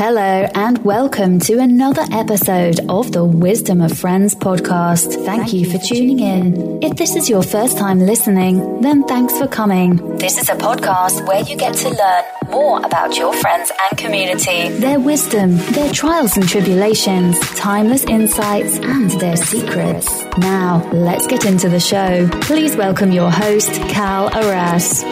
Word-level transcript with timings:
Hello, 0.00 0.48
and 0.54 0.82
welcome 0.82 1.38
to 1.40 1.58
another 1.58 2.00
episode 2.10 2.80
of 2.88 3.12
the 3.12 3.22
Wisdom 3.22 3.82
of 3.82 3.98
Friends 3.98 4.34
podcast. 4.34 5.26
Thank 5.26 5.52
you 5.52 5.70
for 5.70 5.76
tuning 5.76 6.20
in. 6.20 6.82
If 6.82 6.96
this 6.96 7.16
is 7.16 7.28
your 7.28 7.42
first 7.42 7.76
time 7.76 8.00
listening, 8.00 8.80
then 8.80 9.04
thanks 9.04 9.36
for 9.36 9.46
coming. 9.46 10.16
This 10.16 10.38
is 10.38 10.48
a 10.48 10.54
podcast 10.54 11.26
where 11.28 11.42
you 11.42 11.54
get 11.54 11.74
to 11.74 11.90
learn 11.90 12.24
more 12.48 12.78
about 12.78 13.18
your 13.18 13.34
friends 13.34 13.70
and 13.90 13.98
community, 13.98 14.70
their 14.78 14.98
wisdom, 14.98 15.58
their 15.72 15.92
trials 15.92 16.34
and 16.34 16.48
tribulations, 16.48 17.38
timeless 17.56 18.04
insights, 18.04 18.78
and 18.78 19.10
their 19.20 19.36
secrets. 19.36 20.24
Now, 20.38 20.82
let's 20.94 21.26
get 21.26 21.44
into 21.44 21.68
the 21.68 21.78
show. 21.78 22.26
Please 22.40 22.74
welcome 22.74 23.12
your 23.12 23.30
host, 23.30 23.70
Cal 23.90 24.34
Arras. 24.34 25.04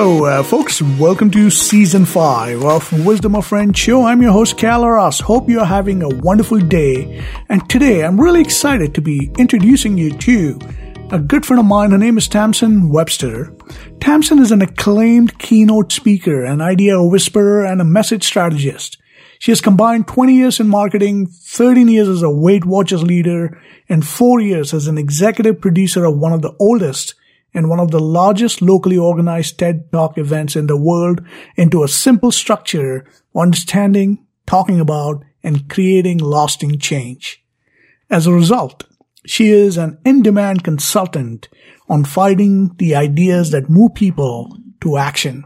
Hello, 0.00 0.26
uh, 0.26 0.44
folks. 0.44 0.80
Welcome 0.80 1.28
to 1.32 1.50
season 1.50 2.04
five 2.04 2.62
of 2.62 3.04
Wisdom 3.04 3.34
of 3.34 3.48
Friends 3.48 3.80
show. 3.80 4.04
I'm 4.04 4.22
your 4.22 4.30
host, 4.30 4.56
Cal. 4.56 5.10
Hope 5.10 5.48
you're 5.48 5.64
having 5.64 6.04
a 6.04 6.08
wonderful 6.08 6.60
day. 6.60 7.26
And 7.48 7.68
today 7.68 8.04
I'm 8.04 8.20
really 8.20 8.40
excited 8.40 8.94
to 8.94 9.00
be 9.00 9.32
introducing 9.38 9.98
you 9.98 10.16
to 10.18 10.56
a 11.10 11.18
good 11.18 11.44
friend 11.44 11.58
of 11.58 11.66
mine. 11.66 11.90
Her 11.90 11.98
name 11.98 12.16
is 12.16 12.28
Tamsen 12.28 12.90
Webster. 12.90 13.52
Tamsen 13.98 14.38
is 14.38 14.52
an 14.52 14.62
acclaimed 14.62 15.36
keynote 15.40 15.90
speaker, 15.90 16.44
an 16.44 16.60
idea 16.60 17.02
whisperer, 17.02 17.64
and 17.64 17.80
a 17.80 17.84
message 17.84 18.22
strategist. 18.22 18.98
She 19.40 19.50
has 19.50 19.60
combined 19.60 20.06
20 20.06 20.32
years 20.32 20.60
in 20.60 20.68
marketing, 20.68 21.26
13 21.26 21.88
years 21.88 22.06
as 22.06 22.22
a 22.22 22.30
Weight 22.30 22.64
Watchers 22.64 23.02
leader, 23.02 23.60
and 23.88 24.06
four 24.06 24.38
years 24.38 24.72
as 24.72 24.86
an 24.86 24.96
executive 24.96 25.60
producer 25.60 26.04
of 26.04 26.16
one 26.16 26.32
of 26.32 26.42
the 26.42 26.54
oldest 26.60 27.16
and 27.58 27.68
one 27.68 27.80
of 27.80 27.90
the 27.90 27.98
largest 27.98 28.62
locally 28.62 28.96
organized 28.96 29.58
TED 29.58 29.90
Talk 29.90 30.16
events 30.16 30.54
in 30.54 30.68
the 30.68 30.76
world 30.76 31.20
into 31.56 31.82
a 31.82 31.88
simple 31.88 32.30
structure 32.30 33.04
for 33.32 33.42
understanding, 33.42 34.24
talking 34.46 34.78
about, 34.78 35.24
and 35.42 35.68
creating 35.68 36.18
lasting 36.18 36.78
change. 36.78 37.44
As 38.08 38.28
a 38.28 38.32
result, 38.32 38.84
she 39.26 39.48
is 39.48 39.76
an 39.76 39.98
in-demand 40.04 40.62
consultant 40.62 41.48
on 41.88 42.04
finding 42.04 42.76
the 42.76 42.94
ideas 42.94 43.50
that 43.50 43.68
move 43.68 43.92
people 43.92 44.56
to 44.80 44.96
action. 44.96 45.44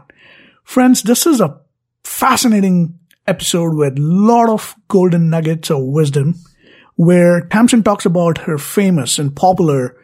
Friends, 0.63 1.01
this 1.01 1.25
is 1.25 1.41
a 1.41 1.59
fascinating 2.03 2.99
episode 3.25 3.73
with 3.73 3.97
a 3.97 4.01
lot 4.01 4.49
of 4.49 4.75
golden 4.87 5.31
nuggets 5.31 5.71
of 5.71 5.81
wisdom 5.81 6.35
where 6.93 7.41
Tamsen 7.47 7.81
talks 7.81 8.05
about 8.05 8.37
her 8.37 8.59
famous 8.59 9.17
and 9.17 9.35
popular 9.35 9.97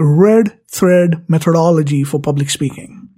red 0.00 0.58
thread 0.68 1.24
methodology 1.28 2.04
for 2.04 2.20
public 2.20 2.50
speaking. 2.50 3.08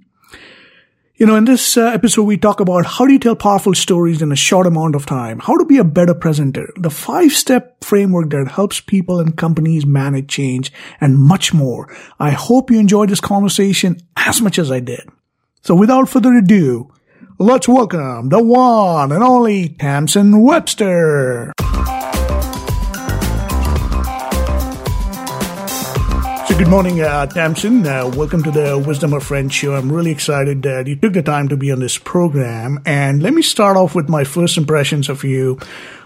You 1.15 1.27
know, 1.27 1.35
in 1.35 1.45
this 1.45 1.77
uh, 1.77 1.85
episode, 1.85 2.23
we 2.23 2.37
talk 2.37 2.59
about 2.59 2.85
how 2.85 3.05
do 3.05 3.13
you 3.13 3.19
tell 3.19 3.35
powerful 3.35 3.75
stories 3.75 4.21
in 4.21 4.31
a 4.31 4.35
short 4.35 4.65
amount 4.65 4.95
of 4.95 5.05
time, 5.05 5.39
how 5.39 5.55
to 5.55 5.63
be 5.63 5.77
a 5.77 5.83
better 5.83 6.13
presenter, 6.13 6.73
the 6.75 6.89
five 6.89 7.31
step 7.31 7.83
framework 7.83 8.31
that 8.31 8.47
helps 8.47 8.81
people 8.81 9.19
and 9.19 9.37
companies 9.37 9.85
manage 9.85 10.27
change, 10.27 10.73
and 10.99 11.17
much 11.17 11.53
more. 11.53 11.95
I 12.19 12.31
hope 12.31 12.71
you 12.71 12.79
enjoyed 12.79 13.09
this 13.09 13.21
conversation 13.21 13.97
as 14.17 14.41
much 14.41 14.57
as 14.57 14.71
I 14.71 14.79
did. 14.79 15.07
So 15.61 15.75
without 15.75 16.09
further 16.09 16.33
ado, 16.33 16.91
let's 17.37 17.67
welcome 17.67 18.29
the 18.29 18.43
one 18.43 19.11
and 19.11 19.23
only 19.23 19.69
Tamsen 19.69 20.41
Webster. 20.41 21.53
Morning, 26.73 27.01
uh, 27.01 27.27
Tamsen. 27.27 27.85
Uh, 27.85 28.11
welcome 28.15 28.41
to 28.41 28.49
the 28.49 28.75
Wisdom 28.79 29.13
of 29.13 29.21
Friends 29.21 29.53
show. 29.53 29.75
I'm 29.75 29.91
really 29.91 30.09
excited 30.09 30.63
that 30.63 30.87
you 30.87 30.95
took 30.95 31.13
the 31.13 31.21
time 31.21 31.47
to 31.49 31.55
be 31.55 31.71
on 31.71 31.79
this 31.79 31.99
program. 31.99 32.79
And 32.83 33.21
let 33.21 33.31
me 33.31 33.43
start 33.43 33.77
off 33.77 33.93
with 33.93 34.09
my 34.09 34.23
first 34.23 34.57
impressions 34.57 35.07
of 35.07 35.23
you. 35.23 35.59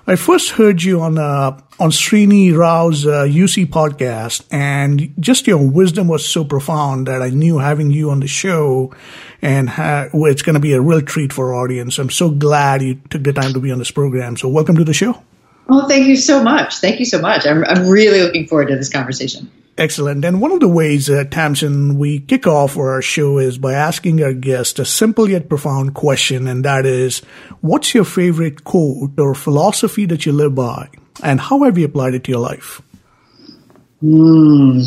I 0.08 0.18
first 0.18 0.50
heard 0.50 0.84
you 0.84 1.00
on 1.00 1.18
uh, 1.18 1.58
on 1.80 1.92
Srini 1.92 2.54
Rao's 2.54 3.08
uh, 3.08 3.24
UC 3.24 3.68
podcast, 3.68 4.46
and 4.52 5.14
just 5.22 5.48
your 5.48 5.66
wisdom 5.66 6.10
was 6.10 6.28
so 6.28 6.44
profound 6.44 7.08
that 7.08 7.22
I 7.22 7.30
knew 7.30 7.60
having 7.60 7.90
you 7.90 8.12
on 8.12 8.20
the 8.20 8.28
show, 8.28 8.94
and 9.42 9.70
ha- 9.70 10.10
well, 10.14 10.30
it's 10.30 10.42
going 10.42 10.56
to 10.56 10.60
be 10.60 10.74
a 10.74 10.82
real 10.82 11.02
treat 11.02 11.32
for 11.32 11.54
our 11.54 11.64
audience. 11.64 11.98
I'm 11.98 12.10
so 12.10 12.30
glad 12.30 12.82
you 12.82 12.96
took 13.10 13.24
the 13.24 13.32
time 13.32 13.54
to 13.54 13.62
be 13.62 13.72
on 13.72 13.80
this 13.80 13.92
program. 13.92 14.36
So 14.36 14.50
welcome 14.50 14.76
to 14.76 14.84
the 14.84 14.94
show. 14.94 15.24
Well, 15.68 15.88
thank 15.88 16.08
you 16.08 16.16
so 16.16 16.44
much. 16.44 16.78
Thank 16.78 17.00
you 17.00 17.06
so 17.06 17.20
much. 17.20 17.46
I'm, 17.46 17.64
I'm 17.66 17.88
really 17.88 18.22
looking 18.22 18.48
forward 18.48 18.70
to 18.70 18.76
this 18.76 18.90
conversation. 18.90 19.52
Excellent. 19.78 20.26
And 20.26 20.42
one 20.42 20.52
of 20.52 20.60
the 20.60 20.68
ways, 20.68 21.08
uh, 21.08 21.24
Tamsen, 21.30 22.00
we 22.00 22.20
kick 22.20 22.48
off 22.48 22.78
our 22.78 23.02
show 23.02 23.38
is 23.38 23.60
by 23.60 23.74
asking 23.74 24.24
our 24.24 24.34
guest 24.34 24.80
a 24.80 24.86
simple 24.86 25.30
yet 25.30 25.50
profound 25.50 25.94
question, 25.94 26.48
and 26.48 26.66
that 26.66 26.86
is, 26.86 27.20
what's 27.62 27.94
your 27.94 28.06
favorite 28.06 28.64
quote 28.64 29.20
or 29.20 29.36
philosophy 29.36 30.06
that 30.08 30.26
you 30.26 30.32
live 30.32 30.56
by, 30.56 30.90
and 31.22 31.40
how 31.40 31.64
have 31.64 31.78
you 31.78 31.86
applied 31.86 32.16
it 32.16 32.24
to 32.24 32.32
your 32.32 32.40
life? 32.40 32.82
Mm, 34.02 34.84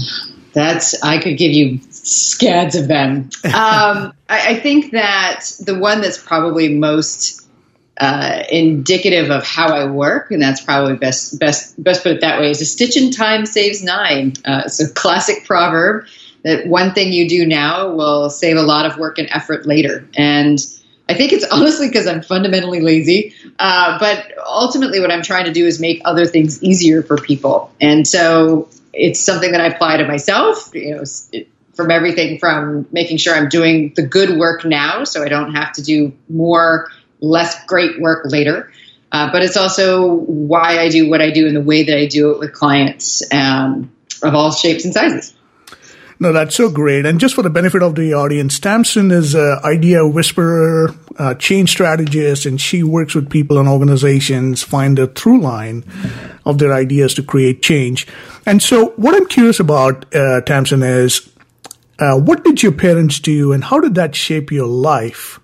that's 0.52 1.00
I 1.04 1.18
could 1.18 1.38
give 1.38 1.52
you 1.52 1.78
scads 1.90 2.74
of 2.74 2.88
them. 2.88 3.30
Um, 3.44 4.14
I, 4.28 4.54
I 4.54 4.60
think 4.60 4.92
that 4.92 5.44
the 5.60 5.78
one 5.78 6.00
that's 6.00 6.18
probably 6.18 6.74
most 6.74 7.48
uh, 8.00 8.44
indicative 8.50 9.30
of 9.30 9.44
how 9.44 9.68
I 9.68 9.84
work, 9.84 10.30
and 10.30 10.40
that's 10.40 10.62
probably 10.62 10.96
best 10.96 11.38
best 11.38 11.80
best 11.82 12.02
put 12.02 12.12
it 12.12 12.22
that 12.22 12.40
way. 12.40 12.50
Is 12.50 12.62
a 12.62 12.64
stitch 12.64 12.96
in 12.96 13.10
time 13.10 13.44
saves 13.44 13.84
nine. 13.84 14.32
Uh, 14.44 14.62
it's 14.64 14.80
a 14.80 14.90
classic 14.90 15.44
proverb 15.44 16.06
that 16.42 16.66
one 16.66 16.94
thing 16.94 17.12
you 17.12 17.28
do 17.28 17.44
now 17.44 17.92
will 17.94 18.30
save 18.30 18.56
a 18.56 18.62
lot 18.62 18.86
of 18.86 18.96
work 18.96 19.18
and 19.18 19.28
effort 19.30 19.66
later. 19.66 20.08
And 20.16 20.58
I 21.10 21.14
think 21.14 21.34
it's 21.34 21.44
honestly 21.52 21.88
because 21.88 22.06
I'm 22.06 22.22
fundamentally 22.22 22.80
lazy. 22.80 23.34
Uh, 23.58 23.98
but 23.98 24.32
ultimately, 24.46 25.00
what 25.00 25.12
I'm 25.12 25.22
trying 25.22 25.44
to 25.44 25.52
do 25.52 25.66
is 25.66 25.78
make 25.78 26.00
other 26.06 26.24
things 26.24 26.62
easier 26.62 27.02
for 27.02 27.18
people. 27.18 27.70
And 27.82 28.08
so 28.08 28.70
it's 28.94 29.20
something 29.20 29.52
that 29.52 29.60
I 29.60 29.66
apply 29.66 29.98
to 29.98 30.08
myself. 30.08 30.70
You 30.74 30.96
know. 30.96 31.04
It, 31.32 31.48
from 31.74 31.90
everything 31.90 32.38
from 32.38 32.86
making 32.92 33.16
sure 33.16 33.34
I'm 33.34 33.48
doing 33.48 33.94
the 33.96 34.02
good 34.02 34.38
work 34.38 34.66
now 34.66 35.04
so 35.04 35.22
I 35.22 35.28
don't 35.30 35.54
have 35.54 35.72
to 35.74 35.82
do 35.82 36.12
more 36.28 36.90
less 37.20 37.64
great 37.66 38.00
work 38.00 38.24
later. 38.26 38.72
Uh, 39.12 39.32
but 39.32 39.42
it's 39.42 39.56
also 39.56 40.14
why 40.14 40.78
I 40.78 40.88
do 40.88 41.10
what 41.10 41.20
I 41.20 41.30
do 41.30 41.46
and 41.46 41.56
the 41.56 41.60
way 41.60 41.84
that 41.84 41.96
I 41.96 42.06
do 42.06 42.30
it 42.30 42.38
with 42.38 42.52
clients 42.52 43.22
um, 43.32 43.90
of 44.22 44.34
all 44.34 44.52
shapes 44.52 44.84
and 44.84 44.94
sizes. 44.94 45.34
No, 46.22 46.34
that's 46.34 46.54
so 46.54 46.68
great. 46.68 47.06
And 47.06 47.18
just 47.18 47.34
for 47.34 47.40
the 47.40 47.48
benefit 47.48 47.82
of 47.82 47.94
the 47.94 48.12
audience, 48.12 48.58
Tamsen 48.58 49.10
is 49.10 49.34
an 49.34 49.58
idea 49.64 50.06
whisperer, 50.06 50.94
uh, 51.18 51.32
change 51.34 51.70
strategist, 51.70 52.44
and 52.44 52.60
she 52.60 52.82
works 52.82 53.14
with 53.14 53.30
people 53.30 53.58
and 53.58 53.66
organizations 53.66 54.62
find 54.62 54.98
the 54.98 55.06
through 55.06 55.40
line 55.40 55.82
of 56.44 56.58
their 56.58 56.74
ideas 56.74 57.14
to 57.14 57.22
create 57.22 57.62
change. 57.62 58.06
And 58.44 58.62
so, 58.62 58.90
what 58.96 59.14
I'm 59.14 59.26
curious 59.28 59.60
about, 59.60 60.14
uh, 60.14 60.42
Tamsen, 60.42 60.82
is 60.82 61.26
uh, 61.98 62.20
what 62.20 62.44
did 62.44 62.62
your 62.62 62.72
parents 62.72 63.18
do, 63.18 63.52
and 63.52 63.64
how 63.64 63.80
did 63.80 63.94
that 63.94 64.14
shape 64.14 64.52
your 64.52 64.66
life? 64.66 65.39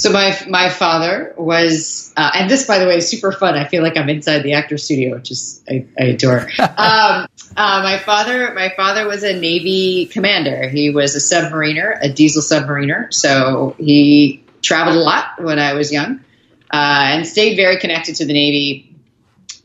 So 0.00 0.10
my 0.10 0.34
my 0.48 0.70
father 0.70 1.34
was, 1.36 2.10
uh, 2.16 2.30
and 2.34 2.48
this, 2.48 2.66
by 2.66 2.78
the 2.78 2.86
way, 2.86 2.96
is 2.96 3.10
super 3.10 3.32
fun. 3.32 3.54
I 3.54 3.66
feel 3.68 3.82
like 3.82 3.98
I'm 3.98 4.08
inside 4.08 4.38
the 4.38 4.54
actor 4.54 4.78
studio, 4.78 5.14
which 5.16 5.30
is 5.30 5.62
I, 5.68 5.84
I 5.98 6.04
adore. 6.04 6.40
um, 6.58 6.66
uh, 6.78 7.26
my 7.54 7.98
father, 7.98 8.54
my 8.54 8.72
father 8.74 9.06
was 9.06 9.24
a 9.24 9.38
Navy 9.38 10.06
commander. 10.06 10.70
He 10.70 10.88
was 10.88 11.14
a 11.16 11.18
submariner, 11.18 11.98
a 12.00 12.10
diesel 12.10 12.40
submariner. 12.40 13.12
So 13.12 13.74
he 13.76 14.42
traveled 14.62 14.96
a 14.96 15.00
lot 15.00 15.38
when 15.38 15.58
I 15.58 15.74
was 15.74 15.92
young, 15.92 16.20
uh, 16.72 17.12
and 17.12 17.26
stayed 17.26 17.56
very 17.56 17.78
connected 17.78 18.14
to 18.16 18.24
the 18.24 18.32
Navy 18.32 18.96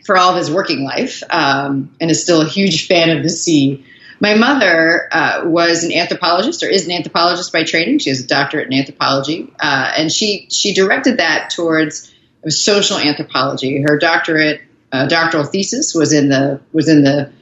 for 0.04 0.18
all 0.18 0.32
of 0.32 0.36
his 0.36 0.52
working 0.52 0.84
life, 0.84 1.24
um, 1.30 1.96
and 2.02 2.12
is 2.12 2.22
still 2.22 2.42
a 2.42 2.48
huge 2.48 2.88
fan 2.88 3.16
of 3.16 3.24
the 3.24 3.30
sea. 3.30 3.86
My 4.26 4.34
mother 4.34 5.08
uh, 5.12 5.44
was 5.46 5.84
an 5.84 5.92
anthropologist, 5.92 6.64
or 6.64 6.68
is 6.68 6.88
an 6.88 6.92
anthropologist 6.92 7.54
by 7.54 7.64
training. 7.64 8.00
She 8.00 8.10
has 8.10 8.22
a 8.22 8.26
doctorate 8.26 8.66
in 8.66 8.74
anthropology, 8.74 9.54
uh, 9.60 9.94
and 9.96 10.12
she 10.12 10.48
she 10.50 10.74
directed 10.74 11.18
that 11.18 11.52
towards 11.52 12.12
social 12.50 12.98
anthropology. 12.98 13.84
Her 13.88 14.00
doctorate 14.00 14.62
uh, 14.92 15.06
doctoral 15.06 15.44
thesis 15.44 15.94
was 15.94 16.12
in 16.12 16.30
the 16.30 16.60
was 16.74 16.90
in 16.90 17.04
the 17.04 17.34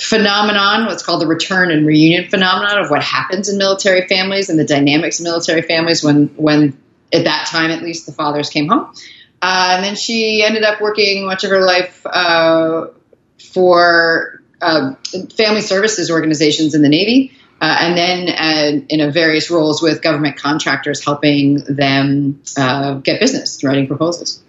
phenomenon, 0.00 0.86
what's 0.86 1.02
called 1.02 1.20
the 1.20 1.26
return 1.26 1.70
and 1.70 1.86
reunion 1.86 2.30
phenomenon 2.30 2.82
of 2.82 2.90
what 2.90 3.02
happens 3.02 3.50
in 3.50 3.58
military 3.58 4.08
families 4.08 4.48
and 4.48 4.58
the 4.58 4.64
dynamics 4.64 5.20
of 5.20 5.24
military 5.24 5.60
families 5.60 6.02
when 6.02 6.28
when 6.36 6.74
at 7.12 7.24
that 7.24 7.48
time 7.48 7.70
at 7.70 7.82
least 7.82 8.06
the 8.06 8.12
fathers 8.12 8.48
came 8.48 8.68
home. 8.68 8.94
Uh, 9.42 9.72
and 9.72 9.84
then 9.84 9.94
she 9.94 10.42
ended 10.42 10.62
up 10.62 10.80
working 10.80 11.26
much 11.26 11.44
of 11.44 11.50
her 11.50 11.60
life 11.60 12.00
uh, 12.06 12.86
for 13.52 14.40
uh, 14.64 14.94
family 15.36 15.60
services 15.60 16.10
organizations 16.10 16.74
in 16.74 16.82
the 16.82 16.88
Navy, 16.88 17.32
uh, 17.60 17.76
and 17.80 17.96
then 17.96 18.28
uh, 18.28 18.84
in 18.88 19.12
various 19.12 19.50
roles 19.50 19.82
with 19.82 20.02
government 20.02 20.36
contractors, 20.36 21.04
helping 21.04 21.62
them 21.64 22.40
uh, 22.56 22.94
get 22.94 23.20
business, 23.20 23.62
writing 23.62 23.86
proposals. 23.86 24.42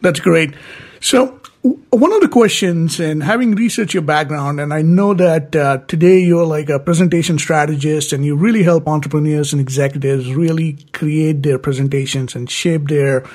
That's 0.00 0.20
great. 0.20 0.54
So, 1.00 1.40
one 1.62 2.12
of 2.12 2.20
the 2.22 2.28
questions, 2.28 3.00
and 3.00 3.22
having 3.22 3.54
researched 3.54 3.92
your 3.92 4.02
background, 4.02 4.60
and 4.60 4.72
I 4.72 4.80
know 4.82 5.12
that 5.14 5.54
uh, 5.54 5.78
today 5.88 6.20
you're 6.20 6.46
like 6.46 6.70
a 6.70 6.78
presentation 6.78 7.38
strategist 7.38 8.12
and 8.14 8.24
you 8.24 8.34
really 8.34 8.62
help 8.62 8.88
entrepreneurs 8.88 9.52
and 9.52 9.60
executives 9.60 10.32
really 10.32 10.78
create 10.92 11.42
their 11.42 11.58
presentations 11.58 12.34
and 12.34 12.50
shape 12.50 12.88
their, 12.88 13.26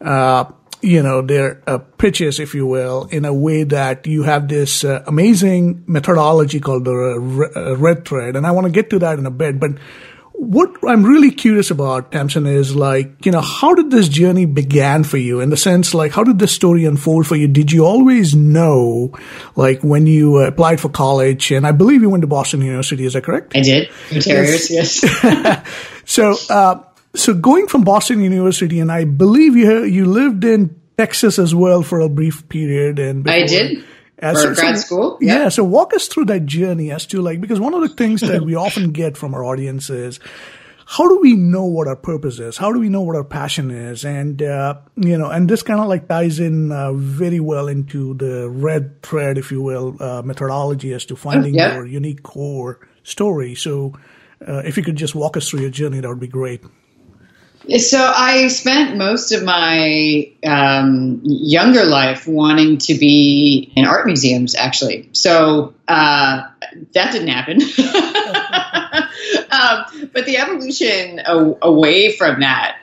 uh, 0.00 0.44
you 0.82 1.02
know, 1.02 1.22
their 1.22 1.62
uh, 1.66 1.78
pitches, 1.78 2.40
if 2.40 2.54
you 2.54 2.66
will, 2.66 3.08
in 3.10 3.24
a 3.24 3.34
way 3.34 3.64
that 3.64 4.06
you 4.06 4.22
have 4.22 4.48
this 4.48 4.84
uh, 4.84 5.02
amazing 5.06 5.84
methodology 5.86 6.60
called 6.60 6.84
the 6.84 7.50
uh, 7.56 7.76
red 7.76 8.06
thread. 8.06 8.36
And 8.36 8.46
I 8.46 8.52
want 8.52 8.66
to 8.66 8.72
get 8.72 8.90
to 8.90 8.98
that 9.00 9.18
in 9.18 9.26
a 9.26 9.30
bit, 9.30 9.60
but 9.60 9.72
what 10.40 10.70
I'm 10.88 11.04
really 11.04 11.30
curious 11.30 11.70
about, 11.70 12.12
Tamsen, 12.12 12.46
is 12.46 12.74
like, 12.74 13.26
you 13.26 13.30
know, 13.30 13.42
how 13.42 13.74
did 13.74 13.90
this 13.90 14.08
journey 14.08 14.46
began 14.46 15.04
for 15.04 15.18
you 15.18 15.40
in 15.40 15.50
the 15.50 15.56
sense, 15.56 15.92
like, 15.92 16.12
how 16.12 16.24
did 16.24 16.38
this 16.38 16.50
story 16.50 16.86
unfold 16.86 17.26
for 17.26 17.36
you? 17.36 17.46
Did 17.46 17.70
you 17.70 17.84
always 17.84 18.34
know, 18.34 19.12
like, 19.54 19.82
when 19.82 20.06
you 20.06 20.38
uh, 20.38 20.46
applied 20.46 20.80
for 20.80 20.88
college, 20.88 21.50
and 21.50 21.66
I 21.66 21.72
believe 21.72 22.00
you 22.00 22.08
went 22.08 22.22
to 22.22 22.26
Boston 22.26 22.62
University, 22.62 23.04
is 23.04 23.12
that 23.12 23.24
correct? 23.24 23.54
I 23.54 23.60
did. 23.60 23.90
Terriers, 24.08 24.70
yes. 24.70 25.02
yes. 25.02 25.62
so, 26.06 26.34
uh, 26.48 26.84
so 27.14 27.34
going 27.34 27.66
from 27.66 27.82
Boston 27.82 28.20
University, 28.20 28.80
and 28.80 28.90
I 28.90 29.04
believe 29.04 29.56
you 29.56 29.84
you 29.84 30.04
lived 30.06 30.44
in 30.44 30.80
Texas 30.96 31.38
as 31.38 31.54
well 31.54 31.82
for 31.82 32.00
a 32.00 32.08
brief 32.08 32.48
period, 32.48 32.98
and 32.98 33.24
before, 33.24 33.38
I 33.38 33.46
did. 33.46 33.84
Uh, 34.22 34.34
so, 34.34 34.54
grad 34.54 34.76
so, 34.76 34.82
school. 34.82 35.18
Yeah. 35.20 35.38
yeah. 35.38 35.48
So 35.48 35.64
walk 35.64 35.94
us 35.94 36.08
through 36.08 36.26
that 36.26 36.46
journey 36.46 36.90
as 36.90 37.06
to 37.06 37.22
like, 37.22 37.40
because 37.40 37.58
one 37.58 37.74
of 37.74 37.80
the 37.80 37.88
things 37.88 38.20
that 38.20 38.42
we 38.42 38.54
often 38.54 38.92
get 39.00 39.16
from 39.16 39.34
our 39.34 39.44
audience 39.44 39.88
is, 39.88 40.20
how 40.86 41.08
do 41.08 41.20
we 41.20 41.36
know 41.36 41.64
what 41.64 41.86
our 41.86 41.96
purpose 41.96 42.38
is? 42.38 42.56
How 42.56 42.72
do 42.72 42.80
we 42.80 42.88
know 42.88 43.00
what 43.00 43.16
our 43.16 43.24
passion 43.24 43.70
is? 43.70 44.04
And, 44.04 44.42
uh, 44.42 44.74
you 44.96 45.16
know, 45.16 45.30
and 45.30 45.48
this 45.48 45.62
kind 45.62 45.80
of 45.80 45.86
like 45.86 46.08
ties 46.08 46.40
in 46.40 46.72
uh, 46.72 46.92
very 46.92 47.40
well 47.40 47.68
into 47.68 48.14
the 48.14 48.50
red 48.50 49.00
thread, 49.02 49.38
if 49.38 49.52
you 49.52 49.62
will, 49.62 49.96
uh, 50.00 50.22
methodology 50.22 50.92
as 50.92 51.04
to 51.06 51.16
finding 51.16 51.54
yeah. 51.54 51.76
your 51.76 51.86
unique 51.86 52.22
core 52.22 52.86
story. 53.04 53.54
So, 53.54 53.94
uh, 54.46 54.62
if 54.64 54.76
you 54.76 54.82
could 54.82 54.96
just 54.96 55.14
walk 55.14 55.36
us 55.36 55.48
through 55.48 55.60
your 55.60 55.70
journey, 55.70 56.00
that 56.00 56.08
would 56.08 56.20
be 56.20 56.26
great. 56.26 56.64
So 57.78 57.98
I 57.98 58.48
spent 58.48 58.96
most 58.96 59.32
of 59.32 59.44
my 59.44 60.32
um, 60.44 61.20
younger 61.22 61.84
life 61.84 62.26
wanting 62.26 62.78
to 62.78 62.94
be 62.94 63.72
in 63.76 63.84
art 63.84 64.06
museums, 64.06 64.54
actually. 64.54 65.10
So 65.12 65.74
uh, 65.86 66.42
that 66.94 67.12
didn't 67.12 67.28
happen. 67.28 67.60
um, 69.50 70.10
but 70.12 70.26
the 70.26 70.38
evolution 70.38 71.20
away 71.62 72.12
from 72.12 72.40
that 72.40 72.78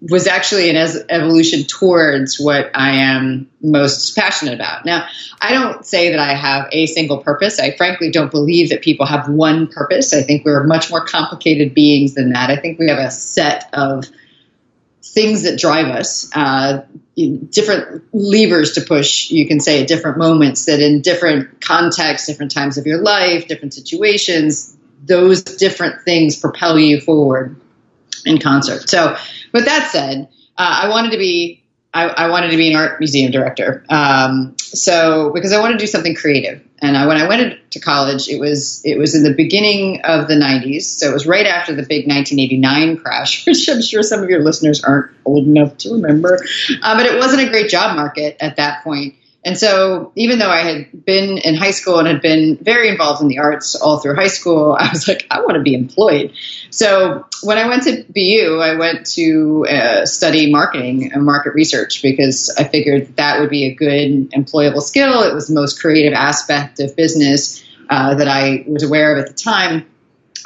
was 0.00 0.26
actually 0.26 0.68
an 0.68 0.76
evolution 1.08 1.64
towards 1.64 2.38
what 2.38 2.70
I 2.74 2.96
am 2.96 3.50
most 3.62 4.14
passionate 4.14 4.54
about. 4.54 4.84
Now, 4.84 5.08
I 5.40 5.52
don't 5.52 5.86
say 5.86 6.10
that 6.10 6.18
I 6.18 6.34
have 6.34 6.68
a 6.70 6.86
single 6.86 7.18
purpose. 7.18 7.58
I 7.58 7.74
frankly 7.76 8.10
don't 8.10 8.30
believe 8.30 8.70
that 8.70 8.82
people 8.82 9.06
have 9.06 9.28
one 9.28 9.68
purpose. 9.68 10.12
I 10.12 10.22
think 10.22 10.44
we're 10.44 10.64
much 10.64 10.90
more 10.90 11.04
complicated 11.04 11.74
beings 11.74 12.14
than 12.14 12.32
that. 12.32 12.50
I 12.50 12.56
think 12.56 12.78
we 12.78 12.88
have 12.88 12.98
a 12.98 13.10
set 13.10 13.70
of 13.72 14.04
things 15.02 15.44
that 15.44 15.58
drive 15.58 15.86
us, 15.86 16.30
uh, 16.34 16.82
different 17.48 18.04
levers 18.12 18.72
to 18.72 18.82
push, 18.82 19.30
you 19.30 19.48
can 19.48 19.60
say, 19.60 19.80
at 19.80 19.88
different 19.88 20.18
moments, 20.18 20.66
that 20.66 20.80
in 20.80 21.00
different 21.00 21.62
contexts, 21.62 22.26
different 22.26 22.52
times 22.52 22.76
of 22.76 22.86
your 22.86 23.00
life, 23.00 23.48
different 23.48 23.72
situations, 23.72 24.76
those 25.02 25.42
different 25.42 26.02
things 26.02 26.38
propel 26.38 26.78
you 26.78 27.00
forward 27.00 27.58
in 28.26 28.38
concert. 28.38 28.88
So, 28.88 29.16
with 29.52 29.64
that 29.64 29.90
said, 29.90 30.28
uh, 30.58 30.80
I 30.82 30.88
wanted 30.88 31.12
to 31.12 31.18
be 31.18 31.62
I, 31.96 32.08
I, 32.08 32.28
wanted 32.28 32.50
to 32.50 32.58
be 32.58 32.70
an 32.70 32.76
art 32.76 33.00
museum 33.00 33.32
director. 33.32 33.82
Um, 33.88 34.54
so 34.58 35.30
because 35.32 35.54
I 35.54 35.60
wanted 35.60 35.74
to 35.74 35.78
do 35.78 35.86
something 35.86 36.14
creative, 36.14 36.62
and 36.82 36.94
I, 36.94 37.06
when 37.06 37.16
I 37.16 37.26
went 37.26 37.70
to 37.70 37.80
college, 37.80 38.28
it 38.28 38.38
was 38.38 38.82
it 38.84 38.98
was 38.98 39.14
in 39.14 39.22
the 39.22 39.32
beginning 39.32 40.02
of 40.02 40.28
the 40.28 40.34
'90s. 40.34 40.82
So 40.82 41.08
it 41.08 41.14
was 41.14 41.26
right 41.26 41.46
after 41.46 41.74
the 41.74 41.82
big 41.82 42.06
1989 42.06 42.98
crash, 42.98 43.46
which 43.46 43.66
I'm 43.70 43.80
sure 43.80 44.02
some 44.02 44.22
of 44.22 44.28
your 44.28 44.42
listeners 44.42 44.84
aren't 44.84 45.10
old 45.24 45.46
enough 45.46 45.78
to 45.78 45.92
remember. 45.92 46.38
Uh, 46.82 46.96
but 46.98 47.06
it 47.06 47.18
wasn't 47.18 47.48
a 47.48 47.48
great 47.48 47.70
job 47.70 47.96
market 47.96 48.36
at 48.40 48.56
that 48.56 48.84
point. 48.84 49.14
And 49.46 49.56
so, 49.56 50.10
even 50.16 50.40
though 50.40 50.50
I 50.50 50.62
had 50.62 51.04
been 51.04 51.38
in 51.38 51.54
high 51.54 51.70
school 51.70 52.00
and 52.00 52.08
had 52.08 52.20
been 52.20 52.56
very 52.56 52.88
involved 52.88 53.22
in 53.22 53.28
the 53.28 53.38
arts 53.38 53.76
all 53.76 54.00
through 54.00 54.16
high 54.16 54.26
school, 54.26 54.72
I 54.78 54.88
was 54.88 55.06
like, 55.06 55.24
I 55.30 55.38
want 55.38 55.54
to 55.54 55.62
be 55.62 55.72
employed. 55.72 56.32
So, 56.70 57.24
when 57.44 57.56
I 57.56 57.68
went 57.68 57.84
to 57.84 58.04
BU, 58.12 58.58
I 58.60 58.74
went 58.74 59.06
to 59.12 59.64
uh, 59.70 60.04
study 60.04 60.50
marketing 60.50 61.12
and 61.12 61.24
market 61.24 61.54
research 61.54 62.02
because 62.02 62.52
I 62.58 62.64
figured 62.64 63.14
that 63.18 63.38
would 63.38 63.48
be 63.48 63.66
a 63.66 63.74
good 63.74 64.32
employable 64.32 64.82
skill. 64.82 65.22
It 65.22 65.32
was 65.32 65.46
the 65.46 65.54
most 65.54 65.80
creative 65.80 66.12
aspect 66.12 66.80
of 66.80 66.96
business 66.96 67.64
uh, 67.88 68.16
that 68.16 68.26
I 68.26 68.64
was 68.66 68.82
aware 68.82 69.12
of 69.12 69.18
at 69.18 69.28
the 69.28 69.34
time. 69.34 69.86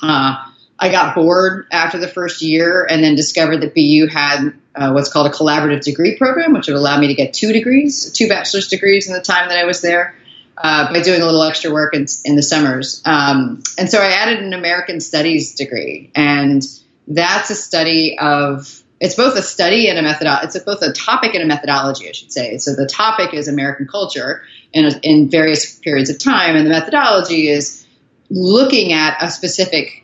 Uh, 0.03 0.50
I 0.81 0.91
got 0.91 1.15
bored 1.15 1.67
after 1.71 1.99
the 1.99 2.09
first 2.09 2.41
year 2.41 2.87
and 2.89 3.05
then 3.05 3.15
discovered 3.15 3.59
that 3.59 3.75
BU 3.75 4.07
had 4.07 4.55
uh, 4.75 4.93
what's 4.93 5.13
called 5.13 5.27
a 5.27 5.31
collaborative 5.31 5.85
degree 5.85 6.17
program, 6.17 6.55
which 6.55 6.69
would 6.69 6.77
allow 6.77 6.99
me 6.99 7.09
to 7.09 7.15
get 7.15 7.35
two 7.35 7.53
degrees, 7.53 8.11
two 8.13 8.29
bachelor's 8.29 8.69
degrees 8.69 9.07
in 9.07 9.13
the 9.13 9.21
time 9.21 9.51
that 9.51 9.59
I 9.59 9.65
was 9.65 9.83
there. 9.83 10.17
Uh, 10.63 10.93
by 10.93 11.01
doing 11.01 11.23
a 11.23 11.25
little 11.25 11.43
extra 11.43 11.73
work 11.73 11.95
in, 11.95 12.05
in 12.27 12.37
the 12.37 12.43
summers. 12.43 13.01
Um, 13.07 13.63
and 13.79 13.89
so 13.89 13.99
I 13.99 14.09
added 14.09 14.41
an 14.41 14.53
American 14.53 15.01
Studies 15.01 15.55
degree, 15.55 16.11
and 16.15 16.63
that's 17.09 17.49
a 17.49 17.55
study 17.55 18.19
of 18.19 18.83
it's 19.01 19.15
both 19.15 19.37
a 19.37 19.43
study 19.43 19.89
and 19.89 19.99
a 19.99 20.03
methodology. 20.03 20.47
It's 20.47 20.59
both 20.59 20.83
a 20.83 20.93
topic 20.93 21.35
and 21.35 21.43
a 21.43 21.47
methodology, 21.47 22.11
I 22.11 22.13
should 22.13 22.31
say. 22.31 22.59
So 22.59 22.75
the 22.75 22.87
topic 22.87 23.33
is 23.33 23.49
American 23.49 23.89
culture 23.89 24.43
in, 24.75 24.87
in 25.03 25.31
various 25.31 25.79
periods 25.79 26.11
of 26.11 26.19
time, 26.19 26.57
and 26.57 26.67
the 26.67 26.71
methodology 26.71 27.49
is 27.49 27.87
looking 28.29 28.93
at 28.93 29.17
a 29.23 29.31
specific 29.31 30.00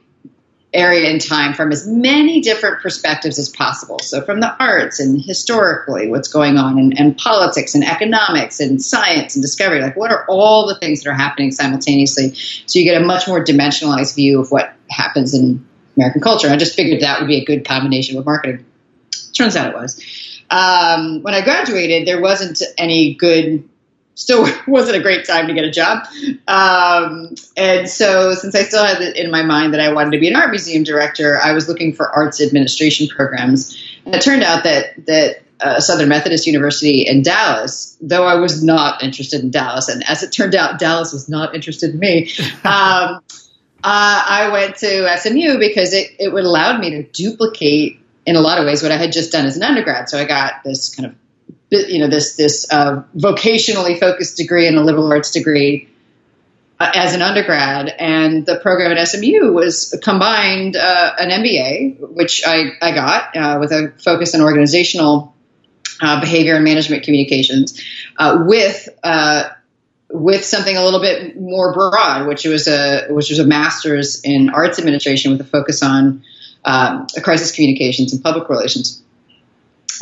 area 0.76 1.10
in 1.10 1.18
time 1.18 1.54
from 1.54 1.72
as 1.72 1.86
many 1.86 2.40
different 2.40 2.82
perspectives 2.82 3.38
as 3.38 3.48
possible. 3.48 3.98
So, 4.00 4.22
from 4.22 4.40
the 4.40 4.54
arts 4.62 5.00
and 5.00 5.20
historically, 5.20 6.08
what's 6.08 6.28
going 6.28 6.56
on, 6.56 6.78
and, 6.78 6.98
and, 6.98 7.16
politics 7.16 7.74
and 7.74 7.82
economics 7.84 8.60
and 8.60 8.82
science 8.82 9.34
and 9.34 9.42
discovery 9.42 9.80
like, 9.80 9.96
what 9.96 10.10
are 10.10 10.24
all 10.28 10.66
the 10.66 10.76
things 10.76 11.02
that 11.02 11.10
are 11.10 11.14
happening 11.14 11.50
simultaneously? 11.50 12.34
So, 12.66 12.78
you 12.78 12.84
get 12.84 13.00
a 13.00 13.04
much 13.04 13.26
more 13.26 13.44
dimensionalized 13.44 14.14
view 14.14 14.40
of 14.40 14.50
what 14.50 14.74
happens 14.88 15.34
in 15.34 15.66
American 15.96 16.20
culture. 16.20 16.48
I 16.48 16.56
just 16.56 16.76
figured 16.76 17.00
that 17.00 17.20
would 17.20 17.28
be 17.28 17.36
a 17.36 17.44
good 17.44 17.66
combination 17.66 18.16
with 18.16 18.26
marketing. 18.26 18.64
Turns 19.32 19.56
out 19.56 19.70
it 19.70 19.74
was. 19.74 20.00
Um, 20.50 21.22
when 21.22 21.34
I 21.34 21.42
graduated, 21.42 22.06
there 22.06 22.20
wasn't 22.20 22.62
any 22.78 23.14
good 23.14 23.68
still 24.16 24.48
wasn't 24.66 24.96
a 24.96 25.00
great 25.00 25.24
time 25.24 25.46
to 25.46 25.54
get 25.54 25.64
a 25.64 25.70
job. 25.70 26.04
Um, 26.48 27.34
and 27.56 27.88
so, 27.88 28.34
since 28.34 28.56
I 28.56 28.62
still 28.62 28.84
had 28.84 29.00
it 29.00 29.16
in 29.16 29.30
my 29.30 29.42
mind 29.42 29.72
that 29.74 29.80
I 29.80 29.92
wanted 29.92 30.10
to 30.12 30.18
be 30.18 30.26
an 30.26 30.34
art 30.34 30.50
museum 30.50 30.82
director, 30.82 31.38
I 31.38 31.52
was 31.52 31.68
looking 31.68 31.94
for 31.94 32.10
arts 32.10 32.42
administration 32.42 33.06
programs. 33.06 33.80
And 34.04 34.14
it 34.14 34.22
turned 34.22 34.42
out 34.42 34.64
that 34.64 35.06
that 35.06 35.42
uh, 35.60 35.80
Southern 35.80 36.08
Methodist 36.08 36.46
University 36.46 37.06
in 37.06 37.22
Dallas, 37.22 37.96
though 38.00 38.24
I 38.24 38.34
was 38.34 38.62
not 38.62 39.02
interested 39.02 39.42
in 39.42 39.50
Dallas, 39.50 39.88
and 39.88 40.02
as 40.08 40.22
it 40.22 40.32
turned 40.32 40.54
out, 40.54 40.78
Dallas 40.78 41.12
was 41.12 41.28
not 41.28 41.54
interested 41.54 41.90
in 41.92 41.98
me. 42.00 42.32
Um, 42.64 43.22
uh, 43.84 44.24
I 44.28 44.48
went 44.52 44.76
to 44.78 45.16
SMU 45.16 45.58
because 45.58 45.92
it, 45.92 46.10
it 46.18 46.32
would 46.32 46.42
allowed 46.42 46.80
me 46.80 46.90
to 46.90 47.02
duplicate 47.04 48.00
in 48.24 48.34
a 48.34 48.40
lot 48.40 48.58
of 48.58 48.66
ways 48.66 48.82
what 48.82 48.90
I 48.90 48.96
had 48.96 49.12
just 49.12 49.30
done 49.30 49.46
as 49.46 49.56
an 49.56 49.62
undergrad. 49.62 50.08
So 50.08 50.18
I 50.18 50.24
got 50.24 50.64
this 50.64 50.92
kind 50.92 51.06
of 51.06 51.14
you 51.70 51.98
know 51.98 52.08
this 52.08 52.36
this 52.36 52.70
uh, 52.70 53.02
vocationally 53.16 53.98
focused 53.98 54.36
degree 54.36 54.66
and 54.66 54.76
a 54.76 54.82
liberal 54.82 55.10
arts 55.10 55.30
degree 55.32 55.88
uh, 56.78 56.92
as 56.94 57.14
an 57.14 57.22
undergrad, 57.22 57.88
and 57.88 58.46
the 58.46 58.56
program 58.56 58.92
at 58.92 59.08
SMU 59.08 59.52
was 59.52 59.98
combined 60.02 60.76
uh, 60.76 61.12
an 61.18 61.30
MBA, 61.42 61.98
which 62.14 62.42
I 62.46 62.72
I 62.80 62.94
got 62.94 63.36
uh, 63.36 63.58
with 63.60 63.72
a 63.72 63.92
focus 63.98 64.34
on 64.34 64.42
organizational 64.42 65.34
uh, 66.00 66.20
behavior 66.20 66.54
and 66.54 66.64
management 66.64 67.02
communications, 67.02 67.82
uh, 68.18 68.44
with 68.46 68.88
with 70.08 70.44
something 70.44 70.76
a 70.76 70.84
little 70.84 71.00
bit 71.00 71.38
more 71.40 71.72
broad, 71.72 72.28
which 72.28 72.44
was 72.44 72.68
a 72.68 73.08
which 73.08 73.28
was 73.28 73.40
a 73.40 73.46
master's 73.46 74.20
in 74.22 74.50
arts 74.50 74.78
administration 74.78 75.32
with 75.32 75.40
a 75.40 75.44
focus 75.44 75.82
on 75.82 76.22
um, 76.64 77.06
crisis 77.22 77.52
communications 77.52 78.12
and 78.12 78.22
public 78.22 78.48
relations. 78.48 79.02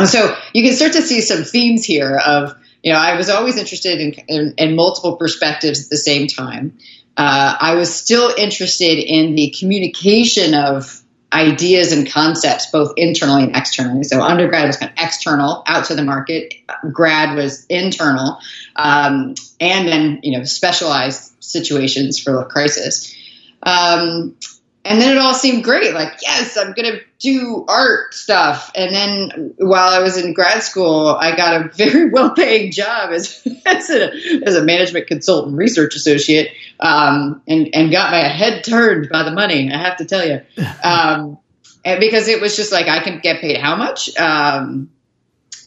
So 0.06 0.36
you 0.52 0.62
can 0.62 0.74
start 0.74 0.92
to 0.94 1.02
see 1.02 1.20
some 1.20 1.44
themes 1.44 1.84
here 1.84 2.16
of, 2.16 2.56
you 2.82 2.92
know, 2.92 2.98
I 2.98 3.16
was 3.16 3.30
always 3.30 3.56
interested 3.56 4.00
in, 4.00 4.12
in, 4.28 4.54
in 4.58 4.76
multiple 4.76 5.16
perspectives 5.16 5.84
at 5.84 5.90
the 5.90 5.96
same 5.96 6.26
time. 6.26 6.78
Uh, 7.16 7.56
I 7.60 7.76
was 7.76 7.94
still 7.94 8.32
interested 8.36 8.98
in 8.98 9.36
the 9.36 9.54
communication 9.58 10.54
of 10.54 11.00
ideas 11.32 11.92
and 11.92 12.10
concepts, 12.10 12.70
both 12.70 12.94
internally 12.96 13.44
and 13.44 13.56
externally. 13.56 14.04
So 14.04 14.22
undergrad 14.22 14.66
was 14.66 14.76
kind 14.76 14.92
of 14.92 15.04
external, 15.04 15.62
out 15.66 15.86
to 15.86 15.94
the 15.94 16.04
market. 16.04 16.54
Grad 16.92 17.36
was 17.36 17.66
internal, 17.66 18.38
um, 18.76 19.34
and 19.60 19.88
then 19.88 20.20
you 20.22 20.38
know 20.38 20.44
specialized 20.44 21.32
situations 21.40 22.18
for 22.18 22.44
crisis. 22.46 23.14
Um, 23.62 24.36
and 24.84 25.00
then 25.00 25.16
it 25.16 25.18
all 25.18 25.32
seemed 25.32 25.64
great. 25.64 25.94
Like, 25.94 26.18
yes, 26.20 26.58
I'm 26.58 26.72
going 26.72 26.92
to 26.92 27.00
do 27.18 27.64
art 27.66 28.12
stuff. 28.12 28.70
And 28.74 28.94
then 28.94 29.54
while 29.56 29.88
I 29.88 30.00
was 30.00 30.18
in 30.18 30.34
grad 30.34 30.62
school, 30.62 31.08
I 31.08 31.34
got 31.34 31.60
a 31.60 31.68
very 31.70 32.10
well 32.12 32.34
paying 32.34 32.70
job 32.70 33.10
as, 33.10 33.46
as, 33.66 33.88
a, 33.88 34.12
as 34.44 34.56
a 34.56 34.62
management 34.62 35.06
consultant 35.06 35.56
research 35.56 35.96
associate 35.96 36.52
um, 36.80 37.42
and, 37.48 37.70
and 37.74 37.90
got 37.90 38.10
my 38.10 38.18
head 38.18 38.62
turned 38.62 39.08
by 39.08 39.22
the 39.22 39.32
money, 39.32 39.72
I 39.72 39.78
have 39.78 39.96
to 39.98 40.04
tell 40.04 40.26
you. 40.26 40.42
Um, 40.84 41.38
because 41.82 42.28
it 42.28 42.40
was 42.40 42.56
just 42.56 42.72
like, 42.72 42.88
I 42.88 43.02
can 43.02 43.20
get 43.20 43.40
paid 43.40 43.58
how 43.58 43.76
much? 43.76 44.14
Um, 44.18 44.90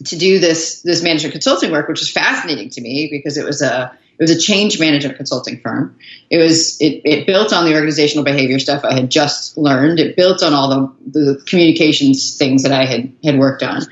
to 0.06 0.16
do 0.16 0.40
this 0.40 0.82
this 0.82 1.02
management 1.02 1.32
consulting 1.32 1.72
work, 1.72 1.88
which 1.88 2.00
was 2.00 2.10
fascinating 2.10 2.70
to 2.72 2.82
me 2.82 3.08
because 3.12 3.38
it 3.38 3.46
was 3.46 3.62
a 3.62 3.98
it 4.20 4.24
was 4.24 4.32
a 4.32 4.40
change 4.40 4.80
management 4.80 5.18
consulting 5.18 5.60
firm. 5.60 5.98
It 6.30 6.38
was 6.38 6.82
it, 6.82 7.02
it 7.06 7.28
built 7.28 7.54
on 7.54 7.66
the 7.66 7.74
organizational 7.74 8.24
behavior 8.24 8.58
stuff 8.60 8.84
I 8.84 8.94
had 8.94 9.12
just 9.12 9.58
learned. 9.58 10.00
It 10.00 10.16
built 10.16 10.42
on 10.42 10.54
all 10.54 10.70
the, 10.70 11.20
the 11.20 11.44
communications 11.46 12.38
things 12.38 12.64
that 12.64 12.72
I 12.72 12.86
had 12.86 13.14
had 13.24 13.38
worked 13.38 13.64
on. 13.64 13.84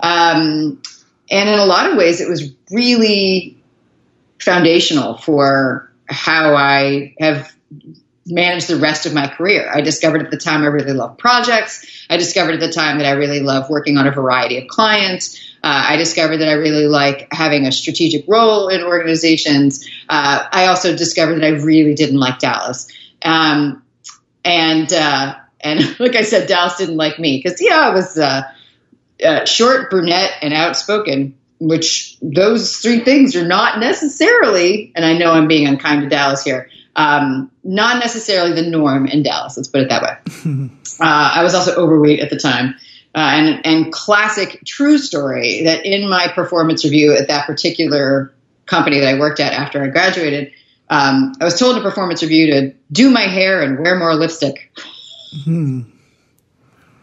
Um, 0.00 0.82
and 1.30 1.48
in 1.48 1.58
a 1.58 1.64
lot 1.64 1.90
of 1.90 1.96
ways, 1.96 2.20
it 2.20 2.28
was 2.28 2.52
really 2.70 3.56
foundational 4.40 5.18
for 5.18 5.92
how 6.08 6.54
I 6.54 7.14
have 7.20 7.52
managed 8.26 8.68
the 8.68 8.76
rest 8.76 9.06
of 9.06 9.14
my 9.14 9.26
career. 9.26 9.70
I 9.72 9.80
discovered 9.80 10.22
at 10.22 10.30
the 10.30 10.36
time 10.36 10.62
I 10.62 10.66
really 10.66 10.92
love 10.92 11.18
projects. 11.18 12.06
I 12.10 12.16
discovered 12.16 12.54
at 12.54 12.60
the 12.60 12.72
time 12.72 12.98
that 12.98 13.06
I 13.06 13.12
really 13.12 13.40
love 13.40 13.70
working 13.70 13.96
on 13.96 14.06
a 14.06 14.10
variety 14.10 14.58
of 14.58 14.68
clients. 14.68 15.47
Uh, 15.62 15.86
I 15.88 15.96
discovered 15.96 16.38
that 16.38 16.48
I 16.48 16.52
really 16.52 16.86
like 16.86 17.28
having 17.32 17.66
a 17.66 17.72
strategic 17.72 18.26
role 18.28 18.68
in 18.68 18.82
organizations. 18.82 19.88
Uh, 20.08 20.46
I 20.50 20.66
also 20.66 20.96
discovered 20.96 21.36
that 21.36 21.44
I 21.44 21.50
really 21.50 21.94
didn't 21.94 22.18
like 22.18 22.38
Dallas. 22.38 22.88
Um, 23.22 23.82
and 24.44 24.92
uh, 24.92 25.34
and 25.60 26.00
like 26.00 26.16
I 26.16 26.22
said, 26.22 26.48
Dallas 26.48 26.76
didn't 26.76 26.96
like 26.96 27.18
me 27.18 27.40
because 27.42 27.60
yeah, 27.60 27.78
I 27.80 27.90
was 27.90 28.18
uh, 28.18 28.42
uh, 29.24 29.44
short, 29.44 29.90
brunette, 29.90 30.32
and 30.42 30.54
outspoken. 30.54 31.34
Which 31.60 32.16
those 32.22 32.76
three 32.76 33.00
things 33.00 33.34
are 33.34 33.44
not 33.44 33.80
necessarily, 33.80 34.92
and 34.94 35.04
I 35.04 35.18
know 35.18 35.32
I'm 35.32 35.48
being 35.48 35.66
unkind 35.66 36.02
to 36.02 36.08
Dallas 36.08 36.44
here, 36.44 36.70
um, 36.94 37.50
not 37.64 37.98
necessarily 37.98 38.52
the 38.52 38.70
norm 38.70 39.06
in 39.08 39.24
Dallas. 39.24 39.56
Let's 39.56 39.68
put 39.68 39.80
it 39.80 39.88
that 39.88 40.02
way. 40.02 40.70
uh, 41.00 41.32
I 41.34 41.42
was 41.42 41.54
also 41.54 41.74
overweight 41.74 42.20
at 42.20 42.30
the 42.30 42.38
time. 42.38 42.76
Uh, 43.18 43.30
and, 43.32 43.66
and 43.66 43.92
classic 43.92 44.62
true 44.64 44.96
story 44.96 45.64
that 45.64 45.84
in 45.84 46.08
my 46.08 46.28
performance 46.28 46.84
review 46.84 47.16
at 47.16 47.26
that 47.26 47.48
particular 47.48 48.32
company 48.66 49.00
that 49.00 49.12
I 49.12 49.18
worked 49.18 49.40
at 49.40 49.52
after 49.54 49.82
I 49.82 49.88
graduated, 49.88 50.52
um, 50.88 51.32
I 51.40 51.44
was 51.44 51.58
told 51.58 51.74
in 51.74 51.82
a 51.82 51.84
performance 51.84 52.22
review 52.22 52.46
to 52.52 52.74
do 52.92 53.10
my 53.10 53.22
hair 53.22 53.60
and 53.60 53.80
wear 53.80 53.98
more 53.98 54.14
lipstick, 54.14 54.72
mm-hmm. 55.36 55.80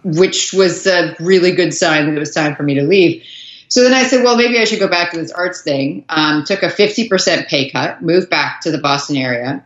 which 0.06 0.54
was 0.54 0.88
a 0.88 1.18
really 1.20 1.52
good 1.52 1.74
sign 1.74 2.06
that 2.06 2.16
it 2.16 2.20
was 2.20 2.34
time 2.34 2.56
for 2.56 2.64
me 2.64 2.76
to 2.76 2.84
leave. 2.84 3.22
So 3.68 3.84
then 3.84 3.94
I 3.94 4.04
said, 4.04 4.24
well, 4.24 4.38
maybe 4.38 4.58
I 4.58 4.64
should 4.64 4.80
go 4.80 4.88
back 4.88 5.12
to 5.12 5.18
this 5.18 5.34
arts 5.34 5.64
thing. 5.64 6.06
Um, 6.08 6.46
took 6.46 6.64
a 6.64 6.68
50% 6.68 7.48
pay 7.48 7.72
cut, 7.72 8.02
moved 8.02 8.30
back 8.30 8.62
to 8.62 8.72
the 8.72 8.78
Boston 8.78 9.18
area, 9.18 9.66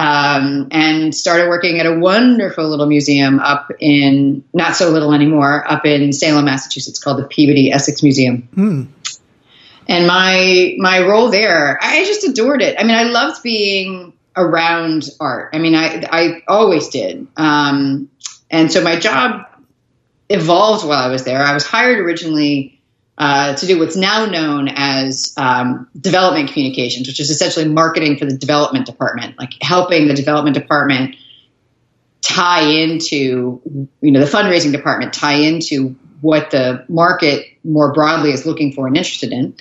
um, 0.00 0.68
and 0.70 1.14
started 1.14 1.50
working 1.50 1.78
at 1.78 1.84
a 1.84 1.98
wonderful 1.98 2.66
little 2.66 2.86
museum 2.86 3.38
up 3.38 3.70
in 3.80 4.42
not 4.54 4.74
so 4.74 4.88
little 4.88 5.12
anymore 5.12 5.70
up 5.70 5.84
in 5.84 6.14
Salem, 6.14 6.46
Massachusetts, 6.46 6.98
called 6.98 7.18
the 7.18 7.24
Peabody 7.24 7.70
Essex 7.70 8.02
Museum. 8.02 8.48
Mm. 8.56 8.88
And 9.86 10.06
my 10.06 10.74
my 10.78 11.00
role 11.00 11.30
there, 11.30 11.78
I 11.82 12.06
just 12.06 12.26
adored 12.26 12.62
it. 12.62 12.76
I 12.78 12.84
mean, 12.84 12.96
I 12.96 13.02
loved 13.02 13.42
being 13.42 14.14
around 14.34 15.10
art. 15.20 15.50
I 15.52 15.58
mean, 15.58 15.74
I 15.74 16.02
I 16.10 16.42
always 16.48 16.88
did. 16.88 17.26
Um, 17.36 18.08
and 18.50 18.72
so 18.72 18.82
my 18.82 18.98
job 18.98 19.42
evolved 20.30 20.86
while 20.86 21.02
I 21.02 21.08
was 21.08 21.24
there. 21.24 21.42
I 21.42 21.52
was 21.52 21.66
hired 21.66 21.98
originally 21.98 22.79
uh, 23.20 23.54
to 23.54 23.66
do 23.66 23.78
what's 23.78 23.96
now 23.96 24.24
known 24.24 24.66
as 24.74 25.34
um, 25.36 25.86
development 26.00 26.50
communications, 26.50 27.06
which 27.06 27.20
is 27.20 27.28
essentially 27.28 27.68
marketing 27.68 28.16
for 28.16 28.24
the 28.24 28.34
development 28.34 28.86
department, 28.86 29.38
like 29.38 29.52
helping 29.60 30.08
the 30.08 30.14
development 30.14 30.54
department 30.54 31.14
tie 32.22 32.62
into, 32.62 33.60
you 34.00 34.10
know, 34.10 34.20
the 34.20 34.26
fundraising 34.26 34.72
department 34.72 35.12
tie 35.12 35.34
into 35.34 35.94
what 36.22 36.50
the 36.50 36.82
market 36.88 37.44
more 37.62 37.92
broadly 37.92 38.30
is 38.30 38.46
looking 38.46 38.72
for 38.72 38.86
and 38.86 38.96
interested 38.96 39.32
in. 39.32 39.54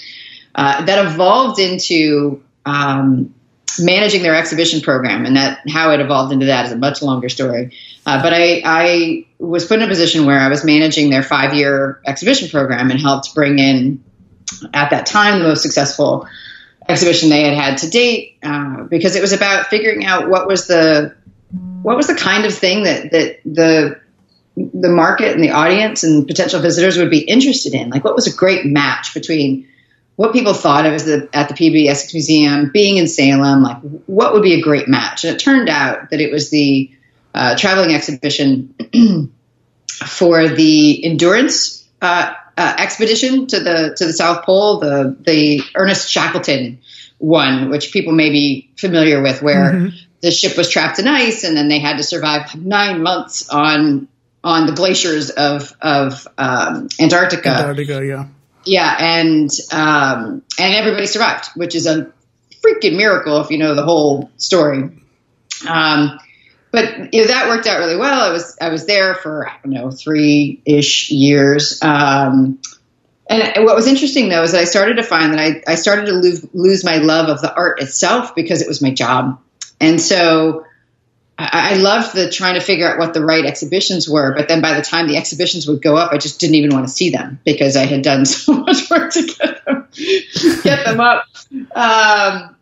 Uh, 0.56 0.86
that 0.86 1.06
evolved 1.06 1.60
into 1.60 2.42
um, 2.66 3.36
managing 3.78 4.24
their 4.24 4.36
exhibition 4.36 4.82
program, 4.82 5.26
and 5.26 5.36
that 5.36 5.60
how 5.70 5.92
it 5.92 6.00
evolved 6.00 6.32
into 6.32 6.48
that 6.48 6.66
is 6.66 6.72
a 6.72 6.78
much 6.78 7.02
longer 7.02 7.30
story. 7.30 7.72
Uh, 8.06 8.22
but 8.22 8.34
I, 8.34 8.62
I 8.66 9.26
was 9.38 9.66
put 9.66 9.80
in 9.80 9.86
a 9.86 9.88
position 9.88 10.26
where 10.26 10.40
I 10.40 10.48
was 10.48 10.64
managing 10.64 11.10
their 11.10 11.24
five 11.24 11.54
year 11.54 12.02
exhibition 12.06 12.50
program 12.50 12.90
and 12.90 13.00
helped 13.00 13.36
bring 13.36 13.60
in, 13.60 14.04
at 14.74 14.90
that 14.92 15.06
time, 15.06 15.40
the 15.40 15.48
most 15.48 15.62
successful 15.62 16.28
exhibition 16.88 17.30
they 17.30 17.44
had 17.44 17.54
had 17.54 17.78
to 17.80 17.90
date 17.90 18.38
uh, 18.42 18.84
because 18.84 19.16
it 19.16 19.22
was 19.22 19.32
about 19.32 19.68
figuring 19.68 20.06
out 20.06 20.30
what 20.30 20.48
was 20.48 20.66
the 20.68 21.16
what 21.84 21.96
was 21.96 22.08
the 22.08 22.16
kind 22.16 22.46
of 22.46 22.54
thing 22.54 22.84
that 22.84 23.12
that 23.12 23.40
the 23.46 24.00
the 24.56 24.90
market 24.90 25.34
and 25.34 25.44
the 25.44 25.52
audience 25.52 26.04
and 26.04 26.28
potential 26.28 26.60
visitors 26.60 26.98
would 26.98 27.12
be 27.12 27.20
interested 27.20 27.74
in 27.74 27.90
like 27.90 28.04
what 28.04 28.16
was 28.16 28.28
a 28.28 28.36
great 28.36 28.66
match 28.66 29.14
between 29.14 29.68
what 30.20 30.34
people 30.34 30.54
thought 30.54 30.86
of 30.86 30.92
as 30.92 31.06
the 31.06 31.30
at 31.32 31.48
the 31.48 31.54
Peabody 31.54 31.88
Essex 31.88 32.14
Museum 32.14 32.72
being 32.74 32.98
in 32.98 33.08
Salem 33.08 33.64
like 33.64 33.78
what 34.06 34.34
would 34.34 34.44
be 34.44 34.56
a 34.56 34.62
great 34.62 34.90
match 34.90 35.24
and 35.24 35.34
it 35.34 35.40
turned 35.40 35.70
out 35.70 36.10
that 36.10 36.20
it 36.20 36.30
was 36.30 36.50
the 36.50 36.92
uh, 37.34 37.56
traveling 37.56 37.96
exhibition 37.96 38.76
for 39.88 40.50
the 40.50 41.06
endurance 41.06 41.88
uh, 42.02 42.34
uh, 42.58 42.76
expedition 42.78 43.48
to 43.48 43.62
the 43.62 43.96
to 43.96 44.06
the 44.06 44.12
South 44.12 44.44
Pole, 44.44 44.80
the 44.80 45.16
the 45.22 45.62
Ernest 45.74 46.12
Shackleton 46.12 46.80
one, 47.18 47.70
which 47.70 47.94
people 47.94 48.12
may 48.12 48.30
be 48.32 48.70
familiar 48.76 49.22
with, 49.22 49.42
where 49.42 49.72
mm-hmm. 49.72 49.96
the 50.20 50.32
ship 50.32 50.58
was 50.58 50.70
trapped 50.70 51.00
in 51.00 51.08
ice 51.08 51.46
and 51.46 51.56
then 51.56 51.70
they 51.70 51.80
had 51.80 51.96
to 51.96 52.04
survive 52.04 52.54
nine 52.56 53.02
months 53.02 53.48
on 53.48 54.10
on 54.44 54.68
the 54.68 54.74
glaciers 54.74 55.30
of 55.30 55.74
of 55.82 56.28
um, 56.38 56.90
Antarctica. 57.00 57.50
Antarctica, 57.50 58.06
yeah, 58.06 58.26
yeah, 58.70 58.96
and 59.00 59.50
um, 59.72 60.44
and 60.60 60.74
everybody 60.76 61.08
survived, 61.08 61.48
which 61.56 61.76
is 61.76 61.88
a 61.88 62.12
freaking 62.64 62.98
miracle 62.98 63.42
if 63.42 63.50
you 63.50 63.58
know 63.58 63.76
the 63.76 63.84
whole 63.84 64.30
story. 64.38 64.90
Um, 65.68 66.20
but 66.72 67.14
you 67.14 67.22
know, 67.22 67.28
that 67.28 67.48
worked 67.48 67.68
out 67.68 67.80
really 67.80 67.98
well. 67.98 68.22
I 68.22 68.32
was 68.32 68.58
I 68.62 68.70
was 68.70 68.86
there 68.86 69.16
for 69.16 69.50
I 69.50 69.58
don't 69.64 69.74
know 69.74 69.92
three 69.92 70.62
ish 70.66 71.10
years. 71.10 71.82
Um, 71.82 72.60
and 73.30 73.66
what 73.66 73.76
was 73.76 73.88
interesting 73.88 74.30
though 74.30 74.44
is 74.44 74.54
that 74.54 74.62
I 74.62 74.66
started 74.66 74.98
to 74.98 75.04
find 75.04 75.34
that 75.34 75.40
I, 75.40 75.72
I 75.72 75.76
started 75.76 76.08
to 76.08 76.14
lose, 76.14 76.46
lose 76.54 76.84
my 76.84 76.98
love 76.98 77.30
of 77.30 77.42
the 77.42 77.54
art 77.54 77.80
itself 77.80 78.34
because 78.34 78.64
it 78.64 78.68
was 78.68 78.82
my 78.82 78.92
job. 78.92 79.40
And 79.80 80.02
so 80.02 80.66
I, 81.40 81.72
I 81.72 81.74
loved 81.76 82.14
the 82.14 82.30
trying 82.30 82.56
to 82.56 82.60
figure 82.60 82.88
out 82.92 83.00
what 83.00 83.14
the 83.14 83.24
right 83.24 83.46
exhibitions 83.46 84.10
were. 84.10 84.34
But 84.36 84.50
then 84.50 84.62
by 84.62 84.74
the 84.74 84.82
time 84.82 85.08
the 85.08 85.16
exhibitions 85.16 85.68
would 85.68 85.82
go 85.82 85.96
up, 85.96 86.12
I 86.12 86.18
just 86.18 86.40
didn't 86.40 86.56
even 86.56 86.72
want 86.72 86.86
to 86.86 86.92
see 86.92 87.12
them 87.12 87.40
because 87.46 87.78
I 87.78 87.86
had 87.86 88.02
done 88.02 88.26
so 88.26 88.54
much 88.54 88.90
work 88.90 89.14
to 89.14 89.24
get 89.24 89.66
them, 89.66 89.88
get 90.64 90.86
them 90.86 91.00
up. 91.00 91.26
Um, 91.74 92.56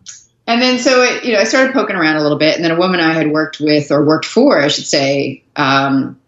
and 0.45 0.61
then 0.61 0.77
so 0.77 1.01
it, 1.01 1.25
you 1.25 1.33
know, 1.33 1.39
I 1.39 1.45
started 1.45 1.73
poking 1.73 1.95
around 1.95 2.17
a 2.17 2.21
little 2.21 2.37
bit, 2.37 2.55
and 2.55 2.63
then 2.63 2.71
a 2.71 2.77
woman 2.77 2.99
I 2.99 3.13
had 3.13 3.31
worked 3.31 3.59
with 3.59 3.91
or 3.91 4.05
worked 4.05 4.25
for, 4.25 4.61
I 4.61 4.67
should 4.67 4.85
say, 4.85 5.43
um, 5.55 6.19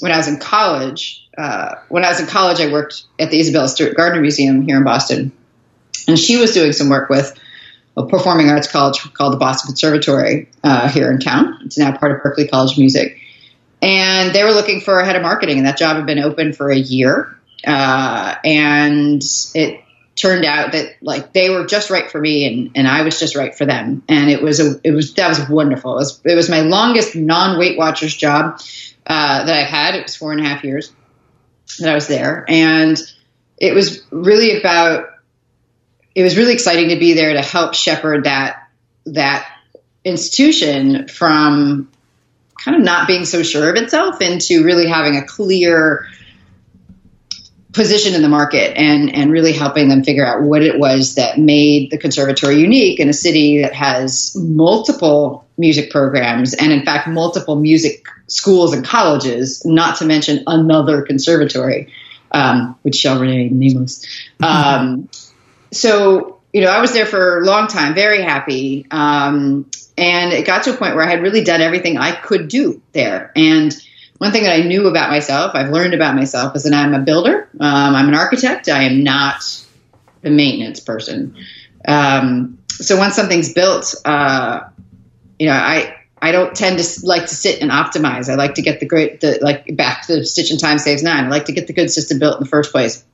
when 0.00 0.12
I 0.12 0.18
was 0.18 0.28
in 0.28 0.38
college. 0.38 1.22
Uh, 1.36 1.74
when 1.88 2.04
I 2.04 2.10
was 2.10 2.20
in 2.20 2.28
college, 2.28 2.60
I 2.60 2.70
worked 2.70 3.02
at 3.18 3.32
the 3.32 3.40
Isabella 3.40 3.66
Stewart 3.66 3.96
Gardner 3.96 4.20
Museum 4.20 4.62
here 4.62 4.76
in 4.76 4.84
Boston, 4.84 5.32
and 6.06 6.16
she 6.16 6.36
was 6.36 6.52
doing 6.52 6.70
some 6.70 6.88
work 6.88 7.08
with 7.08 7.36
a 7.96 8.06
performing 8.06 8.50
arts 8.50 8.70
college 8.70 8.98
called 9.14 9.32
the 9.32 9.38
Boston 9.38 9.68
Conservatory 9.68 10.48
uh, 10.62 10.88
here 10.88 11.10
in 11.10 11.20
town. 11.20 11.58
It's 11.64 11.78
now 11.78 11.96
part 11.96 12.12
of 12.12 12.18
Berklee 12.22 12.50
College 12.50 12.72
of 12.72 12.78
Music, 12.78 13.18
and 13.80 14.34
they 14.34 14.42
were 14.42 14.52
looking 14.52 14.80
for 14.80 14.98
a 14.98 15.04
head 15.04 15.16
of 15.16 15.22
marketing, 15.22 15.58
and 15.58 15.66
that 15.66 15.78
job 15.78 15.96
had 15.96 16.06
been 16.06 16.18
open 16.18 16.52
for 16.52 16.70
a 16.70 16.76
year, 16.76 17.36
uh, 17.66 18.34
and 18.44 19.22
it 19.54 19.84
turned 20.16 20.44
out 20.44 20.72
that 20.72 20.94
like 21.00 21.32
they 21.32 21.50
were 21.50 21.66
just 21.66 21.90
right 21.90 22.10
for 22.10 22.20
me 22.20 22.46
and, 22.46 22.70
and 22.76 22.86
I 22.86 23.02
was 23.02 23.18
just 23.18 23.34
right 23.34 23.54
for 23.54 23.66
them. 23.66 24.02
And 24.08 24.30
it 24.30 24.42
was 24.42 24.60
a, 24.60 24.80
it 24.84 24.92
was, 24.92 25.14
that 25.14 25.28
was 25.28 25.48
wonderful. 25.48 25.94
It 25.94 25.96
was, 25.96 26.20
it 26.24 26.34
was 26.34 26.48
my 26.48 26.60
longest 26.60 27.16
non 27.16 27.58
Weight 27.58 27.76
Watchers 27.76 28.14
job, 28.14 28.60
uh, 29.06 29.44
that 29.44 29.64
I've 29.64 29.68
had. 29.68 29.94
It 29.96 30.04
was 30.04 30.16
four 30.16 30.32
and 30.32 30.40
a 30.40 30.48
half 30.48 30.62
years 30.64 30.92
that 31.80 31.90
I 31.90 31.94
was 31.94 32.06
there. 32.06 32.44
And 32.48 32.96
it 33.58 33.74
was 33.74 34.02
really 34.10 34.58
about, 34.58 35.08
it 36.14 36.22
was 36.22 36.36
really 36.36 36.52
exciting 36.52 36.90
to 36.90 36.96
be 36.96 37.14
there 37.14 37.32
to 37.32 37.42
help 37.42 37.74
shepherd 37.74 38.24
that, 38.24 38.68
that 39.06 39.50
institution 40.04 41.08
from 41.08 41.90
kind 42.62 42.76
of 42.76 42.82
not 42.82 43.06
being 43.06 43.24
so 43.24 43.42
sure 43.42 43.70
of 43.70 43.76
itself 43.76 44.20
into 44.20 44.64
really 44.64 44.86
having 44.86 45.16
a 45.16 45.24
clear, 45.24 46.06
position 47.74 48.14
in 48.14 48.22
the 48.22 48.28
market 48.28 48.76
and 48.76 49.12
and 49.12 49.32
really 49.32 49.52
helping 49.52 49.88
them 49.88 50.04
figure 50.04 50.24
out 50.24 50.42
what 50.42 50.62
it 50.62 50.78
was 50.78 51.16
that 51.16 51.38
made 51.38 51.90
the 51.90 51.98
conservatory 51.98 52.60
unique 52.60 53.00
in 53.00 53.08
a 53.08 53.12
city 53.12 53.62
that 53.62 53.74
has 53.74 54.36
multiple 54.36 55.44
music 55.58 55.90
programs 55.90 56.54
and 56.54 56.72
in 56.72 56.84
fact 56.84 57.08
multiple 57.08 57.56
music 57.56 58.06
schools 58.28 58.72
and 58.72 58.84
colleges 58.84 59.64
not 59.64 59.98
to 59.98 60.04
mention 60.04 60.44
another 60.46 61.02
conservatory 61.02 61.92
um, 62.30 62.76
which 62.82 62.96
shall 62.96 63.20
remain 63.20 63.58
nameless. 63.58 64.04
Um, 64.42 65.08
so 65.74 66.40
you 66.52 66.60
know 66.60 66.68
i 66.68 66.80
was 66.80 66.92
there 66.92 67.06
for 67.06 67.38
a 67.38 67.44
long 67.44 67.66
time 67.66 67.94
very 67.94 68.22
happy 68.22 68.86
um, 68.90 69.68
and 69.96 70.32
it 70.32 70.46
got 70.46 70.64
to 70.64 70.74
a 70.74 70.76
point 70.76 70.94
where 70.94 71.04
i 71.04 71.10
had 71.10 71.22
really 71.22 71.44
done 71.44 71.60
everything 71.60 71.98
i 71.98 72.12
could 72.12 72.48
do 72.48 72.80
there 72.92 73.32
and 73.36 73.76
one 74.18 74.32
thing 74.32 74.44
that 74.44 74.52
I 74.52 74.62
knew 74.62 74.86
about 74.86 75.10
myself, 75.10 75.52
I've 75.54 75.70
learned 75.70 75.92
about 75.92 76.14
myself, 76.14 76.54
is 76.54 76.62
that 76.62 76.72
I'm 76.72 76.94
a 76.94 77.00
builder. 77.00 77.48
Um, 77.58 77.94
I'm 77.94 78.08
an 78.08 78.14
architect. 78.14 78.68
I 78.68 78.84
am 78.84 79.02
not 79.02 79.42
a 80.22 80.30
maintenance 80.30 80.80
person. 80.80 81.36
Um, 81.86 82.58
so 82.68 82.96
once 82.96 83.14
something's 83.14 83.52
built, 83.52 83.94
uh, 84.04 84.60
you 85.38 85.46
know, 85.46 85.52
I 85.52 85.96
I 86.22 86.32
don't 86.32 86.54
tend 86.54 86.78
to 86.78 87.06
like 87.06 87.22
to 87.22 87.34
sit 87.34 87.60
and 87.60 87.70
optimize. 87.70 88.30
I 88.30 88.36
like 88.36 88.54
to 88.54 88.62
get 88.62 88.80
the 88.80 88.86
great, 88.86 89.20
the 89.20 89.38
like 89.42 89.76
back 89.76 90.06
to 90.06 90.16
the 90.16 90.24
stitch 90.24 90.50
and 90.50 90.58
time 90.58 90.78
saves 90.78 91.02
nine. 91.02 91.24
I 91.24 91.28
like 91.28 91.46
to 91.46 91.52
get 91.52 91.66
the 91.66 91.74
good 91.74 91.90
system 91.90 92.18
built 92.18 92.38
in 92.38 92.44
the 92.44 92.48
first 92.48 92.72
place. 92.72 93.04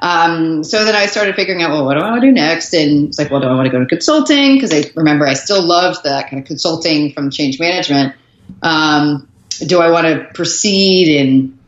Um, 0.00 0.62
so 0.64 0.84
then 0.84 0.94
I 0.94 1.06
started 1.06 1.34
figuring 1.34 1.62
out, 1.62 1.70
well, 1.70 1.84
what 1.84 1.94
do 1.94 2.00
I 2.00 2.10
want 2.10 2.22
to 2.22 2.26
do 2.28 2.32
next? 2.32 2.72
And 2.74 3.08
it's 3.08 3.18
like, 3.18 3.30
well, 3.30 3.40
do 3.40 3.48
I 3.48 3.54
want 3.54 3.66
to 3.66 3.72
go 3.72 3.80
to 3.80 3.86
consulting? 3.86 4.54
Because 4.54 4.72
I 4.72 4.90
remember 4.94 5.26
I 5.26 5.34
still 5.34 5.62
loved 5.62 6.04
that 6.04 6.30
kind 6.30 6.40
of 6.42 6.46
consulting 6.46 7.12
from 7.12 7.30
change 7.30 7.58
management. 7.58 8.14
Um, 8.62 9.28
do 9.66 9.80
I 9.80 9.90
want 9.90 10.06
to 10.06 10.30
proceed 10.34 11.08
in 11.08 11.58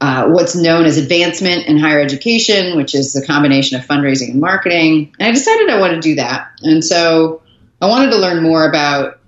uh, 0.00 0.28
what's 0.28 0.54
known 0.54 0.84
as 0.84 0.96
advancement 0.96 1.66
in 1.66 1.78
higher 1.78 2.00
education, 2.00 2.76
which 2.76 2.94
is 2.94 3.12
the 3.12 3.26
combination 3.26 3.78
of 3.78 3.86
fundraising 3.86 4.30
and 4.30 4.40
marketing? 4.40 5.14
And 5.18 5.28
I 5.28 5.32
decided 5.32 5.68
I 5.68 5.80
wanted 5.80 5.96
to 5.96 6.00
do 6.02 6.14
that. 6.16 6.50
And 6.62 6.84
so 6.84 7.42
I 7.80 7.86
wanted 7.86 8.10
to 8.10 8.18
learn 8.18 8.42
more 8.42 8.68
about 8.68 9.18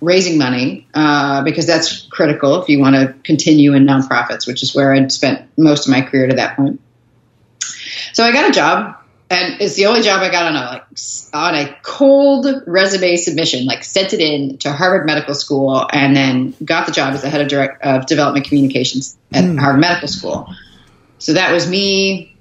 raising 0.00 0.38
money 0.38 0.86
uh, 0.94 1.42
because 1.42 1.66
that's 1.66 2.02
critical 2.06 2.62
if 2.62 2.68
you 2.68 2.78
want 2.78 2.94
to 2.94 3.14
continue 3.24 3.74
in 3.74 3.84
nonprofits, 3.84 4.46
which 4.46 4.62
is 4.62 4.74
where 4.74 4.94
I'd 4.94 5.12
spent 5.12 5.46
most 5.58 5.86
of 5.86 5.92
my 5.92 6.02
career 6.02 6.28
to 6.28 6.36
that 6.36 6.56
point. 6.56 6.80
So 8.12 8.24
I 8.24 8.32
got 8.32 8.48
a 8.48 8.52
job 8.52 8.96
and 9.30 9.60
it's 9.60 9.74
the 9.74 9.86
only 9.86 10.02
job 10.02 10.22
I 10.22 10.30
got 10.30 10.46
on 10.46 10.56
a 10.56 10.66
like 10.66 10.84
on 11.34 11.54
a 11.54 11.76
cold 11.82 12.46
resume 12.66 13.16
submission. 13.16 13.66
Like 13.66 13.84
sent 13.84 14.12
it 14.12 14.20
in 14.20 14.58
to 14.58 14.72
Harvard 14.72 15.06
Medical 15.06 15.34
School, 15.34 15.86
and 15.92 16.16
then 16.16 16.54
got 16.64 16.86
the 16.86 16.92
job 16.92 17.12
as 17.14 17.22
the 17.22 17.28
head 17.28 17.40
of 17.40 17.48
direct 17.48 17.82
of 17.82 18.06
development 18.06 18.46
communications 18.46 19.16
at 19.32 19.44
mm. 19.44 19.58
Harvard 19.58 19.80
Medical 19.80 20.08
School. 20.08 20.48
So 21.18 21.34
that 21.34 21.52
was 21.52 21.68
me 21.68 22.34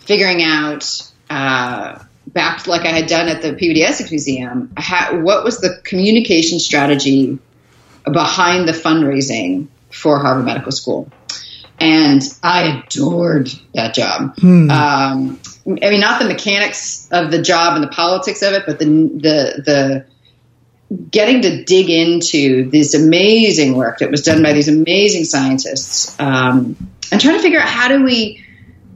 figuring 0.00 0.42
out. 0.42 1.08
Uh, 1.28 1.98
back 2.26 2.66
like 2.66 2.82
I 2.82 2.90
had 2.90 3.06
done 3.06 3.28
at 3.28 3.42
the 3.42 3.54
Peabody 3.54 3.82
Essex 3.82 4.10
Museum, 4.10 4.72
what 5.22 5.44
was 5.44 5.58
the 5.60 5.80
communication 5.84 6.60
strategy 6.60 7.38
behind 8.04 8.68
the 8.68 8.72
fundraising 8.72 9.68
for 9.90 10.18
Harvard 10.18 10.44
Medical 10.44 10.72
School? 10.72 11.10
And 11.82 12.22
I 12.44 12.84
adored 12.86 13.50
that 13.74 13.92
job. 13.92 14.38
Hmm. 14.38 14.70
Um, 14.70 15.40
I 15.66 15.90
mean, 15.90 16.00
not 16.00 16.22
the 16.22 16.28
mechanics 16.28 17.08
of 17.10 17.32
the 17.32 17.42
job 17.42 17.74
and 17.74 17.82
the 17.82 17.88
politics 17.88 18.40
of 18.42 18.52
it, 18.52 18.62
but 18.66 18.78
the 18.78 18.84
the 18.84 19.62
the 19.64 20.06
getting 21.10 21.42
to 21.42 21.64
dig 21.64 21.90
into 21.90 22.70
this 22.70 22.94
amazing 22.94 23.76
work 23.76 23.98
that 23.98 24.12
was 24.12 24.22
done 24.22 24.44
by 24.44 24.52
these 24.52 24.68
amazing 24.68 25.24
scientists, 25.24 26.18
um, 26.20 26.76
and 27.10 27.20
trying 27.20 27.34
to 27.34 27.42
figure 27.42 27.58
out 27.58 27.68
how 27.68 27.88
do 27.88 28.04
we 28.04 28.44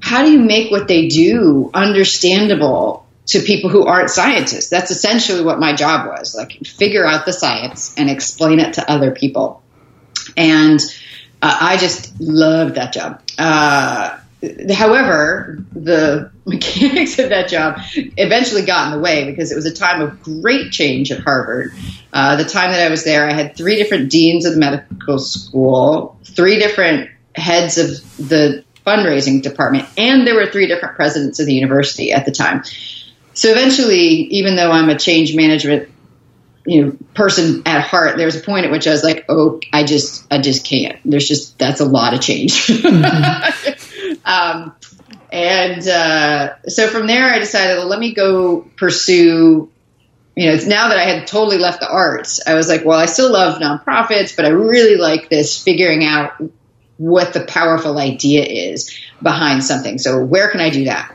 how 0.01 0.25
do 0.25 0.31
you 0.31 0.39
make 0.39 0.71
what 0.71 0.87
they 0.87 1.09
do 1.09 1.69
understandable 1.75 3.05
to 3.27 3.41
people 3.41 3.69
who 3.69 3.85
aren't 3.85 4.11
scientists? 4.11 4.69
That's 4.69 4.93
essentially 4.93 5.43
what 5.43 5.59
my 5.59 5.75
job 5.75 6.07
was: 6.07 6.37
like 6.37 6.53
figure 6.65 7.05
out 7.05 7.27
the 7.27 7.33
science 7.33 7.97
and 7.99 8.09
explain 8.09 8.61
it 8.61 8.75
to 8.75 8.89
other 8.89 9.11
people. 9.11 9.65
And 10.37 10.81
uh, 11.43 11.59
I 11.61 11.77
just 11.77 12.21
loved 12.21 12.77
that 12.77 12.93
job. 12.93 13.23
Uh, 13.39 14.19
however, 14.73 15.59
the 15.73 16.31
mechanics 16.47 17.19
of 17.19 17.31
that 17.31 17.49
job 17.49 17.81
eventually 17.95 18.63
got 18.63 18.87
in 18.87 18.99
the 18.99 19.03
way 19.03 19.25
because 19.25 19.53
it 19.53 19.57
was 19.57 19.67
a 19.67 19.75
time 19.75 20.01
of 20.01 20.23
great 20.23 20.73
change 20.73 21.11
at 21.11 21.21
Harvard. 21.21 21.73
Uh, 22.13 22.37
the 22.37 22.45
time 22.45 22.71
that 22.73 22.87
I 22.87 22.91
was 22.91 23.05
there, 23.05 23.29
I 23.29 23.33
had 23.33 23.57
three 23.57 23.77
different 23.77 24.11
deans 24.11 24.47
of 24.47 24.55
the 24.55 24.59
medical 24.59 25.19
school, 25.19 26.19
three 26.25 26.59
different 26.59 27.11
heads 27.35 27.79
of 27.79 27.89
the 28.29 28.65
fundraising 28.87 29.43
department, 29.43 29.87
and 29.99 30.27
there 30.27 30.35
were 30.35 30.47
three 30.47 30.67
different 30.67 30.95
presidents 30.97 31.41
of 31.41 31.47
the 31.47 31.55
university 31.55 32.13
at 32.13 32.25
the 32.25 32.33
time. 32.33 32.63
So 33.35 33.51
eventually, 33.51 34.07
even 34.31 34.57
though 34.57 34.71
I'm 34.71 34.89
a 34.89 34.99
change 34.99 35.37
management 35.37 35.91
you 36.67 36.85
know 36.85 36.97
person 37.15 37.63
at 37.67 37.83
heart 37.83 38.17
there's 38.17 38.37
a 38.37 38.41
point 38.41 38.67
at 38.67 38.73
which 38.73 38.87
i 38.87 38.91
was 38.91 39.05
like 39.05 39.25
oh 39.29 39.61
i 39.73 39.85
just 39.85 40.27
i 40.31 40.41
just 40.41 40.65
can't. 40.65 40.99
There's 41.05 41.29
just 41.29 41.59
that's 41.59 41.81
a 41.81 41.85
lot 41.85 42.15
of 42.15 42.21
change. 42.21 42.67
Mm-hmm. 42.67 44.13
um, 44.25 44.75
and 45.33 45.87
uh, 45.87 46.63
so 46.67 46.89
from 46.89 47.07
there 47.07 47.31
i 47.31 47.39
decided 47.39 47.79
well, 47.79 47.89
let 47.89 47.99
me 47.99 48.15
go 48.15 48.61
pursue 48.77 49.71
you 50.37 50.47
know 50.47 50.53
it's 50.53 50.67
now 50.67 50.89
that 50.89 50.99
i 50.99 51.05
had 51.05 51.27
totally 51.27 51.59
left 51.59 51.81
the 51.81 51.89
arts 51.89 52.41
i 52.47 52.55
was 52.55 52.69
like 52.69 52.85
well 52.85 52.99
i 52.99 53.07
still 53.07 53.33
love 53.33 53.61
nonprofits 53.61 54.37
but 54.37 54.45
i 54.45 54.49
really 54.49 54.97
like 54.97 55.29
this 55.31 55.63
figuring 55.63 56.05
out 56.05 56.41
what 56.99 57.33
the 57.33 57.45
powerful 57.45 57.99
idea 57.99 58.45
is 58.45 58.99
behind 59.23 59.65
something. 59.65 59.99
So 59.99 60.25
where 60.25 60.51
can 60.51 60.61
i 60.61 60.71
do 60.71 60.85
that? 60.85 61.15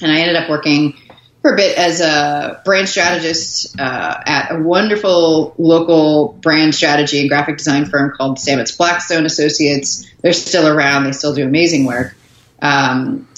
And 0.00 0.12
i 0.12 0.20
ended 0.20 0.36
up 0.36 0.48
working 0.48 0.96
for 1.42 1.54
a 1.54 1.56
bit 1.56 1.78
as 1.78 2.00
a 2.00 2.60
brand 2.64 2.88
strategist 2.88 3.78
uh, 3.78 4.22
at 4.26 4.52
a 4.52 4.62
wonderful 4.62 5.54
local 5.58 6.32
brand 6.40 6.74
strategy 6.74 7.20
and 7.20 7.28
graphic 7.28 7.58
design 7.58 7.86
firm 7.86 8.12
called 8.16 8.38
Stamets 8.38 8.76
Blackstone 8.76 9.24
Associates. 9.24 10.10
They're 10.20 10.32
still 10.32 10.66
around. 10.66 11.04
They 11.04 11.12
still 11.12 11.34
do 11.34 11.44
amazing 11.44 11.84
work. 11.84 12.16
Um, 12.60 13.28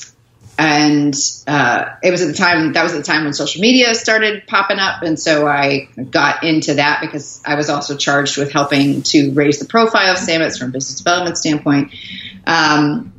and 0.61 1.15
uh, 1.47 1.97
it 2.03 2.11
was 2.11 2.21
at 2.21 2.29
the 2.29 2.35
time 2.35 2.75
that 2.75 2.83
was 2.83 2.93
the 2.93 3.03
time 3.03 3.25
when 3.25 3.33
social 3.33 3.63
media 3.63 3.95
started 3.95 4.47
popping 4.47 4.79
up, 4.79 5.03
and 5.03 5.19
so 5.19 5.47
I 5.47 5.89
got 6.11 6.45
into 6.45 6.75
that 6.75 7.01
because 7.01 7.43
I 7.47 7.55
was 7.55 7.71
also 7.71 7.97
charged 7.97 8.37
with 8.37 8.53
helping 8.53 9.01
to 9.05 9.33
raise 9.33 9.59
the 9.59 9.65
profile 9.65 10.13
of 10.13 10.19
Stamets 10.19 10.59
from 10.59 10.69
a 10.69 10.73
business 10.73 10.99
development 10.99 11.39
standpoint. 11.39 11.95
Um, 12.47 13.15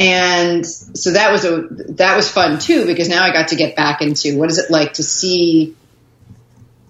and 0.00 0.66
so 0.66 1.12
that 1.12 1.30
was 1.30 1.44
a 1.44 1.68
that 1.90 2.16
was 2.16 2.26
fun 2.26 2.58
too 2.58 2.86
because 2.86 3.10
now 3.10 3.22
I 3.22 3.32
got 3.32 3.48
to 3.48 3.56
get 3.56 3.76
back 3.76 4.00
into 4.00 4.38
what 4.38 4.50
is 4.50 4.56
it 4.56 4.70
like 4.70 4.94
to 4.94 5.02
see 5.02 5.76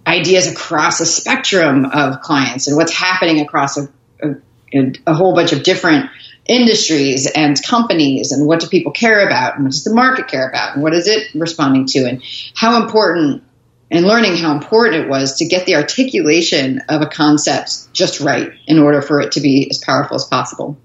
ideas 0.06 0.50
across 0.50 1.00
a 1.00 1.06
spectrum 1.06 1.86
of 1.86 2.20
clients 2.20 2.68
and 2.68 2.76
what's 2.76 2.92
happening 2.92 3.40
across 3.40 3.76
a, 3.76 3.88
a, 4.22 4.92
a 5.08 5.14
whole 5.14 5.34
bunch 5.34 5.52
of 5.52 5.64
different 5.64 6.08
industries 6.46 7.28
and 7.28 7.60
companies 7.60 8.30
and 8.30 8.46
what 8.46 8.60
do 8.60 8.68
people 8.68 8.92
care 8.92 9.26
about 9.26 9.56
and 9.56 9.64
what 9.64 9.72
does 9.72 9.82
the 9.82 9.92
market 9.92 10.28
care 10.28 10.48
about 10.48 10.74
and 10.74 10.82
what 10.82 10.94
is 10.94 11.08
it 11.08 11.34
responding 11.34 11.86
to 11.86 12.06
and 12.08 12.22
how 12.54 12.80
important 12.80 13.42
and 13.90 14.06
learning 14.06 14.36
how 14.36 14.52
important 14.52 15.04
it 15.04 15.08
was 15.08 15.38
to 15.38 15.46
get 15.46 15.66
the 15.66 15.74
articulation 15.74 16.80
of 16.88 17.02
a 17.02 17.06
concept 17.06 17.92
just 17.92 18.20
right 18.20 18.52
in 18.68 18.78
order 18.78 19.02
for 19.02 19.20
it 19.20 19.32
to 19.32 19.40
be 19.40 19.68
as 19.68 19.78
powerful 19.78 20.14
as 20.14 20.24
possible. 20.24 20.78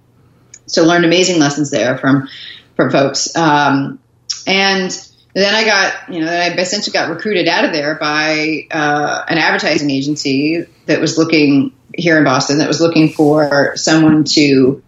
So 0.68 0.84
learned 0.84 1.06
amazing 1.06 1.40
lessons 1.40 1.72
there 1.72 1.98
from 1.98 2.28
from 2.76 2.92
folks. 2.92 3.36
Um, 3.36 4.00
and 4.48 4.92
then 5.34 5.54
I 5.54 5.66
got, 5.66 6.14
you 6.14 6.22
know, 6.22 6.32
I 6.32 6.54
essentially 6.56 6.94
got 6.94 7.10
recruited 7.10 7.48
out 7.48 7.66
of 7.66 7.74
there 7.74 7.96
by 7.96 8.68
uh, 8.72 9.26
an 9.28 9.38
advertising 9.38 9.90
agency 9.90 10.66
that 10.86 11.02
was 11.02 11.18
looking 11.18 11.74
here 11.94 12.18
in 12.18 12.24
Boston 12.24 12.60
that 12.60 12.68
was 12.68 12.80
looking 12.80 13.10
for 13.10 13.76
someone 13.76 14.24
to 14.24 14.82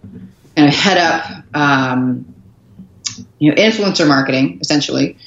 kind 0.55 0.69
of 0.69 0.73
head 0.73 0.97
up, 0.97 1.43
um, 1.53 2.33
you 3.39 3.51
know, 3.51 3.61
influencer 3.61 4.07
marketing 4.07 4.59
essentially, 4.61 5.17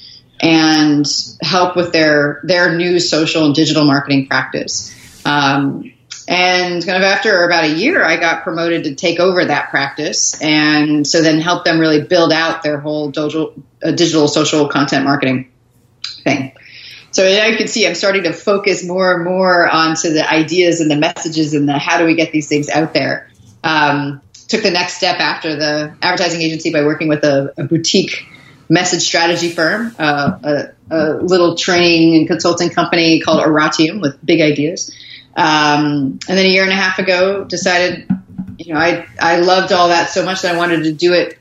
and 0.40 1.06
help 1.42 1.76
with 1.76 1.92
their 1.92 2.40
their 2.44 2.74
new 2.74 2.98
social 2.98 3.44
and 3.44 3.54
digital 3.54 3.84
marketing 3.84 4.26
practice. 4.26 4.94
Um, 5.26 5.92
and 6.30 6.86
kind 6.86 6.96
of 6.96 7.02
after 7.02 7.44
about 7.44 7.64
a 7.64 7.72
year, 7.72 8.04
I 8.04 8.16
got 8.16 8.44
promoted 8.44 8.84
to 8.84 8.94
take 8.94 9.18
over 9.18 9.44
that 9.44 9.70
practice, 9.70 10.40
and 10.40 11.04
so 11.04 11.22
then 11.22 11.40
help 11.40 11.64
them 11.64 11.80
really 11.80 12.02
build 12.02 12.32
out 12.32 12.62
their 12.62 12.78
whole 12.78 13.10
digital, 13.10 13.52
uh, 13.82 13.90
digital 13.90 14.28
social 14.28 14.68
content 14.68 15.04
marketing 15.04 15.50
thing. 16.22 16.52
So 17.10 17.24
now 17.24 17.46
you 17.46 17.56
can 17.56 17.66
see 17.66 17.84
I'm 17.84 17.96
starting 17.96 18.22
to 18.22 18.32
focus 18.32 18.86
more 18.86 19.12
and 19.12 19.24
more 19.24 19.68
onto 19.68 20.10
the 20.12 20.32
ideas 20.32 20.80
and 20.80 20.88
the 20.88 20.94
messages 20.94 21.52
and 21.52 21.68
the 21.68 21.76
how 21.76 21.98
do 21.98 22.04
we 22.04 22.14
get 22.14 22.30
these 22.30 22.46
things 22.46 22.68
out 22.68 22.94
there. 22.94 23.28
Um, 23.64 24.22
took 24.46 24.62
the 24.62 24.70
next 24.70 24.98
step 24.98 25.18
after 25.18 25.56
the 25.56 25.96
advertising 26.00 26.42
agency 26.42 26.72
by 26.72 26.84
working 26.84 27.08
with 27.08 27.24
a, 27.24 27.52
a 27.58 27.64
boutique 27.64 28.24
message 28.68 29.02
strategy 29.02 29.50
firm, 29.50 29.96
uh, 29.98 30.38
a, 30.44 30.94
a, 30.94 31.14
little 31.14 31.56
training 31.56 32.14
and 32.14 32.28
consulting 32.28 32.70
company 32.70 33.20
called 33.20 33.40
Oratium 33.40 34.00
with 34.00 34.24
big 34.24 34.40
ideas. 34.40 34.94
Um, 35.40 36.18
and 36.28 36.36
then 36.38 36.44
a 36.44 36.48
year 36.50 36.64
and 36.64 36.72
a 36.72 36.76
half 36.76 36.98
ago, 36.98 37.44
decided, 37.44 38.06
you 38.58 38.74
know, 38.74 38.78
I 38.78 39.06
I 39.18 39.38
loved 39.38 39.72
all 39.72 39.88
that 39.88 40.10
so 40.10 40.22
much 40.22 40.42
that 40.42 40.54
I 40.54 40.58
wanted 40.58 40.84
to 40.84 40.92
do 40.92 41.14
it 41.14 41.38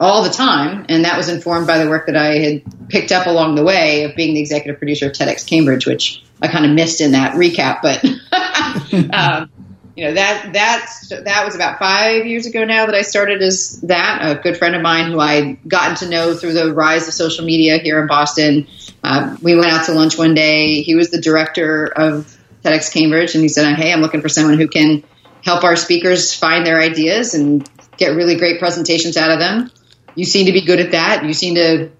all 0.00 0.24
the 0.24 0.30
time, 0.30 0.86
and 0.88 1.04
that 1.04 1.16
was 1.16 1.28
informed 1.28 1.68
by 1.68 1.78
the 1.78 1.88
work 1.88 2.06
that 2.06 2.16
I 2.16 2.38
had 2.38 2.88
picked 2.88 3.12
up 3.12 3.28
along 3.28 3.54
the 3.54 3.62
way 3.62 4.02
of 4.02 4.16
being 4.16 4.34
the 4.34 4.40
executive 4.40 4.78
producer 4.78 5.06
of 5.06 5.12
TEDx 5.12 5.46
Cambridge, 5.46 5.86
which 5.86 6.24
I 6.42 6.48
kind 6.48 6.66
of 6.66 6.72
missed 6.72 7.00
in 7.00 7.12
that 7.12 7.34
recap. 7.36 7.82
But 7.82 8.04
um, 9.14 9.48
you 9.94 10.06
know 10.06 10.14
that 10.14 10.50
that's 10.52 11.10
that 11.10 11.44
was 11.44 11.54
about 11.54 11.78
five 11.78 12.26
years 12.26 12.46
ago 12.46 12.64
now 12.64 12.86
that 12.86 12.96
I 12.96 13.02
started 13.02 13.42
as 13.42 13.80
that. 13.82 14.18
A 14.22 14.42
good 14.42 14.56
friend 14.56 14.74
of 14.74 14.82
mine 14.82 15.12
who 15.12 15.20
I'd 15.20 15.58
gotten 15.68 15.94
to 15.98 16.08
know 16.08 16.34
through 16.34 16.54
the 16.54 16.74
rise 16.74 17.06
of 17.06 17.14
social 17.14 17.44
media 17.44 17.78
here 17.78 18.00
in 18.00 18.08
Boston. 18.08 18.66
Uh, 19.04 19.36
we 19.40 19.54
went 19.54 19.70
out 19.70 19.86
to 19.86 19.92
lunch 19.92 20.18
one 20.18 20.34
day. 20.34 20.82
He 20.82 20.96
was 20.96 21.10
the 21.10 21.20
director 21.20 21.86
of 21.86 22.35
TEDx 22.66 22.92
Cambridge, 22.92 23.34
and 23.34 23.42
he 23.42 23.48
said, 23.48 23.76
"Hey, 23.76 23.92
I'm 23.92 24.00
looking 24.00 24.20
for 24.20 24.28
someone 24.28 24.58
who 24.58 24.68
can 24.68 25.04
help 25.44 25.62
our 25.62 25.76
speakers 25.76 26.34
find 26.34 26.66
their 26.66 26.80
ideas 26.80 27.34
and 27.34 27.68
get 27.96 28.16
really 28.16 28.36
great 28.36 28.58
presentations 28.58 29.16
out 29.16 29.30
of 29.30 29.38
them. 29.38 29.70
You 30.14 30.24
seem 30.24 30.46
to 30.46 30.52
be 30.52 30.62
good 30.62 30.80
at 30.80 30.92
that. 30.92 31.24
You 31.24 31.32
seem 31.32 31.54
to 31.54 31.90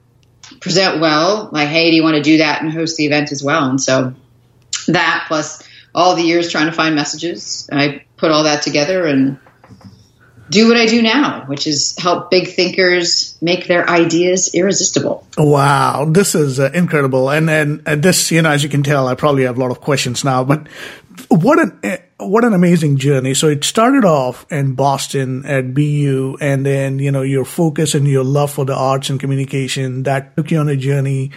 present 0.60 1.00
well. 1.00 1.48
Like, 1.52 1.68
hey, 1.68 1.90
do 1.90 1.96
you 1.96 2.02
want 2.02 2.16
to 2.16 2.22
do 2.22 2.38
that 2.38 2.62
and 2.62 2.72
host 2.72 2.96
the 2.96 3.06
event 3.06 3.32
as 3.32 3.42
well? 3.42 3.68
And 3.68 3.80
so 3.80 4.14
that 4.88 5.24
plus 5.28 5.62
all 5.94 6.16
the 6.16 6.22
years 6.22 6.50
trying 6.50 6.66
to 6.66 6.72
find 6.72 6.94
messages. 6.94 7.68
I 7.72 8.04
put 8.16 8.30
all 8.30 8.44
that 8.44 8.62
together 8.62 9.06
and 9.06 9.38
do 10.48 10.68
what 10.68 10.76
I 10.76 10.86
do 10.86 11.02
now, 11.02 11.44
which 11.46 11.66
is 11.66 11.96
help 11.98 12.30
big 12.30 12.48
thinkers 12.48 13.36
make 13.40 13.66
their 13.66 13.88
ideas 13.88 14.54
irresistible. 14.54 15.26
Wow, 15.36 16.06
this 16.08 16.34
is 16.34 16.60
uh, 16.60 16.70
incredible. 16.72 17.30
And 17.30 17.48
then 17.48 17.82
uh, 17.86 17.96
this, 17.96 18.30
you 18.30 18.42
know, 18.42 18.50
as 18.50 18.62
you 18.62 18.68
can 18.68 18.82
tell, 18.82 19.08
I 19.08 19.14
probably 19.14 19.44
have 19.44 19.56
a 19.56 19.60
lot 19.60 19.70
of 19.70 19.80
questions 19.80 20.24
now, 20.24 20.44
but 20.44 20.68
what 21.28 21.58
an 21.58 21.78
uh, 21.82 21.96
what 22.18 22.44
an 22.44 22.54
amazing 22.54 22.96
journey. 22.96 23.34
So 23.34 23.48
it 23.48 23.64
started 23.64 24.04
off 24.04 24.50
in 24.50 24.74
Boston 24.74 25.44
at 25.44 25.74
BU 25.74 26.38
and 26.40 26.64
then, 26.64 26.98
you 26.98 27.10
know, 27.10 27.22
your 27.22 27.44
focus 27.44 27.94
and 27.94 28.06
your 28.06 28.24
love 28.24 28.52
for 28.52 28.64
the 28.64 28.74
arts 28.74 29.10
and 29.10 29.20
communication 29.20 30.04
that 30.04 30.34
took 30.36 30.50
you 30.50 30.58
on 30.58 30.68
a 30.68 30.76
journey 30.76 31.32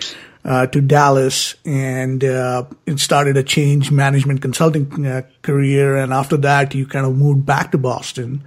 uh, 0.46 0.68
to 0.68 0.80
Dallas 0.80 1.56
and 1.66 2.24
uh, 2.24 2.64
it 2.86 3.00
started 3.00 3.36
a 3.36 3.44
change 3.44 3.92
management 3.92 4.42
consulting 4.42 5.06
uh, 5.06 5.24
career. 5.42 5.98
And 5.98 6.14
after 6.14 6.38
that, 6.38 6.74
you 6.74 6.86
kind 6.86 7.06
of 7.06 7.18
moved 7.18 7.46
back 7.46 7.72
to 7.72 7.78
Boston 7.78 8.44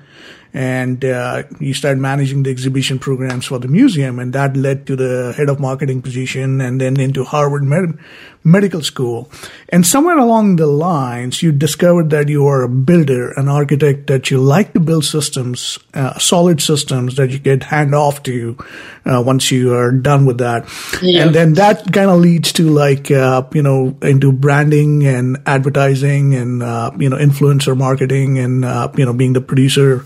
and 0.55 1.03
uh, 1.05 1.45
you 1.61 1.73
started 1.73 1.99
managing 1.99 2.43
the 2.43 2.51
exhibition 2.51 2.99
programs 2.99 3.47
for 3.47 3.59
the 3.59 3.69
museum, 3.69 4.19
and 4.19 4.33
that 4.35 4.57
led 4.57 4.87
to 4.87 4.97
the 4.97 5.33
head 5.37 5.49
of 5.49 5.59
marketing 5.59 6.03
position, 6.03 6.61
and 6.61 6.81
then 6.81 7.01
into 7.01 7.25
Harvard 7.25 7.65
Med- 7.65 7.99
Medical 8.45 8.83
School. 8.83 9.31
And 9.71 9.87
somewhere 9.87 10.19
along 10.19 10.57
the 10.57 10.67
lines, 10.67 11.43
you 11.43 11.53
discovered 11.53 12.11
that 12.11 12.29
you 12.29 12.47
are 12.47 12.63
a 12.63 12.69
builder, 12.69 13.33
an 13.33 13.49
architect, 13.49 14.09
that 14.09 14.31
you 14.31 14.39
like 14.39 14.75
to 14.75 14.81
build 14.81 15.05
systems, 15.05 15.79
uh, 15.95 16.19
solid 16.19 16.61
systems 16.61 17.17
that 17.17 17.31
you 17.31 17.39
get 17.39 17.63
hand 17.63 17.95
off 17.95 18.23
to 18.25 18.59
uh, 19.07 19.23
once 19.25 19.51
you 19.51 19.73
are 19.75 19.91
done 19.91 20.27
with 20.27 20.39
that. 20.39 20.69
Yeah. 21.01 21.25
And 21.25 21.35
then 21.35 21.55
that 21.55 21.93
kind 21.93 22.11
of 22.11 22.21
leads 22.21 22.53
to 22.55 22.69
like 22.69 23.11
uh, 23.11 23.45
you 23.55 23.63
know 23.63 23.97
into 24.03 24.33
branding 24.33 25.07
and 25.07 25.39
advertising 25.47 26.35
and 26.35 26.63
uh, 26.63 26.91
you 26.99 27.09
know 27.09 27.17
influencer 27.17 27.77
marketing 27.77 28.39
and 28.39 28.65
uh, 28.65 28.91
you 28.97 29.07
know 29.07 29.13
being 29.13 29.33
the 29.33 29.41
producer 29.41 30.05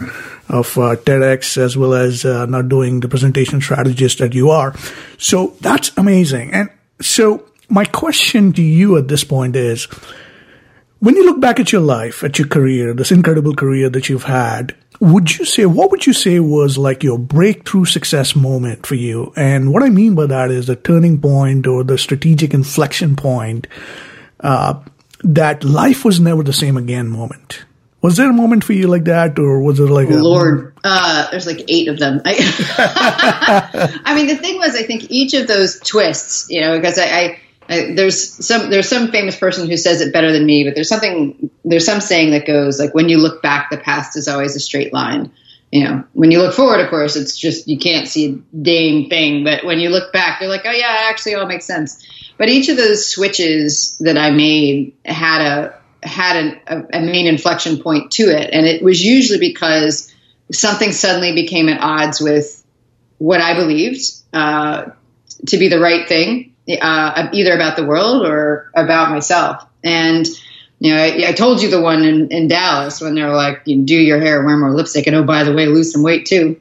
of 0.48 0.76
uh, 0.78 0.96
TEDx 0.96 1.58
as 1.58 1.76
well 1.76 1.94
as 1.94 2.24
uh, 2.24 2.46
not 2.46 2.68
doing 2.68 3.00
the 3.00 3.08
presentation 3.08 3.60
strategist 3.60 4.18
that 4.18 4.34
you 4.34 4.50
are. 4.50 4.74
So 5.18 5.56
that's 5.60 5.90
amazing. 5.96 6.52
And 6.52 6.70
so 7.00 7.44
my 7.68 7.84
question 7.84 8.52
to 8.54 8.62
you 8.62 8.96
at 8.96 9.08
this 9.08 9.24
point 9.24 9.56
is, 9.56 9.86
when 10.98 11.14
you 11.14 11.26
look 11.26 11.40
back 11.40 11.60
at 11.60 11.72
your 11.72 11.82
life, 11.82 12.24
at 12.24 12.38
your 12.38 12.48
career, 12.48 12.94
this 12.94 13.12
incredible 13.12 13.54
career 13.54 13.90
that 13.90 14.08
you've 14.08 14.24
had, 14.24 14.74
would 14.98 15.36
you 15.36 15.44
say, 15.44 15.66
what 15.66 15.90
would 15.90 16.06
you 16.06 16.14
say 16.14 16.40
was 16.40 16.78
like 16.78 17.02
your 17.02 17.18
breakthrough 17.18 17.84
success 17.84 18.34
moment 18.34 18.86
for 18.86 18.94
you? 18.94 19.32
And 19.36 19.72
what 19.72 19.82
I 19.82 19.90
mean 19.90 20.14
by 20.14 20.26
that 20.26 20.50
is 20.50 20.68
the 20.68 20.76
turning 20.76 21.20
point 21.20 21.66
or 21.66 21.84
the 21.84 21.98
strategic 21.98 22.54
inflection 22.54 23.14
point, 23.14 23.66
uh, 24.40 24.80
that 25.22 25.64
life 25.64 26.04
was 26.04 26.18
never 26.18 26.42
the 26.42 26.52
same 26.52 26.78
again 26.78 27.08
moment. 27.08 27.65
Was 28.06 28.18
there 28.18 28.30
a 28.30 28.32
moment 28.32 28.62
for 28.62 28.72
you 28.72 28.86
like 28.86 29.02
that, 29.06 29.36
or 29.36 29.60
was 29.60 29.80
it 29.80 29.86
like 29.86 30.08
Lord? 30.08 30.78
Uh, 30.84 31.28
there's 31.32 31.44
like 31.44 31.64
eight 31.66 31.88
of 31.88 31.98
them. 31.98 32.22
I, 32.24 33.98
I, 34.04 34.14
mean, 34.14 34.28
the 34.28 34.36
thing 34.36 34.58
was, 34.58 34.76
I 34.76 34.84
think 34.84 35.10
each 35.10 35.34
of 35.34 35.48
those 35.48 35.80
twists, 35.80 36.46
you 36.48 36.60
know, 36.60 36.76
because 36.76 37.00
I, 37.00 37.04
I, 37.04 37.40
I, 37.68 37.94
there's 37.96 38.46
some 38.46 38.70
there's 38.70 38.88
some 38.88 39.10
famous 39.10 39.36
person 39.36 39.68
who 39.68 39.76
says 39.76 40.00
it 40.02 40.12
better 40.12 40.30
than 40.30 40.46
me, 40.46 40.62
but 40.62 40.76
there's 40.76 40.88
something 40.88 41.50
there's 41.64 41.84
some 41.84 42.00
saying 42.00 42.30
that 42.30 42.46
goes 42.46 42.78
like, 42.78 42.94
when 42.94 43.08
you 43.08 43.18
look 43.18 43.42
back, 43.42 43.70
the 43.70 43.76
past 43.76 44.16
is 44.16 44.28
always 44.28 44.54
a 44.54 44.60
straight 44.60 44.92
line. 44.92 45.32
You 45.72 45.82
know, 45.82 46.04
when 46.12 46.30
you 46.30 46.40
look 46.40 46.54
forward, 46.54 46.78
of 46.78 46.90
course, 46.90 47.16
it's 47.16 47.36
just 47.36 47.66
you 47.66 47.76
can't 47.76 48.06
see 48.06 48.26
a 48.26 48.56
dang 48.56 49.08
thing. 49.08 49.42
But 49.42 49.64
when 49.64 49.80
you 49.80 49.88
look 49.88 50.12
back, 50.12 50.40
you're 50.40 50.48
like, 50.48 50.62
oh 50.64 50.70
yeah, 50.70 50.94
it 50.94 51.10
actually 51.10 51.34
all 51.34 51.46
makes 51.46 51.64
sense. 51.64 52.06
But 52.38 52.50
each 52.50 52.68
of 52.68 52.76
those 52.76 53.08
switches 53.12 53.98
that 53.98 54.16
I 54.16 54.30
made 54.30 54.94
had 55.04 55.40
a 55.40 55.74
had 56.06 56.36
an, 56.36 56.60
a, 56.66 56.98
a 56.98 57.00
main 57.00 57.26
inflection 57.26 57.82
point 57.82 58.12
to 58.12 58.24
it, 58.24 58.50
and 58.52 58.66
it 58.66 58.82
was 58.82 59.04
usually 59.04 59.38
because 59.38 60.12
something 60.52 60.92
suddenly 60.92 61.34
became 61.34 61.68
at 61.68 61.80
odds 61.80 62.20
with 62.20 62.64
what 63.18 63.40
I 63.40 63.54
believed 63.54 64.00
uh, 64.32 64.90
to 65.48 65.56
be 65.58 65.68
the 65.68 65.80
right 65.80 66.08
thing, 66.08 66.54
uh, 66.80 67.28
either 67.32 67.54
about 67.54 67.76
the 67.76 67.84
world 67.84 68.26
or 68.26 68.70
about 68.74 69.10
myself. 69.10 69.64
And 69.82 70.26
you 70.78 70.94
know, 70.94 71.02
I, 71.02 71.28
I 71.28 71.32
told 71.32 71.62
you 71.62 71.70
the 71.70 71.80
one 71.80 72.04
in, 72.04 72.30
in, 72.30 72.48
Dallas 72.48 73.00
when 73.00 73.14
they 73.14 73.22
were 73.22 73.34
like, 73.34 73.62
you 73.64 73.82
do 73.82 73.96
your 73.96 74.20
hair, 74.20 74.44
wear 74.44 74.56
more 74.56 74.72
lipstick, 74.72 75.06
and 75.06 75.16
oh, 75.16 75.24
by 75.24 75.42
the 75.42 75.54
way, 75.54 75.66
lose 75.66 75.92
some 75.92 76.02
weight 76.02 76.26
too. 76.26 76.60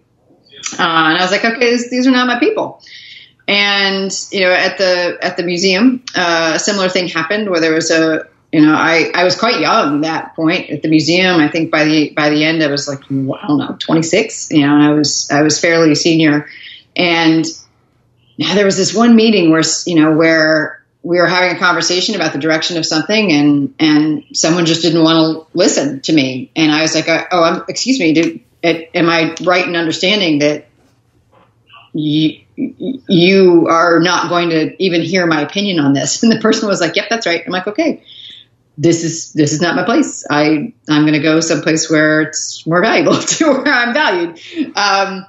Uh, 0.74 0.82
and 0.82 1.18
I 1.18 1.22
was 1.22 1.32
like, 1.32 1.44
okay, 1.44 1.72
this, 1.72 1.90
these 1.90 2.08
are 2.08 2.12
not 2.12 2.28
my 2.28 2.40
people. 2.40 2.82
And 3.48 4.12
you 4.32 4.42
know, 4.42 4.52
at 4.52 4.78
the 4.78 5.18
at 5.22 5.38
the 5.38 5.44
museum, 5.44 6.04
uh, 6.16 6.54
a 6.56 6.60
similar 6.60 6.90
thing 6.90 7.08
happened 7.08 7.50
where 7.50 7.60
there 7.60 7.74
was 7.74 7.92
a 7.92 8.28
you 8.56 8.62
know, 8.62 8.74
I, 8.74 9.12
I 9.14 9.26
was 9.26 9.38
quite 9.38 9.60
young 9.60 9.96
at 9.96 10.02
that 10.04 10.34
point 10.34 10.70
at 10.70 10.82
the 10.82 10.88
museum. 10.88 11.42
I 11.42 11.50
think 11.50 11.72
by 11.72 11.84
the 11.84 12.12
by 12.12 12.30
the 12.30 12.46
end, 12.46 12.64
I 12.64 12.68
was 12.68 12.88
like, 12.88 13.00
I 13.04 13.48
don't 13.48 13.58
know, 13.58 13.76
26. 13.78 14.50
You 14.50 14.66
know, 14.66 14.78
I 14.78 14.92
was 14.92 15.30
I 15.30 15.42
was 15.42 15.60
fairly 15.60 15.94
senior, 15.94 16.48
and 16.96 17.46
now 18.38 18.56
there 18.56 18.64
was 18.64 18.78
this 18.78 18.94
one 18.94 19.14
meeting 19.18 19.52
where 19.52 19.64
you 19.86 19.96
know 19.96 20.16
where 20.16 20.82
we 21.04 21.18
were 21.18 21.28
having 21.28 21.54
a 21.54 21.60
conversation 21.60 22.16
about 22.16 22.32
the 22.32 22.40
direction 22.40 22.78
of 22.78 22.86
something, 22.86 23.34
and 23.34 23.76
and 23.78 24.24
someone 24.32 24.66
just 24.66 24.84
didn't 24.84 25.04
want 25.04 25.18
to 25.18 25.58
listen 25.58 26.00
to 26.04 26.14
me, 26.14 26.50
and 26.56 26.72
I 26.72 26.84
was 26.84 26.96
like, 26.96 27.10
uh, 27.10 27.26
oh, 27.34 27.44
I'm, 27.44 27.66
excuse 27.68 28.00
me, 28.00 28.14
did, 28.14 28.40
am 28.64 29.10
I 29.10 29.36
right 29.44 29.68
in 29.68 29.76
understanding 29.76 30.40
that 30.40 30.68
you, 31.92 32.40
you 32.56 33.68
are 33.68 34.00
not 34.00 34.30
going 34.30 34.52
to 34.52 34.82
even 34.82 35.02
hear 35.02 35.28
my 35.28 35.42
opinion 35.42 35.82
on 35.82 35.92
this? 35.92 36.24
And 36.24 36.32
the 36.32 36.40
person 36.40 36.70
was 36.70 36.80
like, 36.80 36.96
yep, 36.96 37.08
that's 37.10 37.28
right. 37.28 37.44
I'm 37.46 37.52
like, 37.52 37.68
okay 37.68 38.02
this 38.78 39.04
is 39.04 39.34
this 39.34 39.54
is 39.54 39.62
not 39.62 39.76
my 39.76 39.84
place. 39.84 40.26
I 40.30 40.74
I'm 40.90 41.04
going 41.04 41.14
to 41.14 41.20
go 41.20 41.40
someplace 41.40 41.90
where 41.90 42.22
it's 42.22 42.66
more 42.68 42.82
valuable 42.82 43.18
to 43.20 43.46
where 43.46 43.68
I'm 43.68 43.94
valued. 43.94 44.40
Um, 44.76 45.26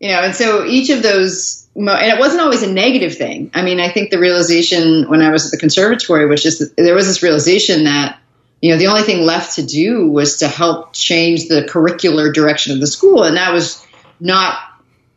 you 0.00 0.08
know, 0.08 0.20
and 0.20 0.34
so 0.34 0.64
each 0.64 0.90
of 0.90 1.02
those, 1.02 1.68
and 1.74 1.88
it 1.88 2.18
wasn't 2.18 2.40
always 2.40 2.62
a 2.62 2.72
negative 2.72 3.16
thing. 3.16 3.50
I 3.54 3.62
mean, 3.62 3.80
I 3.80 3.88
think 3.90 4.10
the 4.10 4.18
realization 4.18 5.08
when 5.08 5.22
I 5.22 5.30
was 5.30 5.46
at 5.46 5.52
the 5.52 5.58
conservatory 5.58 6.26
was 6.26 6.42
just 6.42 6.76
there 6.76 6.94
was 6.94 7.06
this 7.06 7.22
realization 7.22 7.84
that 7.84 8.18
you 8.60 8.72
know 8.72 8.78
the 8.78 8.88
only 8.88 9.02
thing 9.02 9.24
left 9.24 9.56
to 9.56 9.66
do 9.66 10.08
was 10.08 10.38
to 10.38 10.48
help 10.48 10.92
change 10.92 11.48
the 11.48 11.62
curricular 11.62 12.32
direction 12.32 12.72
of 12.72 12.80
the 12.80 12.86
school, 12.86 13.22
and 13.22 13.36
that 13.36 13.52
was 13.52 13.84
not 14.20 14.58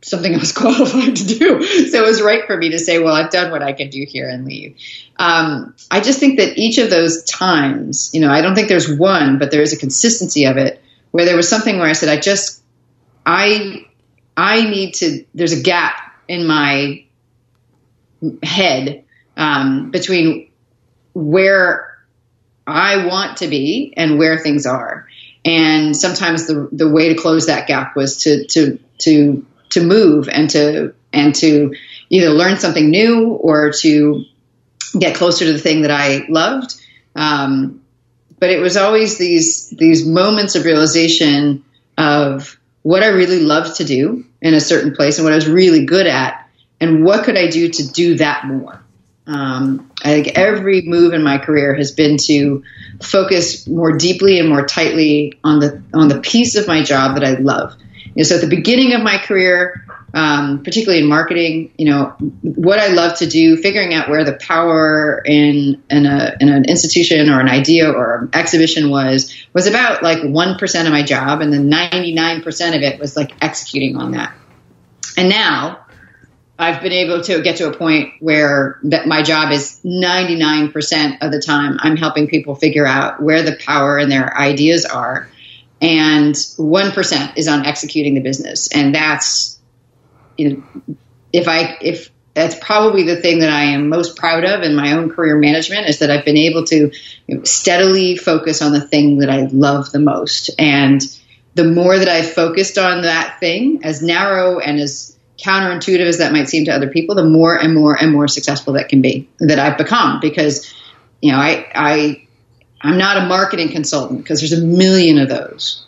something 0.02 0.34
I 0.36 0.38
was 0.38 0.52
qualified 0.52 1.16
to 1.16 1.26
do. 1.26 1.64
So 1.64 2.04
it 2.04 2.06
was 2.06 2.22
right 2.22 2.46
for 2.46 2.58
me 2.58 2.70
to 2.70 2.80
say, 2.80 3.00
well, 3.00 3.14
I've 3.14 3.32
done 3.32 3.52
what 3.52 3.64
I 3.64 3.74
can 3.74 3.90
do 3.90 4.06
here 4.08 4.30
and 4.30 4.46
leave. 4.46 4.78
Um, 5.18 5.76
I 5.90 6.02
just 6.02 6.20
think 6.20 6.40
that 6.40 6.58
each 6.58 6.78
of 6.78 6.90
those 6.90 7.24
times, 7.24 8.12
you 8.14 8.22
know, 8.22 8.32
I 8.32 8.42
don't 8.42 8.56
think 8.56 8.68
there's 8.68 8.92
one, 8.92 9.40
but 9.40 9.52
there 9.52 9.62
is 9.62 9.74
a 9.74 9.78
consistency 9.78 10.46
of 10.46 10.58
it 10.58 10.82
where 11.12 11.26
there 11.26 11.36
was 11.36 11.50
something 11.50 11.78
where 11.78 11.88
I 11.88 11.94
said, 11.94 12.10
I 12.10 12.20
just, 12.20 12.64
I, 13.26 13.86
I 14.36 14.70
need 14.70 14.94
to, 14.96 15.26
there's 15.34 15.54
a 15.54 15.62
gap 15.62 16.16
in 16.28 16.48
my 16.48 17.06
head 18.42 19.04
um, 19.38 19.92
between 19.92 20.50
where 21.14 21.98
I 22.66 23.06
want 23.08 23.38
to 23.38 23.48
be 23.48 23.94
and 23.98 24.18
where 24.18 24.40
things 24.40 24.66
are. 24.66 25.08
And 25.44 25.98
sometimes 25.98 26.46
the 26.46 26.70
the 26.72 26.88
way 26.88 27.10
to 27.10 27.16
close 27.16 27.48
that 27.48 27.68
gap 27.68 27.96
was 27.96 28.18
to 28.24 28.46
to 28.48 28.80
to 29.00 29.46
to 29.72 29.84
move 29.84 30.30
and 30.30 30.50
to 30.52 30.94
and 31.14 31.36
to 31.36 31.76
either 32.10 32.30
learn 32.30 32.58
something 32.58 32.90
new 32.90 33.30
or 33.30 33.72
to 33.72 34.26
get 34.98 35.16
closer 35.16 35.46
to 35.46 35.54
the 35.54 35.60
thing 35.60 35.82
that 35.82 35.92
I 35.92 36.26
loved. 36.30 36.76
Um, 37.16 37.82
but 38.40 38.50
it 38.50 38.60
was 38.60 38.78
always 38.78 39.18
these 39.18 39.70
these 39.70 40.06
moments 40.06 40.56
of 40.56 40.66
realization 40.66 41.64
of 41.98 42.60
what 42.82 43.04
I 43.04 43.08
really 43.08 43.40
loved 43.40 43.78
to 43.78 43.84
do 43.84 44.26
in 44.42 44.54
a 44.54 44.60
certain 44.60 44.96
place 44.96 45.18
and 45.18 45.26
what 45.26 45.34
I 45.34 45.36
was 45.36 45.48
really 45.48 45.86
good 45.86 46.08
at, 46.08 46.50
and 46.80 47.06
what 47.06 47.24
could 47.24 47.38
I 47.38 47.48
do 47.48 47.70
to 47.70 47.92
do 47.92 48.16
that 48.16 48.46
more. 48.46 48.84
Um, 49.28 49.92
I 50.04 50.10
think 50.10 50.30
every 50.36 50.82
move 50.82 51.14
in 51.14 51.24
my 51.24 51.38
career 51.38 51.76
has 51.76 51.92
been 51.92 52.18
to 52.26 52.64
focus 53.04 53.68
more 53.68 53.98
deeply 53.98 54.40
and 54.40 54.50
more 54.50 54.66
tightly 54.66 55.40
on 55.44 55.60
the 55.60 55.84
on 55.94 56.08
the 56.08 56.20
piece 56.20 56.56
of 56.56 56.68
my 56.68 56.82
job 56.82 57.16
that 57.16 57.24
I 57.24 57.34
love. 57.34 57.76
Know, 58.16 58.24
so 58.24 58.36
at 58.36 58.42
the 58.42 58.48
beginning 58.48 58.94
of 58.94 59.02
my 59.02 59.18
career, 59.18 59.86
um, 60.14 60.64
particularly 60.64 61.02
in 61.02 61.08
marketing, 61.08 61.72
you 61.78 61.86
know, 61.86 62.16
what 62.42 62.80
I 62.80 62.88
love 62.88 63.18
to 63.20 63.28
do, 63.28 63.56
figuring 63.58 63.94
out 63.94 64.10
where 64.10 64.26
the 64.26 64.34
power 64.34 65.22
in 65.26 65.82
in, 65.90 66.06
a, 66.06 66.36
in 66.40 66.50
an 66.50 66.66
institution 66.66 67.30
or 67.30 67.40
an 67.40 67.48
idea 67.48 67.90
or 67.90 68.16
an 68.24 68.30
exhibition 68.34 68.90
was, 68.90 69.34
was 69.54 69.68
about 69.68 70.04
like 70.04 70.24
one 70.24 70.58
percent 70.58 70.88
of 70.88 70.94
my 70.94 71.04
job, 71.04 71.42
and 71.42 71.54
then 71.54 71.70
ninety 71.70 72.14
nine 72.14 72.42
percent 72.42 72.76
of 72.76 72.82
it 72.82 73.00
was 73.00 73.16
like 73.16 73.32
executing 73.42 73.96
on 73.96 74.12
that. 74.12 74.34
And 75.18 75.30
now 75.30 75.86
I've 76.62 76.82
been 76.82 76.92
able 76.92 77.24
to 77.24 77.42
get 77.42 77.58
to 77.58 77.70
a 77.70 77.76
point 77.76 78.14
where 78.20 78.80
that 78.84 79.08
my 79.08 79.24
job 79.24 79.52
is 79.52 79.82
99% 79.84 81.18
of 81.22 81.32
the 81.32 81.42
time 81.42 81.80
I'm 81.82 81.98
helping 81.98 82.28
people 82.28 82.54
figure 82.54 82.86
out 82.86 83.22
where 83.22 83.42
the 83.42 83.56
power 83.56 83.98
in 83.98 84.10
their 84.10 84.38
ideas 84.38 84.86
are 84.86 85.28
and 85.82 86.36
1% 86.36 87.38
is 87.38 87.48
on 87.48 87.66
executing 87.66 88.14
the 88.14 88.22
business. 88.22 88.70
And 88.74 88.94
that's 88.94 89.60
you 90.38 90.50
know 90.50 90.64
if 91.34 91.48
I 91.48 91.78
if 91.82 92.10
that's 92.34 92.56
probably 92.62 93.04
the 93.04 93.18
thing 93.18 93.40
that 93.40 93.50
I 93.50 93.64
am 93.64 93.90
most 93.90 94.16
proud 94.16 94.46
of 94.46 94.62
in 94.62 94.76
my 94.76 94.94
own 94.94 95.10
career 95.10 95.38
management 95.38 95.88
is 95.88 96.00
that 96.00 96.10
I've 96.10 96.24
been 96.24 96.38
able 96.38 96.64
to 96.66 96.92
you 97.28 97.36
know, 97.36 97.44
steadily 97.44 98.16
focus 98.16 98.62
on 98.62 98.72
the 98.72 98.82
thing 98.82 99.18
that 99.18 99.30
I 99.30 99.48
love 99.52 99.92
the 99.92 100.00
most. 100.00 100.50
And 100.58 101.02
the 101.56 101.66
more 101.66 101.98
that 101.98 102.08
I've 102.08 102.32
focused 102.32 102.78
on 102.78 103.02
that 103.02 103.40
thing 103.40 103.82
as 103.84 104.02
narrow 104.02 104.60
and 104.60 104.80
as 104.80 105.18
counterintuitive 105.38 106.06
as 106.06 106.20
that 106.20 106.32
might 106.32 106.48
seem 106.48 106.66
to 106.66 106.72
other 106.72 106.90
people, 106.90 107.16
the 107.16 107.26
more 107.26 107.60
and 107.60 107.76
more 107.76 108.02
and 108.02 108.14
more 108.14 108.28
successful 108.28 108.74
that 108.74 108.88
can 108.88 109.02
be 109.02 109.28
that 109.40 109.60
I've 109.60 109.78
become. 109.78 110.20
Because 110.22 110.74
you 111.22 111.32
know 111.34 111.38
I 111.38 111.70
I 111.76 112.28
I'm 112.84 112.98
not 112.98 113.18
a 113.18 113.26
marketing 113.26 113.70
consultant 113.70 114.22
because 114.24 114.40
there's 114.40 114.54
a 114.54 114.66
million 114.66 115.20
of 115.20 115.30
those. 115.30 115.86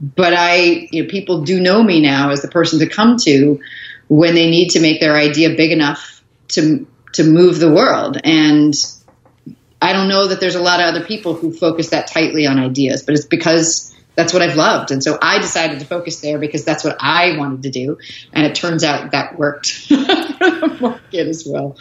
But 0.00 0.34
I 0.34 0.88
you 0.90 1.04
know 1.04 1.08
people 1.08 1.42
do 1.42 1.60
know 1.60 1.82
me 1.82 2.00
now 2.00 2.30
as 2.30 2.42
the 2.42 2.48
person 2.48 2.78
to 2.80 2.88
come 2.88 3.16
to 3.18 3.60
when 4.08 4.34
they 4.34 4.50
need 4.50 4.70
to 4.70 4.80
make 4.80 5.00
their 5.00 5.14
idea 5.14 5.50
big 5.50 5.72
enough 5.72 6.22
to 6.48 6.86
to 7.14 7.24
move 7.24 7.58
the 7.58 7.72
world 7.72 8.20
and 8.22 8.74
I 9.84 9.92
don't 9.92 10.08
know 10.08 10.28
that 10.28 10.40
there's 10.40 10.54
a 10.54 10.62
lot 10.62 10.80
of 10.80 10.86
other 10.86 11.04
people 11.04 11.34
who 11.34 11.52
focus 11.52 11.90
that 11.90 12.06
tightly 12.06 12.46
on 12.46 12.58
ideas, 12.58 13.02
but 13.02 13.14
it's 13.14 13.26
because 13.26 13.94
that's 14.14 14.32
what 14.32 14.40
I've 14.40 14.56
loved. 14.56 14.90
And 14.90 15.04
so 15.04 15.18
I 15.20 15.38
decided 15.40 15.80
to 15.80 15.84
focus 15.84 16.20
there 16.20 16.38
because 16.38 16.64
that's 16.64 16.84
what 16.84 16.96
I 17.00 17.36
wanted 17.36 17.64
to 17.64 17.70
do. 17.70 17.98
And 18.32 18.46
it 18.46 18.54
turns 18.54 18.82
out 18.82 19.10
that 19.10 19.38
worked 19.38 19.72
for 19.88 19.96
the 19.96 20.78
market 20.80 21.28
as 21.28 21.46
well. 21.46 21.76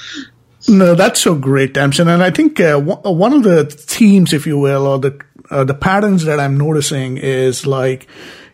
No, 0.67 0.95
that's 0.95 1.19
so 1.19 1.36
great, 1.36 1.73
Tamsen. 1.73 2.08
And 2.08 2.23
I 2.23 2.32
think 2.32 2.60
uh, 2.60 2.80
one 2.80 3.34
of 3.34 3.43
the 3.43 3.65
themes, 3.65 4.34
if 4.34 4.47
you 4.47 4.58
will, 4.58 4.88
or 4.88 4.99
the 4.99 5.19
uh, 5.49 5.63
the 5.63 5.73
patterns 5.73 6.23
that 6.26 6.39
I'm 6.39 6.58
noticing 6.58 7.17
is 7.17 7.67
like, 7.67 8.08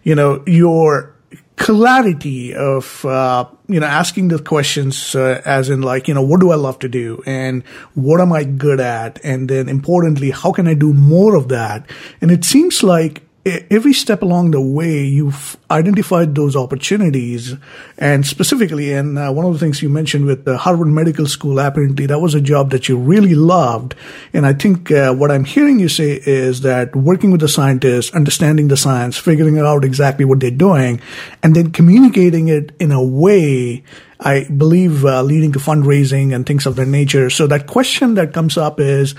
you 0.04 0.16
know, 0.16 0.44
your 0.48 1.16
clarity 1.56 2.56
of 2.56 3.04
uh, 3.06 3.46
you 3.68 3.80
know 3.80 3.86
asking 3.86 4.30
the 4.30 4.40
questions 4.40 5.14
uh, 5.14 5.42
as 5.46 5.70
in 5.70 5.82
like 5.82 6.08
you 6.08 6.14
know 6.14 6.22
what 6.22 6.40
do 6.40 6.52
I 6.52 6.56
love 6.56 6.80
to 6.80 6.90
do? 6.90 7.22
And 7.26 7.64
what 7.94 8.22
am 8.22 8.34
I 8.34 8.44
good 8.44 8.80
at? 8.80 9.24
And 9.24 9.50
then 9.50 9.70
importantly 9.70 10.32
how 10.32 10.52
can 10.52 10.68
I 10.68 10.74
do 10.74 10.94
more 10.94 11.36
of 11.36 11.50
that? 11.50 11.88
And 12.22 12.32
it 12.32 12.44
seems 12.46 12.82
like 12.82 13.22
every 13.46 13.94
step 13.94 14.22
along 14.22 14.52
the 14.52 14.62
way, 14.62 15.04
you've 15.06 15.58
identified 15.72 16.36
those 16.36 16.56
opportunities. 16.56 17.56
And 17.98 18.26
specifically, 18.26 18.92
and 18.94 19.18
uh, 19.18 19.32
one 19.32 19.46
of 19.46 19.54
the 19.54 19.60
things 19.60 19.82
you 19.82 19.90
mentioned 19.90 20.26
with 20.26 20.46
the 20.46 20.58
Harvard 20.58 20.88
Medical 20.88 21.26
School, 21.26 21.60
apparently 21.60 22.06
that 22.06 22.20
was 22.20 22.36
a 22.36 22.42
job 22.42 22.72
that 22.72 22.90
you 22.90 22.98
really 22.98 23.36
loved. 23.36 23.96
And 24.34 24.46
I 24.46 24.54
think 24.54 24.92
uh, 24.92 25.14
what 25.14 25.32
I'm 25.32 25.46
hearing 25.46 25.80
you 25.80 25.90
say 25.90 26.22
is 26.26 26.62
that 26.62 26.96
working 26.96 27.32
with 27.32 27.42
the 27.42 27.48
scientists, 27.48 28.14
understanding 28.14 28.68
the 28.68 28.78
science, 28.78 29.18
figuring 29.18 29.58
out 29.58 29.86
exactly 29.86 30.26
what 30.26 30.40
they're 30.40 30.52
doing, 30.52 31.02
and 31.42 31.56
then 31.56 31.72
communicating 31.72 32.50
it 32.50 32.74
in 32.80 32.92
a 32.92 33.04
way 33.04 33.84
I 34.20 34.44
believe 34.44 35.06
uh, 35.06 35.24
leading 35.24 35.54
to 35.54 35.60
fundraising 35.60 36.36
and 36.36 36.46
things 36.46 36.66
of 36.66 36.76
that 36.76 36.88
nature. 36.88 37.30
So 37.30 37.48
that 37.48 37.68
question 37.68 38.16
that 38.16 38.34
comes 38.34 38.58
up 38.58 38.80
is, 38.80 39.16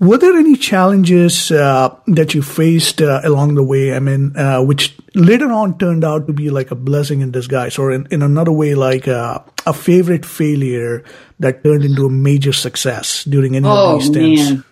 were 0.00 0.18
there 0.18 0.36
any 0.36 0.56
challenges 0.56 1.50
uh, 1.50 1.94
that 2.06 2.34
you 2.34 2.42
faced 2.42 3.02
uh, 3.02 3.20
along 3.24 3.54
the 3.56 3.64
way? 3.64 3.94
I 3.94 3.98
mean, 3.98 4.36
uh, 4.36 4.62
which 4.62 4.96
later 5.14 5.50
on 5.50 5.78
turned 5.78 6.04
out 6.04 6.26
to 6.28 6.32
be 6.32 6.50
like 6.50 6.70
a 6.70 6.76
blessing 6.76 7.20
in 7.20 7.30
disguise, 7.32 7.78
or 7.78 7.90
in, 7.90 8.06
in 8.10 8.22
another 8.22 8.52
way, 8.52 8.74
like 8.74 9.06
a, 9.06 9.44
a 9.66 9.72
favorite 9.72 10.24
failure 10.24 11.04
that 11.40 11.64
turned 11.64 11.84
into 11.84 12.06
a 12.06 12.10
major 12.10 12.52
success 12.52 13.24
during 13.24 13.56
any 13.56 13.66
oh, 13.66 13.96
of 13.96 14.00
these 14.00 14.08
stints? 14.08 14.50
Man. 14.50 14.64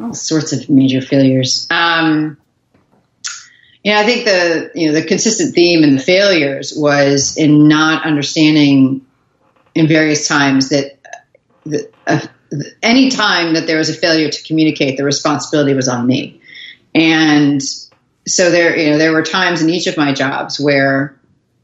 All 0.00 0.14
sorts 0.14 0.52
of 0.52 0.70
major 0.70 1.02
failures. 1.02 1.66
Um, 1.70 2.38
you 3.84 3.92
know, 3.92 4.00
I 4.00 4.04
think 4.04 4.24
the 4.24 4.70
you 4.74 4.88
know 4.88 4.94
the 4.94 5.04
consistent 5.06 5.54
theme 5.54 5.84
in 5.84 5.96
the 5.96 6.02
failures 6.02 6.72
was 6.74 7.36
in 7.36 7.68
not 7.68 8.06
understanding 8.06 9.04
in 9.74 9.88
various 9.88 10.26
times 10.26 10.70
that 10.70 10.98
the, 11.64 11.90
any 12.82 13.10
time 13.10 13.54
that 13.54 13.66
there 13.66 13.78
was 13.78 13.88
a 13.88 13.94
failure 13.94 14.30
to 14.30 14.42
communicate, 14.42 14.96
the 14.96 15.04
responsibility 15.04 15.74
was 15.74 15.88
on 15.88 16.06
me. 16.06 16.40
And 16.94 17.62
so 18.26 18.50
there, 18.50 18.76
you 18.76 18.90
know, 18.90 18.98
there 18.98 19.12
were 19.12 19.22
times 19.22 19.62
in 19.62 19.70
each 19.70 19.86
of 19.86 19.96
my 19.96 20.12
jobs 20.12 20.58
where, 20.58 21.16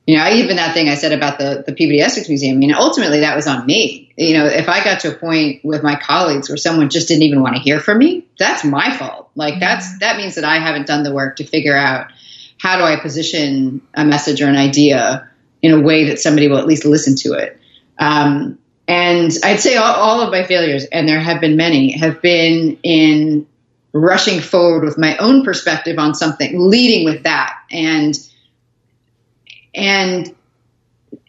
you 0.06 0.16
know, 0.16 0.28
even 0.28 0.56
that 0.56 0.72
thing 0.72 0.88
I 0.88 0.94
said 0.94 1.12
about 1.12 1.38
the, 1.38 1.64
the 1.66 1.72
Peabody 1.72 2.00
Essex 2.00 2.28
Museum, 2.28 2.56
I 2.56 2.58
mean, 2.58 2.74
ultimately 2.74 3.20
that 3.20 3.34
was 3.34 3.46
on 3.46 3.66
me. 3.66 4.12
You 4.16 4.34
know, 4.34 4.46
if 4.46 4.68
I 4.68 4.84
got 4.84 5.00
to 5.00 5.14
a 5.14 5.18
point 5.18 5.64
with 5.64 5.82
my 5.82 5.96
colleagues 5.96 6.48
where 6.48 6.56
someone 6.56 6.88
just 6.88 7.08
didn't 7.08 7.24
even 7.24 7.42
want 7.42 7.56
to 7.56 7.62
hear 7.62 7.80
from 7.80 7.98
me, 7.98 8.26
that's 8.38 8.64
my 8.64 8.96
fault. 8.96 9.30
Like 9.34 9.54
mm-hmm. 9.54 9.60
that's, 9.60 9.98
that 9.98 10.16
means 10.16 10.36
that 10.36 10.44
I 10.44 10.58
haven't 10.58 10.86
done 10.86 11.02
the 11.02 11.12
work 11.12 11.36
to 11.36 11.44
figure 11.44 11.76
out 11.76 12.12
how 12.58 12.78
do 12.78 12.84
I 12.84 13.00
position 13.00 13.82
a 13.94 14.04
message 14.04 14.40
or 14.40 14.48
an 14.48 14.56
idea 14.56 15.28
in 15.60 15.72
a 15.72 15.80
way 15.80 16.04
that 16.04 16.20
somebody 16.20 16.48
will 16.48 16.58
at 16.58 16.66
least 16.66 16.84
listen 16.84 17.16
to 17.16 17.32
it. 17.32 17.60
Um, 17.98 18.58
and 18.88 19.32
I'd 19.42 19.60
say 19.60 19.76
all, 19.76 19.94
all, 19.94 20.20
of 20.20 20.30
my 20.30 20.44
failures, 20.44 20.84
and 20.84 21.08
there 21.08 21.20
have 21.20 21.40
been 21.40 21.56
many, 21.56 21.98
have 21.98 22.22
been 22.22 22.78
in 22.82 23.46
rushing 23.92 24.40
forward 24.40 24.84
with 24.84 24.98
my 24.98 25.16
own 25.16 25.44
perspective 25.44 25.98
on 25.98 26.14
something, 26.14 26.58
leading 26.58 27.04
with 27.04 27.24
that, 27.24 27.58
and 27.70 28.16
and 29.74 30.34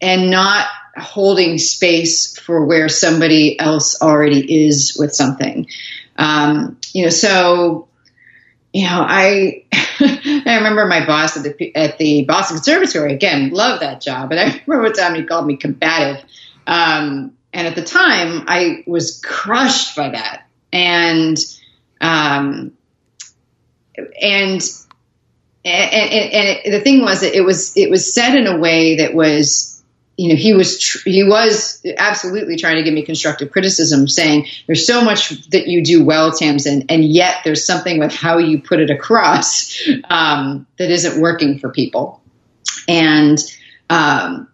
and 0.01 0.29
not 0.29 0.67
holding 0.95 1.57
space 1.57 2.37
for 2.39 2.65
where 2.65 2.89
somebody 2.89 3.59
else 3.59 4.01
already 4.01 4.65
is 4.67 4.95
with 4.99 5.13
something. 5.13 5.67
Um, 6.17 6.77
you 6.93 7.03
know, 7.03 7.09
so 7.09 7.87
you 8.73 8.83
know, 8.83 9.01
I 9.07 9.63
I 9.71 10.57
remember 10.57 10.85
my 10.85 11.05
boss 11.05 11.37
at 11.37 11.57
the 11.57 11.75
at 11.75 11.97
the 11.97 12.25
Boston 12.25 12.57
Conservatory 12.57 13.13
again, 13.13 13.49
love 13.49 13.79
that 13.79 14.01
job, 14.01 14.31
and 14.31 14.39
I 14.39 14.43
remember 14.67 14.83
one 14.83 14.93
time 14.93 15.15
he 15.15 15.23
called 15.23 15.47
me 15.47 15.57
combative. 15.57 16.23
Um, 16.67 17.36
and 17.57 17.65
at 17.65 17.73
the 17.73 17.83
time, 17.83 18.43
I 18.47 18.83
was 18.85 19.19
crushed 19.19 19.95
by 19.95 20.09
that. 20.09 20.47
And, 20.71 21.35
um, 21.99 22.73
and, 23.97 24.61
and, 25.65 26.03
and, 26.63 26.73
the 26.73 26.81
thing 26.81 27.01
was 27.01 27.21
that 27.21 27.35
it 27.35 27.41
was, 27.41 27.75
it 27.75 27.89
was 27.89 28.13
said 28.13 28.35
in 28.35 28.45
a 28.45 28.59
way 28.59 28.97
that 28.97 29.15
was, 29.15 29.81
you 30.17 30.29
know, 30.29 30.35
he 30.35 30.53
was, 30.53 30.79
tr- 30.79 31.09
he 31.09 31.23
was 31.23 31.83
absolutely 31.97 32.57
trying 32.57 32.75
to 32.75 32.83
give 32.83 32.93
me 32.93 33.01
constructive 33.01 33.51
criticism 33.51 34.07
saying 34.07 34.45
there's 34.67 34.85
so 34.85 35.03
much 35.03 35.49
that 35.49 35.65
you 35.65 35.83
do 35.83 36.05
well, 36.05 36.31
Tamsen, 36.31 36.85
and 36.89 37.03
yet 37.03 37.37
there's 37.43 37.65
something 37.65 37.97
with 37.97 38.13
how 38.13 38.37
you 38.37 38.61
put 38.61 38.79
it 38.79 38.91
across, 38.91 39.81
um, 40.11 40.67
that 40.77 40.91
isn't 40.91 41.19
working 41.19 41.57
for 41.57 41.71
people. 41.71 42.21
And, 42.87 43.39
um, 43.89 44.47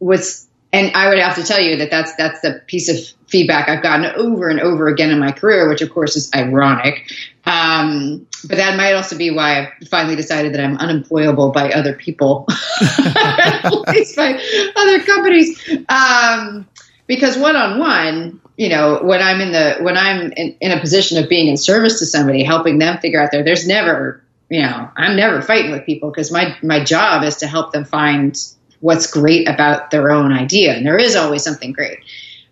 was 0.00 0.47
and 0.72 0.94
I 0.94 1.08
would 1.08 1.18
have 1.18 1.36
to 1.36 1.44
tell 1.44 1.60
you 1.60 1.76
that 1.78 1.90
that's 1.90 2.14
that's 2.16 2.40
the 2.40 2.62
piece 2.66 2.88
of 2.88 2.98
feedback 3.28 3.68
I've 3.68 3.82
gotten 3.82 4.06
over 4.06 4.48
and 4.48 4.60
over 4.60 4.88
again 4.88 5.10
in 5.10 5.18
my 5.18 5.32
career, 5.32 5.68
which 5.68 5.82
of 5.82 5.90
course 5.90 6.16
is 6.16 6.30
ironic. 6.34 7.10
Um, 7.44 8.26
but 8.46 8.58
that 8.58 8.76
might 8.76 8.92
also 8.92 9.16
be 9.16 9.30
why 9.30 9.60
I 9.60 9.72
finally 9.90 10.16
decided 10.16 10.52
that 10.54 10.60
I'm 10.62 10.76
unemployable 10.76 11.50
by 11.50 11.70
other 11.70 11.94
people, 11.94 12.46
at 12.80 13.70
least 13.88 14.16
by 14.16 14.38
other 14.76 15.02
companies. 15.02 15.76
Um, 15.88 16.68
because 17.06 17.38
one 17.38 17.56
on 17.56 17.78
one, 17.78 18.40
you 18.58 18.68
know, 18.68 19.00
when 19.02 19.22
I'm 19.22 19.40
in 19.40 19.52
the 19.52 19.78
when 19.80 19.96
I'm 19.96 20.32
in, 20.32 20.56
in 20.60 20.72
a 20.72 20.80
position 20.80 21.22
of 21.22 21.30
being 21.30 21.48
in 21.48 21.56
service 21.56 22.00
to 22.00 22.06
somebody, 22.06 22.44
helping 22.44 22.78
them 22.78 22.98
figure 22.98 23.22
out 23.22 23.30
there, 23.32 23.42
there's 23.42 23.66
never, 23.66 24.22
you 24.50 24.62
know, 24.62 24.90
I'm 24.94 25.16
never 25.16 25.40
fighting 25.40 25.70
with 25.70 25.86
people 25.86 26.10
because 26.10 26.30
my 26.30 26.56
my 26.62 26.84
job 26.84 27.24
is 27.24 27.36
to 27.36 27.46
help 27.46 27.72
them 27.72 27.86
find 27.86 28.38
what's 28.80 29.10
great 29.10 29.48
about 29.48 29.90
their 29.90 30.10
own 30.10 30.32
idea, 30.32 30.74
and 30.74 30.86
there 30.86 30.98
is 30.98 31.16
always 31.16 31.42
something 31.42 31.72
great. 31.72 31.98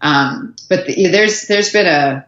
Um, 0.00 0.56
but 0.68 0.86
the, 0.86 1.08
there's 1.08 1.42
there's 1.42 1.72
been 1.72 1.86
a 1.86 2.26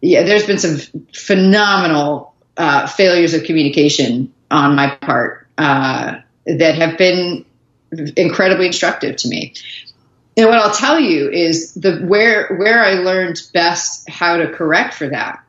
yeah, 0.00 0.22
there's 0.22 0.46
been 0.46 0.58
some 0.58 0.78
phenomenal 1.14 2.34
uh, 2.56 2.86
failures 2.86 3.34
of 3.34 3.44
communication 3.44 4.32
on 4.50 4.76
my 4.76 4.90
part 4.96 5.48
uh, 5.58 6.16
that 6.46 6.74
have 6.74 6.98
been 6.98 7.44
incredibly 8.16 8.66
instructive 8.66 9.16
to 9.16 9.28
me. 9.28 9.54
And 10.36 10.46
what 10.46 10.58
I'll 10.58 10.74
tell 10.74 10.98
you 10.98 11.30
is 11.30 11.74
the 11.74 11.98
where 11.98 12.54
where 12.56 12.82
I 12.82 12.94
learned 12.94 13.40
best 13.52 14.08
how 14.08 14.36
to 14.36 14.48
correct 14.48 14.94
for 14.94 15.08
that 15.08 15.43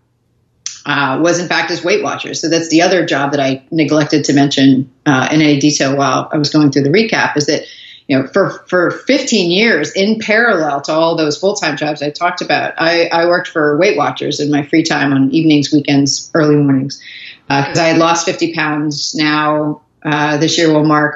uh, 0.85 1.19
was 1.21 1.39
in 1.39 1.47
fact 1.47 1.71
as 1.71 1.83
Weight 1.83 2.03
Watchers. 2.03 2.41
So 2.41 2.49
that's 2.49 2.69
the 2.69 2.83
other 2.83 3.05
job 3.05 3.31
that 3.31 3.39
I 3.39 3.63
neglected 3.71 4.25
to 4.25 4.33
mention 4.33 4.91
uh, 5.05 5.29
in 5.31 5.41
any 5.41 5.59
detail 5.59 5.97
while 5.97 6.29
I 6.31 6.37
was 6.37 6.49
going 6.49 6.71
through 6.71 6.83
the 6.83 6.89
recap. 6.89 7.37
Is 7.37 7.47
that 7.47 7.65
you 8.07 8.19
know, 8.19 8.27
for, 8.27 8.63
for 8.69 8.91
15 8.91 9.49
years 9.49 9.91
in 9.93 10.19
parallel 10.19 10.81
to 10.81 10.91
all 10.91 11.15
those 11.15 11.39
full 11.39 11.55
time 11.55 11.75
jobs 11.75 12.03
I 12.03 12.11
talked 12.11 12.41
about, 12.41 12.75
I, 12.77 13.07
I 13.07 13.25
worked 13.25 13.47
for 13.47 13.77
Weight 13.77 13.97
Watchers 13.97 14.39
in 14.39 14.51
my 14.51 14.63
free 14.63 14.83
time 14.83 15.11
on 15.11 15.31
evenings, 15.31 15.71
weekends, 15.71 16.29
early 16.33 16.55
mornings. 16.55 17.01
Because 17.47 17.79
uh, 17.79 17.81
I 17.81 17.87
had 17.87 17.97
lost 17.97 18.25
50 18.25 18.53
pounds. 18.53 19.15
Now, 19.15 19.81
uh, 20.03 20.37
this 20.37 20.57
year 20.57 20.71
will 20.71 20.85
mark 20.85 21.15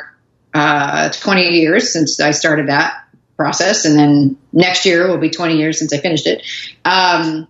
uh, 0.53 1.09
20 1.09 1.41
years 1.41 1.93
since 1.93 2.19
I 2.19 2.31
started 2.31 2.69
that 2.69 3.05
process. 3.37 3.85
And 3.85 3.97
then 3.97 4.37
next 4.51 4.85
year 4.85 5.07
will 5.07 5.17
be 5.17 5.29
20 5.29 5.57
years 5.57 5.77
since 5.77 5.93
I 5.93 5.97
finished 5.97 6.27
it. 6.27 6.43
Um, 6.83 7.47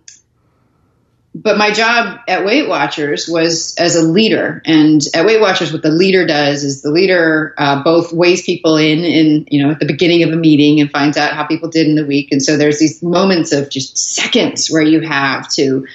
but 1.42 1.56
my 1.56 1.70
job 1.72 2.20
at 2.28 2.44
Weight 2.44 2.68
Watchers 2.68 3.26
was 3.26 3.74
as 3.76 3.96
a 3.96 4.02
leader, 4.02 4.60
and 4.66 5.00
at 5.14 5.24
Weight 5.24 5.40
Watchers, 5.40 5.72
what 5.72 5.82
the 5.82 5.90
leader 5.90 6.26
does 6.26 6.64
is 6.64 6.82
the 6.82 6.90
leader 6.90 7.54
uh, 7.56 7.82
both 7.82 8.12
weighs 8.12 8.42
people 8.42 8.76
in, 8.76 8.98
in 9.00 9.46
you 9.50 9.62
know, 9.62 9.70
at 9.70 9.80
the 9.80 9.86
beginning 9.86 10.22
of 10.22 10.30
a 10.30 10.36
meeting 10.36 10.80
and 10.80 10.90
finds 10.90 11.16
out 11.16 11.32
how 11.32 11.46
people 11.46 11.70
did 11.70 11.86
in 11.86 11.94
the 11.94 12.04
week, 12.04 12.30
and 12.30 12.42
so 12.42 12.58
there's 12.58 12.78
these 12.78 13.02
moments 13.02 13.52
of 13.52 13.70
just 13.70 13.96
seconds 13.96 14.68
where 14.68 14.82
you 14.82 15.00
have 15.00 15.48
to 15.52 15.86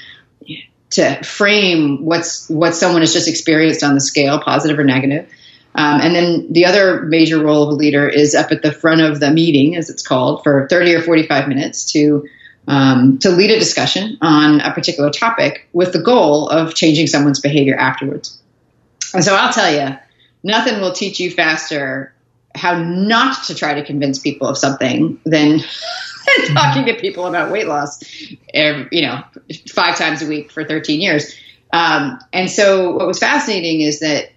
to 0.91 1.23
frame 1.23 2.03
what's 2.05 2.49
what 2.49 2.73
someone 2.73 3.01
has 3.01 3.13
just 3.13 3.27
experienced 3.27 3.83
on 3.83 3.93
the 3.93 4.01
scale, 4.01 4.39
positive 4.39 4.79
or 4.79 4.83
negative. 4.83 5.29
Um, 5.75 5.99
and 5.99 6.15
then 6.15 6.53
the 6.53 6.65
other 6.65 7.01
major 7.01 7.43
role 7.43 7.63
of 7.63 7.69
a 7.69 7.73
leader 7.73 8.07
is 8.07 8.33
up 8.33 8.51
at 8.51 8.61
the 8.61 8.71
front 8.71 9.01
of 9.01 9.19
the 9.19 9.29
meeting, 9.29 9.75
as 9.75 9.89
it's 9.89 10.07
called, 10.07 10.41
for 10.41 10.67
30 10.69 10.95
or 10.95 11.01
45 11.01 11.49
minutes 11.49 11.91
to 11.91 12.29
um, 12.67 13.19
to 13.19 13.29
lead 13.29 13.51
a 13.51 13.59
discussion 13.59 14.17
on 14.21 14.61
a 14.61 14.73
particular 14.73 15.09
topic 15.09 15.67
with 15.73 15.93
the 15.93 16.01
goal 16.01 16.49
of 16.49 16.73
changing 16.73 17.07
someone's 17.07 17.39
behavior 17.39 17.75
afterwards. 17.75 18.39
And 19.13 19.23
so 19.23 19.35
I'll 19.35 19.53
tell 19.53 19.71
you, 19.71 19.97
nothing 20.43 20.81
will 20.81 20.93
teach 20.93 21.19
you 21.19 21.31
faster 21.31 22.13
how 22.55 22.81
not 22.81 23.43
to 23.45 23.55
try 23.55 23.73
to 23.75 23.83
convince 23.83 24.19
people 24.19 24.47
of 24.47 24.57
something 24.57 25.19
than 25.25 25.59
talking 26.53 26.85
to 26.85 26.95
people 26.95 27.27
about 27.27 27.51
weight 27.51 27.67
loss, 27.67 28.01
you 28.53 29.01
know, 29.01 29.23
five 29.69 29.97
times 29.97 30.21
a 30.21 30.27
week 30.27 30.51
for 30.51 30.63
13 30.63 31.01
years. 31.01 31.35
Um, 31.73 32.19
and 32.31 32.49
so 32.49 32.91
what 32.91 33.07
was 33.07 33.19
fascinating 33.19 33.81
is 33.81 33.99
that 33.99 34.31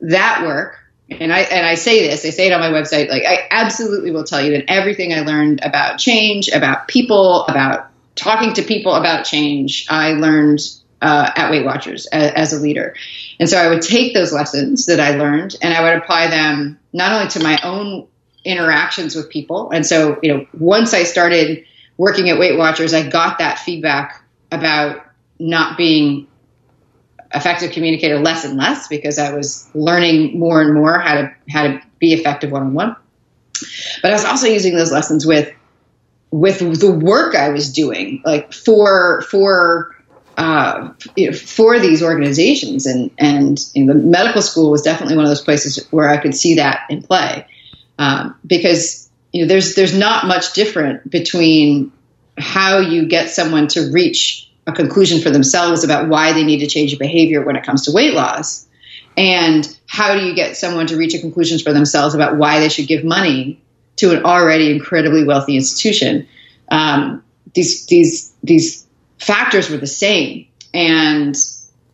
that 0.00 0.42
work, 0.44 0.78
and 1.10 1.32
I 1.32 1.40
and 1.40 1.66
I 1.66 1.74
say 1.74 2.06
this, 2.06 2.24
I 2.24 2.30
say 2.30 2.48
it 2.48 2.52
on 2.52 2.60
my 2.60 2.70
website, 2.70 3.08
like 3.08 3.24
I 3.24 3.46
absolutely 3.50 4.10
will 4.10 4.24
tell 4.24 4.42
you 4.44 4.52
that 4.52 4.64
everything 4.68 5.14
I 5.14 5.20
learned 5.20 5.60
about 5.62 5.98
change, 5.98 6.48
about 6.48 6.88
people, 6.88 7.44
about 7.46 7.90
talking 8.14 8.52
to 8.54 8.62
people 8.62 8.94
about 8.94 9.24
change, 9.24 9.86
I 9.88 10.12
learned 10.12 10.60
uh, 11.00 11.30
at 11.34 11.50
Weight 11.50 11.64
Watchers 11.64 12.06
as, 12.06 12.32
as, 12.32 12.52
a 12.52 12.60
leader. 12.60 12.94
And 13.38 13.48
so 13.48 13.56
I 13.56 13.68
would 13.68 13.82
take 13.82 14.14
those 14.14 14.32
lessons 14.32 14.86
that 14.86 14.98
I 14.98 15.16
learned 15.16 15.54
and 15.62 15.72
I 15.72 15.82
would 15.82 16.02
apply 16.02 16.26
them 16.26 16.78
not 16.92 17.12
only 17.12 17.28
to 17.30 17.42
my 17.42 17.60
own 17.62 18.08
interactions 18.44 19.14
with 19.14 19.30
people. 19.30 19.70
And 19.70 19.86
so, 19.86 20.18
you 20.22 20.34
know, 20.34 20.46
once 20.58 20.94
I 20.94 21.04
started 21.04 21.64
working 21.96 22.30
at 22.30 22.38
Weight 22.38 22.58
Watchers, 22.58 22.94
I 22.94 23.08
got 23.08 23.38
that 23.38 23.60
feedback 23.60 24.24
about 24.50 25.06
not 25.38 25.76
being 25.76 26.26
effective 27.34 27.72
communicator 27.72 28.18
less 28.18 28.44
and 28.44 28.56
less 28.56 28.88
because 28.88 29.18
I 29.18 29.34
was 29.34 29.68
learning 29.74 30.38
more 30.38 30.62
and 30.62 30.74
more 30.74 30.98
how 30.98 31.14
to 31.14 31.34
how 31.48 31.62
to 31.64 31.82
be 31.98 32.12
effective 32.12 32.50
one 32.50 32.62
on 32.62 32.74
one. 32.74 32.96
But 34.02 34.10
I 34.10 34.14
was 34.14 34.24
also 34.24 34.46
using 34.46 34.74
those 34.74 34.92
lessons 34.92 35.26
with 35.26 35.52
with 36.30 36.80
the 36.80 36.92
work 36.92 37.34
I 37.34 37.50
was 37.50 37.72
doing, 37.72 38.22
like 38.24 38.52
for 38.52 39.22
for 39.22 39.94
uh, 40.36 40.92
you 41.16 41.30
know, 41.30 41.36
for 41.36 41.80
these 41.80 42.02
organizations, 42.02 42.86
and 42.86 43.10
and 43.18 43.58
you 43.74 43.84
know, 43.84 43.92
the 43.92 43.98
medical 43.98 44.40
school 44.40 44.70
was 44.70 44.82
definitely 44.82 45.16
one 45.16 45.24
of 45.24 45.30
those 45.30 45.42
places 45.42 45.84
where 45.90 46.08
I 46.08 46.18
could 46.18 46.34
see 46.34 46.54
that 46.54 46.82
in 46.88 47.02
play, 47.02 47.46
um, 47.98 48.38
because 48.46 49.10
you 49.32 49.42
know 49.42 49.48
there's 49.48 49.74
there's 49.74 49.96
not 49.96 50.26
much 50.26 50.52
different 50.52 51.10
between 51.10 51.92
how 52.38 52.78
you 52.78 53.08
get 53.08 53.30
someone 53.30 53.66
to 53.68 53.90
reach 53.90 54.47
a 54.68 54.72
conclusion 54.72 55.20
for 55.20 55.30
themselves 55.30 55.82
about 55.82 56.08
why 56.08 56.32
they 56.32 56.44
need 56.44 56.60
to 56.60 56.66
change 56.66 56.96
behavior 56.98 57.44
when 57.44 57.56
it 57.56 57.64
comes 57.64 57.84
to 57.86 57.92
weight 57.92 58.14
loss. 58.14 58.66
And 59.16 59.66
how 59.86 60.14
do 60.14 60.24
you 60.24 60.34
get 60.34 60.56
someone 60.56 60.86
to 60.88 60.96
reach 60.96 61.14
a 61.14 61.18
conclusion 61.18 61.58
for 61.58 61.72
themselves 61.72 62.14
about 62.14 62.36
why 62.36 62.60
they 62.60 62.68
should 62.68 62.86
give 62.86 63.02
money 63.02 63.60
to 63.96 64.12
an 64.12 64.24
already 64.24 64.70
incredibly 64.70 65.24
wealthy 65.24 65.56
institution? 65.56 66.28
Um, 66.70 67.24
these 67.54 67.86
these 67.86 68.32
these 68.44 68.86
factors 69.18 69.70
were 69.70 69.78
the 69.78 69.86
same, 69.86 70.46
and 70.72 71.34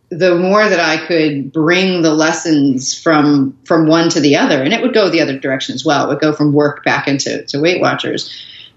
the 0.09 0.35
more 0.35 0.67
that 0.67 0.79
I 0.79 1.03
could 1.07 1.51
bring 1.51 2.01
the 2.01 2.13
lessons 2.13 2.93
from 2.93 3.57
from 3.65 3.87
one 3.87 4.09
to 4.09 4.19
the 4.19 4.35
other, 4.35 4.61
and 4.61 4.73
it 4.73 4.81
would 4.81 4.93
go 4.93 5.09
the 5.09 5.21
other 5.21 5.39
direction 5.39 5.73
as 5.73 5.83
well. 5.83 6.05
It 6.05 6.09
would 6.09 6.21
go 6.21 6.33
from 6.33 6.53
work 6.53 6.83
back 6.83 7.07
into 7.07 7.43
to 7.45 7.59
Weight 7.59 7.81
Watchers. 7.81 8.29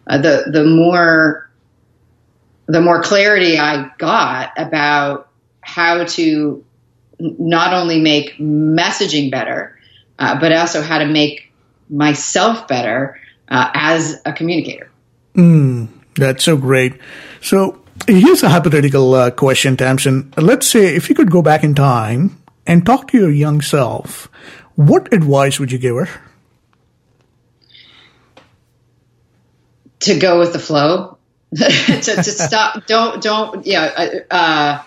Uh, 0.07 0.19
the 0.19 0.45
the 0.51 0.65
more 0.65 1.48
the 2.69 2.83
more 2.83 3.03
clarity 3.03 3.59
I 3.59 3.91
got 3.99 4.53
about 4.57 5.31
how 5.61 6.05
to 6.05 6.65
not 7.19 7.73
only 7.73 8.01
make 8.01 8.37
messaging 8.37 9.31
better, 9.31 9.79
uh, 10.19 10.39
but 10.39 10.53
also 10.53 10.83
how 10.83 10.99
to 10.99 11.07
make 11.07 11.51
myself 11.89 12.69
better 12.69 13.19
uh, 13.49 13.71
as 13.73 14.21
a 14.25 14.33
communicator. 14.33 14.91
Mm, 15.35 15.89
that's 16.15 16.45
so 16.45 16.57
great. 16.57 17.01
So 17.41 17.83
here's 18.07 18.43
a 18.43 18.51
hypothetical 18.51 19.15
uh, 19.15 19.31
question, 19.31 19.77
Tamsen. 19.77 20.33
Let's 20.37 20.67
say 20.67 20.95
if 20.95 21.09
you 21.09 21.15
could 21.15 21.31
go 21.31 21.41
back 21.41 21.65
in 21.65 21.75
time 21.75 22.41
and 22.67 22.85
talk 22.85 23.09
to 23.09 23.19
your 23.19 23.31
young 23.31 23.63
self, 23.63 24.29
what 24.75 25.13
advice 25.15 25.59
would 25.59 25.73
you 25.73 25.79
give 25.79 25.97
her? 25.97 26.09
To 30.01 30.19
go 30.19 30.39
with 30.39 30.53
the 30.53 30.59
flow 30.59 31.18
to, 31.57 32.01
to 32.01 32.23
stop. 32.23 32.87
Don't 32.87 33.23
don't 33.23 33.67
yeah. 33.67 34.21
Uh, 34.31 34.83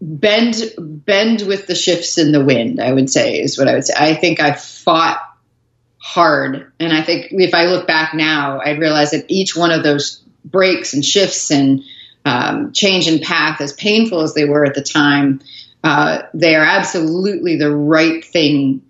bend 0.00 0.62
bend 0.78 1.42
with 1.42 1.66
the 1.66 1.74
shifts 1.74 2.18
in 2.18 2.32
the 2.32 2.44
wind. 2.44 2.80
I 2.80 2.92
would 2.92 3.10
say 3.10 3.40
is 3.40 3.58
what 3.58 3.68
I 3.68 3.74
would 3.74 3.84
say. 3.84 3.94
I 3.98 4.14
think 4.14 4.40
I 4.40 4.52
fought 4.52 5.20
hard, 5.98 6.72
and 6.78 6.92
I 6.92 7.02
think 7.02 7.28
if 7.30 7.54
I 7.54 7.66
look 7.66 7.86
back 7.86 8.14
now, 8.14 8.60
I 8.60 8.76
realize 8.76 9.10
that 9.10 9.24
each 9.28 9.56
one 9.56 9.70
of 9.70 9.82
those 9.82 10.22
breaks 10.44 10.94
and 10.94 11.04
shifts 11.04 11.50
and 11.50 11.82
um, 12.24 12.72
change 12.72 13.08
in 13.08 13.20
path, 13.20 13.60
as 13.60 13.72
painful 13.72 14.20
as 14.20 14.34
they 14.34 14.44
were 14.44 14.64
at 14.64 14.74
the 14.74 14.82
time, 14.82 15.40
uh, 15.82 16.22
they 16.34 16.54
are 16.54 16.64
absolutely 16.64 17.56
the 17.56 17.74
right 17.74 18.24
thing. 18.24 18.82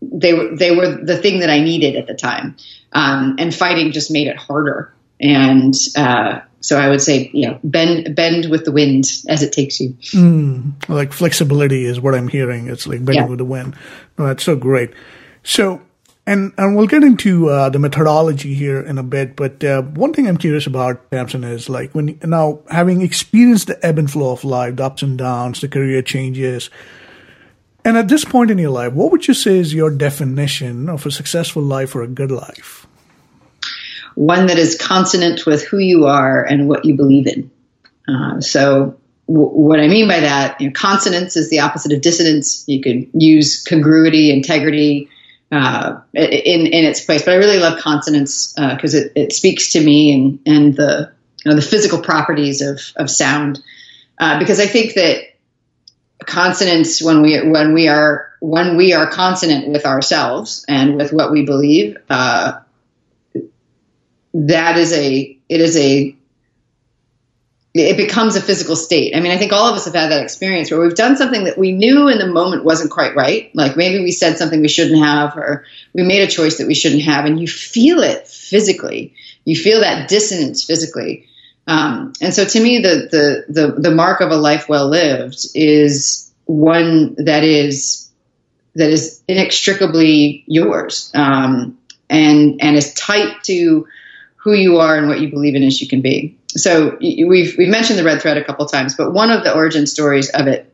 They 0.00 0.32
were 0.32 0.56
they 0.56 0.74
were 0.74 1.04
the 1.04 1.18
thing 1.18 1.40
that 1.40 1.50
I 1.50 1.60
needed 1.60 1.96
at 1.96 2.06
the 2.06 2.14
time. 2.14 2.56
Um, 2.92 3.36
and 3.38 3.54
fighting 3.54 3.92
just 3.92 4.10
made 4.10 4.28
it 4.28 4.36
harder. 4.36 4.94
And 5.20 5.74
uh, 5.96 6.40
so 6.60 6.78
I 6.78 6.88
would 6.88 7.00
say, 7.00 7.30
you 7.32 7.48
know, 7.48 7.60
bend 7.62 8.14
bend 8.14 8.50
with 8.50 8.64
the 8.64 8.72
wind 8.72 9.10
as 9.28 9.42
it 9.42 9.52
takes 9.52 9.80
you. 9.80 9.90
Mm, 10.12 10.88
like 10.88 11.12
flexibility 11.12 11.84
is 11.84 12.00
what 12.00 12.14
I'm 12.14 12.28
hearing. 12.28 12.68
It's 12.68 12.86
like 12.86 13.04
bending 13.04 13.24
yeah. 13.24 13.28
with 13.28 13.38
the 13.38 13.44
wind. 13.44 13.76
Oh, 14.18 14.26
that's 14.26 14.44
so 14.44 14.56
great. 14.56 14.90
So, 15.42 15.80
and 16.26 16.52
and 16.58 16.76
we'll 16.76 16.86
get 16.86 17.04
into 17.04 17.48
uh, 17.48 17.68
the 17.70 17.78
methodology 17.78 18.54
here 18.54 18.80
in 18.80 18.98
a 18.98 19.02
bit. 19.02 19.36
But 19.36 19.62
uh, 19.62 19.82
one 19.82 20.12
thing 20.12 20.26
I'm 20.26 20.36
curious 20.36 20.66
about, 20.66 21.10
Tamsen, 21.10 21.44
is 21.44 21.68
like 21.68 21.94
when 21.94 22.18
now 22.24 22.60
having 22.70 23.02
experienced 23.02 23.68
the 23.68 23.84
ebb 23.86 23.98
and 23.98 24.10
flow 24.10 24.32
of 24.32 24.44
life, 24.44 24.76
the 24.76 24.84
ups 24.84 25.02
and 25.02 25.16
downs, 25.16 25.60
the 25.60 25.68
career 25.68 26.02
changes. 26.02 26.70
And 27.84 27.96
at 27.96 28.08
this 28.08 28.24
point 28.24 28.50
in 28.50 28.58
your 28.58 28.70
life, 28.70 28.92
what 28.92 29.12
would 29.12 29.28
you 29.28 29.34
say 29.34 29.58
is 29.58 29.72
your 29.72 29.90
definition 29.90 30.88
of 30.88 31.06
a 31.06 31.10
successful 31.10 31.62
life 31.62 31.94
or 31.94 32.02
a 32.02 32.08
good 32.08 32.30
life? 32.30 32.86
One 34.14 34.46
that 34.46 34.58
is 34.58 34.76
consonant 34.76 35.46
with 35.46 35.64
who 35.64 35.78
you 35.78 36.06
are 36.06 36.44
and 36.44 36.68
what 36.68 36.84
you 36.84 36.96
believe 36.96 37.26
in. 37.26 37.50
Uh, 38.08 38.40
so, 38.40 38.98
w- 39.28 39.50
what 39.50 39.78
I 39.78 39.86
mean 39.86 40.08
by 40.08 40.20
that, 40.20 40.60
you 40.60 40.68
know, 40.68 40.72
consonance 40.74 41.36
is 41.36 41.50
the 41.50 41.60
opposite 41.60 41.92
of 41.92 42.00
dissonance. 42.00 42.64
You 42.66 42.82
could 42.82 43.10
use 43.14 43.62
congruity, 43.62 44.32
integrity 44.32 45.08
uh, 45.52 46.00
in 46.14 46.66
in 46.66 46.84
its 46.84 47.00
place, 47.00 47.22
but 47.22 47.32
I 47.34 47.36
really 47.36 47.58
love 47.58 47.80
consonance 47.80 48.54
because 48.54 48.94
uh, 48.94 48.98
it, 48.98 49.12
it 49.14 49.32
speaks 49.32 49.72
to 49.72 49.80
me 49.80 50.12
and 50.12 50.40
and 50.46 50.76
the 50.76 51.12
you 51.44 51.50
know, 51.50 51.56
the 51.56 51.62
physical 51.62 52.00
properties 52.00 52.60
of 52.60 52.80
of 52.96 53.08
sound. 53.10 53.62
Uh, 54.18 54.38
because 54.38 54.58
I 54.58 54.66
think 54.66 54.94
that 54.94 55.22
consonance 56.26 57.02
when 57.02 57.22
we 57.22 57.48
when 57.48 57.74
we 57.74 57.88
are 57.88 58.30
when 58.40 58.76
we 58.76 58.92
are 58.92 59.08
consonant 59.08 59.68
with 59.68 59.86
ourselves 59.86 60.64
and 60.68 60.96
with 60.96 61.12
what 61.12 61.30
we 61.30 61.44
believe 61.44 61.96
uh, 62.10 62.60
that 64.34 64.76
is 64.76 64.92
a 64.92 65.38
it 65.48 65.60
is 65.60 65.76
a 65.76 66.14
it 67.74 67.96
becomes 67.96 68.34
a 68.34 68.40
physical 68.40 68.74
state. 68.74 69.14
I 69.14 69.20
mean, 69.20 69.30
I 69.30 69.36
think 69.36 69.52
all 69.52 69.68
of 69.68 69.76
us 69.76 69.84
have 69.84 69.94
had 69.94 70.10
that 70.10 70.22
experience 70.22 70.70
where 70.70 70.80
we've 70.80 70.94
done 70.94 71.16
something 71.16 71.44
that 71.44 71.58
we 71.58 71.72
knew 71.72 72.08
in 72.08 72.18
the 72.18 72.26
moment 72.26 72.64
wasn't 72.64 72.90
quite 72.90 73.14
right. 73.14 73.54
Like 73.54 73.76
maybe 73.76 74.02
we 74.02 74.10
said 74.10 74.38
something 74.38 74.60
we 74.60 74.68
shouldn't 74.68 74.98
have, 74.98 75.36
or 75.36 75.64
we 75.92 76.02
made 76.02 76.22
a 76.22 76.30
choice 76.30 76.58
that 76.58 76.66
we 76.66 76.74
shouldn't 76.74 77.02
have, 77.02 77.24
and 77.24 77.40
you 77.40 77.46
feel 77.46 78.00
it 78.00 78.26
physically. 78.26 79.14
You 79.44 79.54
feel 79.54 79.80
that 79.80 80.08
dissonance 80.08 80.64
physically. 80.64 81.27
Um, 81.68 82.14
and 82.20 82.34
so 82.34 82.44
to 82.44 82.60
me, 82.60 82.78
the, 82.78 83.08
the, 83.10 83.52
the, 83.52 83.80
the 83.80 83.90
mark 83.90 84.20
of 84.20 84.30
a 84.30 84.36
life 84.36 84.68
well 84.68 84.88
lived 84.88 85.46
is 85.54 86.32
one 86.46 87.14
that 87.18 87.44
is 87.44 88.08
that 88.74 88.90
is 88.90 89.22
inextricably 89.28 90.44
yours 90.46 91.10
um, 91.14 91.76
and 92.08 92.58
and 92.62 92.76
as 92.76 92.94
tight 92.94 93.42
to 93.42 93.86
who 94.36 94.54
you 94.54 94.78
are 94.78 94.96
and 94.96 95.08
what 95.08 95.20
you 95.20 95.28
believe 95.28 95.54
in 95.54 95.62
as 95.62 95.80
you 95.80 95.88
can 95.88 96.00
be. 96.00 96.38
So 96.50 96.96
we've 97.00 97.56
we've 97.58 97.68
mentioned 97.68 97.98
the 97.98 98.04
red 98.04 98.22
thread 98.22 98.38
a 98.38 98.44
couple 98.44 98.64
times, 98.66 98.94
but 98.94 99.12
one 99.12 99.30
of 99.30 99.44
the 99.44 99.54
origin 99.54 99.86
stories 99.86 100.30
of 100.30 100.46
it, 100.46 100.72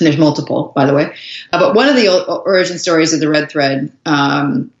there's 0.00 0.18
multiple, 0.18 0.72
by 0.74 0.86
the 0.86 0.94
way, 0.94 1.14
uh, 1.52 1.60
but 1.60 1.74
one 1.74 1.88
of 1.88 1.96
the 1.96 2.08
origin 2.44 2.78
stories 2.78 3.14
of 3.14 3.20
the 3.20 3.28
red 3.28 3.48
thread, 3.48 3.92
um, 4.04 4.72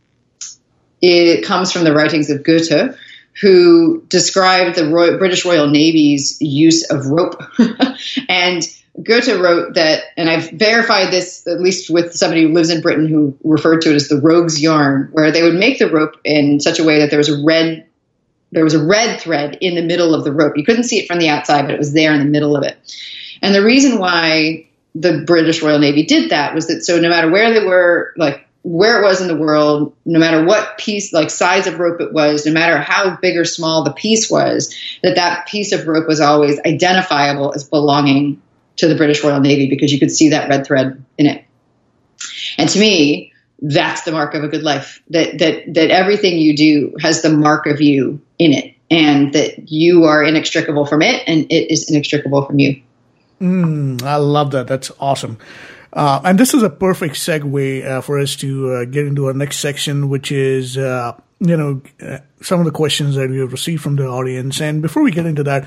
it 1.00 1.44
comes 1.44 1.72
from 1.72 1.84
the 1.84 1.94
writings 1.94 2.28
of 2.30 2.42
Goethe, 2.42 2.94
who 3.40 4.02
described 4.08 4.76
the 4.76 5.16
British 5.18 5.44
Royal 5.44 5.68
Navy's 5.68 6.36
use 6.40 6.90
of 6.90 7.06
rope. 7.06 7.42
and 8.28 8.62
Goethe 9.02 9.40
wrote 9.40 9.74
that, 9.74 10.04
and 10.16 10.28
I've 10.28 10.50
verified 10.50 11.12
this 11.12 11.46
at 11.46 11.60
least 11.60 11.90
with 11.90 12.12
somebody 12.14 12.42
who 12.42 12.52
lives 12.52 12.70
in 12.70 12.80
Britain 12.82 13.06
who 13.06 13.36
referred 13.44 13.82
to 13.82 13.90
it 13.90 13.96
as 13.96 14.08
the 14.08 14.20
rogue's 14.20 14.60
yarn, 14.60 15.08
where 15.12 15.30
they 15.30 15.42
would 15.42 15.54
make 15.54 15.78
the 15.78 15.90
rope 15.90 16.16
in 16.24 16.60
such 16.60 16.78
a 16.78 16.84
way 16.84 16.98
that 17.00 17.10
there 17.10 17.18
was 17.18 17.28
a 17.28 17.42
red 17.44 17.86
there 18.52 18.64
was 18.64 18.74
a 18.74 18.84
red 18.84 19.20
thread 19.20 19.58
in 19.60 19.76
the 19.76 19.82
middle 19.82 20.12
of 20.12 20.24
the 20.24 20.32
rope. 20.32 20.56
You 20.56 20.64
couldn't 20.64 20.82
see 20.82 20.98
it 20.98 21.06
from 21.06 21.20
the 21.20 21.28
outside, 21.28 21.62
but 21.62 21.74
it 21.74 21.78
was 21.78 21.92
there 21.92 22.12
in 22.12 22.18
the 22.18 22.24
middle 22.24 22.56
of 22.56 22.64
it. 22.64 22.76
And 23.42 23.54
the 23.54 23.62
reason 23.62 23.98
why 23.98 24.66
the 24.94 25.22
British 25.24 25.62
Royal 25.62 25.78
Navy 25.78 26.04
did 26.04 26.30
that 26.30 26.54
was 26.54 26.66
that 26.66 26.82
so 26.82 26.98
no 26.98 27.08
matter 27.08 27.30
where 27.30 27.52
they 27.54 27.64
were, 27.64 28.12
like 28.16 28.46
where 28.62 29.00
it 29.00 29.04
was 29.04 29.20
in 29.20 29.28
the 29.28 29.36
world, 29.36 29.94
no 30.04 30.18
matter 30.18 30.44
what 30.44 30.76
piece, 30.76 31.12
like 31.12 31.30
size 31.30 31.66
of 31.66 31.78
rope 31.78 32.00
it 32.00 32.12
was, 32.12 32.44
no 32.44 32.52
matter 32.52 32.78
how 32.78 33.16
big 33.16 33.36
or 33.36 33.44
small 33.44 33.84
the 33.84 33.92
piece 33.92 34.30
was, 34.30 34.74
that 35.02 35.16
that 35.16 35.46
piece 35.46 35.72
of 35.72 35.86
rope 35.86 36.06
was 36.06 36.20
always 36.20 36.60
identifiable 36.60 37.52
as 37.54 37.64
belonging 37.64 38.42
to 38.76 38.88
the 38.88 38.96
British 38.96 39.24
Royal 39.24 39.40
Navy 39.40 39.68
because 39.68 39.92
you 39.92 39.98
could 39.98 40.10
see 40.10 40.30
that 40.30 40.48
red 40.48 40.66
thread 40.66 41.02
in 41.16 41.26
it. 41.26 41.44
And 42.58 42.68
to 42.68 42.78
me, 42.78 43.32
that's 43.62 44.02
the 44.02 44.12
mark 44.12 44.34
of 44.34 44.44
a 44.44 44.48
good 44.48 44.62
life. 44.62 45.02
That 45.10 45.38
that 45.38 45.74
that 45.74 45.90
everything 45.90 46.38
you 46.38 46.56
do 46.56 46.96
has 47.00 47.22
the 47.22 47.30
mark 47.30 47.66
of 47.66 47.80
you 47.80 48.20
in 48.38 48.52
it, 48.52 48.74
and 48.90 49.32
that 49.34 49.70
you 49.70 50.04
are 50.04 50.22
inextricable 50.22 50.86
from 50.86 51.02
it, 51.02 51.22
and 51.26 51.50
it 51.50 51.70
is 51.70 51.90
inextricable 51.90 52.44
from 52.46 52.58
you. 52.58 52.82
Mm, 53.40 54.02
I 54.02 54.16
love 54.16 54.50
that. 54.50 54.66
That's 54.66 54.90
awesome. 55.00 55.38
Uh, 55.92 56.20
and 56.24 56.38
this 56.38 56.54
is 56.54 56.62
a 56.62 56.70
perfect 56.70 57.16
segue 57.16 57.84
uh, 57.84 58.00
for 58.00 58.18
us 58.18 58.36
to 58.36 58.72
uh, 58.72 58.84
get 58.84 59.06
into 59.06 59.26
our 59.26 59.32
next 59.32 59.58
section, 59.58 60.08
which 60.08 60.30
is, 60.30 60.76
uh, 60.76 61.18
you 61.40 61.56
know, 61.56 61.82
uh, 62.00 62.18
some 62.42 62.60
of 62.60 62.66
the 62.66 62.72
questions 62.72 63.16
that 63.16 63.28
we 63.28 63.38
have 63.38 63.52
received 63.52 63.82
from 63.82 63.96
the 63.96 64.06
audience. 64.06 64.60
And 64.60 64.82
before 64.82 65.02
we 65.02 65.10
get 65.10 65.26
into 65.26 65.42
that, 65.44 65.66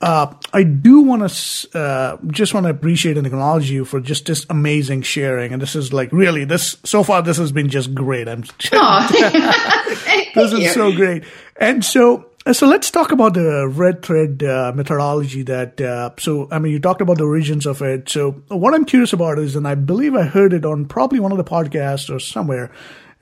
uh, 0.00 0.34
I 0.52 0.64
do 0.64 1.00
want 1.00 1.30
to 1.30 1.78
uh, 1.78 2.16
just 2.26 2.52
want 2.52 2.64
to 2.64 2.70
appreciate 2.70 3.16
and 3.16 3.26
acknowledge 3.26 3.70
you 3.70 3.84
for 3.84 4.00
just 4.00 4.26
this 4.26 4.44
amazing 4.50 5.02
sharing. 5.02 5.52
And 5.52 5.62
this 5.62 5.74
is 5.74 5.92
like 5.92 6.12
really 6.12 6.44
this 6.44 6.76
so 6.84 7.02
far. 7.02 7.22
This 7.22 7.38
has 7.38 7.52
been 7.52 7.70
just 7.70 7.94
great. 7.94 8.28
I'm 8.28 8.42
this 10.34 10.52
is 10.52 10.74
so 10.74 10.92
great. 10.92 11.24
And 11.56 11.84
so 11.84 12.26
so 12.52 12.66
let's 12.66 12.90
talk 12.90 13.12
about 13.12 13.34
the 13.34 13.68
red 13.68 14.02
thread 14.02 14.42
uh, 14.42 14.72
methodology. 14.74 15.42
That 15.42 15.80
uh, 15.80 16.10
so 16.18 16.48
I 16.50 16.58
mean 16.58 16.72
you 16.72 16.80
talked 16.80 17.00
about 17.00 17.18
the 17.18 17.24
origins 17.24 17.66
of 17.66 17.82
it. 17.82 18.08
So 18.08 18.32
what 18.48 18.74
I'm 18.74 18.84
curious 18.84 19.12
about 19.12 19.38
is, 19.38 19.56
and 19.56 19.66
I 19.66 19.74
believe 19.74 20.14
I 20.14 20.24
heard 20.24 20.52
it 20.52 20.64
on 20.64 20.86
probably 20.86 21.20
one 21.20 21.32
of 21.32 21.38
the 21.38 21.44
podcasts 21.44 22.14
or 22.14 22.18
somewhere 22.18 22.70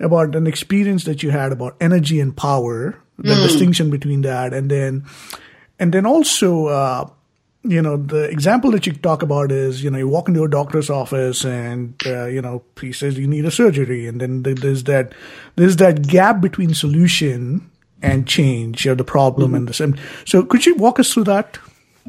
about 0.01 0.35
an 0.35 0.47
experience 0.47 1.05
that 1.05 1.23
you 1.23 1.31
had 1.31 1.53
about 1.53 1.77
energy 1.81 2.19
and 2.19 2.37
power, 2.37 2.99
the 3.19 3.35
mm. 3.35 3.43
distinction 3.43 3.91
between 3.91 4.23
that, 4.23 4.53
and 4.53 4.71
then 4.71 5.05
and 5.83 5.93
then 5.93 6.07
also, 6.07 6.67
uh, 6.67 7.11
you 7.65 7.83
know, 7.83 7.97
the 7.97 8.31
example 8.31 8.71
that 8.71 8.87
you 8.87 8.93
talk 8.93 9.21
about 9.23 9.51
is, 9.51 9.83
you 9.83 9.91
know, 9.91 9.99
you 9.99 10.07
walk 10.07 10.29
into 10.29 10.45
a 10.45 10.49
doctor's 10.49 10.89
office 10.89 11.45
and, 11.45 12.01
uh, 12.07 12.27
you 12.27 12.41
know, 12.41 12.63
he 12.81 12.93
says 12.93 13.19
you 13.19 13.27
need 13.27 13.45
a 13.45 13.51
surgery. 13.51 14.07
And 14.07 14.21
then 14.21 14.45
there's 14.45 14.85
that, 14.85 15.13
there's 15.57 15.79
that 15.79 16.07
gap 16.07 16.41
between 16.41 16.73
solution 16.73 17.69
and 18.03 18.27
change 18.27 18.87
or 18.87 18.95
the 18.95 19.05
problem 19.05 19.49
mm-hmm. 19.49 19.57
and 19.57 19.69
the 19.69 19.75
same. 19.75 19.97
So 20.27 20.43
could 20.45 20.67
you 20.67 20.75
walk 20.75 20.99
us 20.99 21.13
through 21.13 21.25
that? 21.25 21.59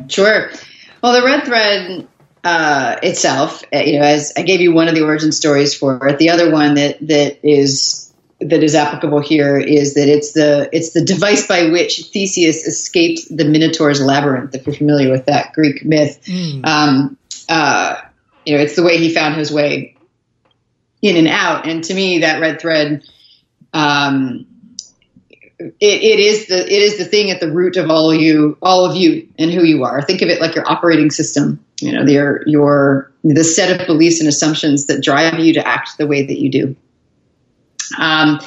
Sure. 0.08 0.50
Well, 1.02 1.14
the 1.14 1.26
red 1.26 1.46
thread 1.46 2.08
uh, 2.44 2.98
itself, 3.04 3.64
uh, 3.74 3.80
you 3.80 4.00
know, 4.00 4.06
as 4.06 4.34
I 4.36 4.42
gave 4.42 4.62
you 4.62 4.74
one 4.74 4.88
of 4.88 4.96
the 4.96 5.04
origin 5.04 5.32
stories 5.32 5.76
for 5.76 6.08
it, 6.08 6.18
the 6.18 6.30
other 6.30 6.52
one 6.52 6.76
that 6.76 7.00
that 7.08 7.48
is 7.48 8.14
that 8.40 8.64
is 8.64 8.76
applicable 8.76 9.22
here 9.22 9.58
is 9.58 9.94
that 9.94 10.10
it's 10.10 10.34
the 10.34 10.70
it's 10.74 10.92
the 10.92 11.04
device 11.04 11.48
by 11.48 11.70
which 11.70 12.10
Theseus 12.12 12.66
escaped 12.66 13.36
the 13.36 13.46
Minotaur's 13.46 14.02
labyrinth. 14.02 14.54
If 14.56 14.66
you're 14.66 14.76
familiar 14.76 15.10
with 15.12 15.26
that 15.28 15.54
Greek 15.54 15.86
myth, 15.86 16.22
mm. 16.26 16.66
um, 16.66 17.18
uh, 17.48 18.02
you 18.46 18.58
know 18.58 18.64
it's 18.64 18.76
the 18.76 18.84
way 18.84 18.98
he 18.98 19.14
found 19.14 19.36
his 19.36 19.52
way 19.52 19.96
in 21.02 21.18
and 21.18 21.28
out. 21.28 21.68
And 21.68 21.84
to 21.86 21.94
me, 21.94 22.20
that 22.20 22.42
red 22.42 22.60
thread, 22.60 23.04
um, 23.74 24.48
it, 25.64 25.76
it 25.80 26.20
is 26.20 26.48
the 26.48 26.60
it 26.60 26.82
is 26.82 26.98
the 26.98 27.06
thing 27.06 27.32
at 27.32 27.40
the 27.40 27.52
root 27.52 27.78
of 27.78 27.90
all 27.90 28.14
you 28.14 28.58
all 28.62 28.86
of 28.86 28.96
you 28.96 29.28
and 29.38 29.52
who 29.52 29.64
you 29.64 29.84
are. 29.84 30.02
Think 30.02 30.22
of 30.22 30.30
it 30.30 30.42
like 30.42 30.56
your 30.56 30.70
operating 30.70 31.12
system. 31.12 31.64
You 31.80 31.94
know, 31.94 32.04
your 32.04 32.48
your 32.48 33.12
the 33.24 33.44
set 33.44 33.80
of 33.80 33.88
beliefs 33.88 34.20
and 34.20 34.30
assumptions 34.30 34.88
that 34.88 35.04
drive 35.04 35.40
you 35.40 35.54
to 35.54 35.68
act 35.68 35.98
the 35.98 36.08
way 36.08 36.26
that 36.26 36.40
you 36.40 36.50
do. 36.50 36.76
Um, 37.98 38.40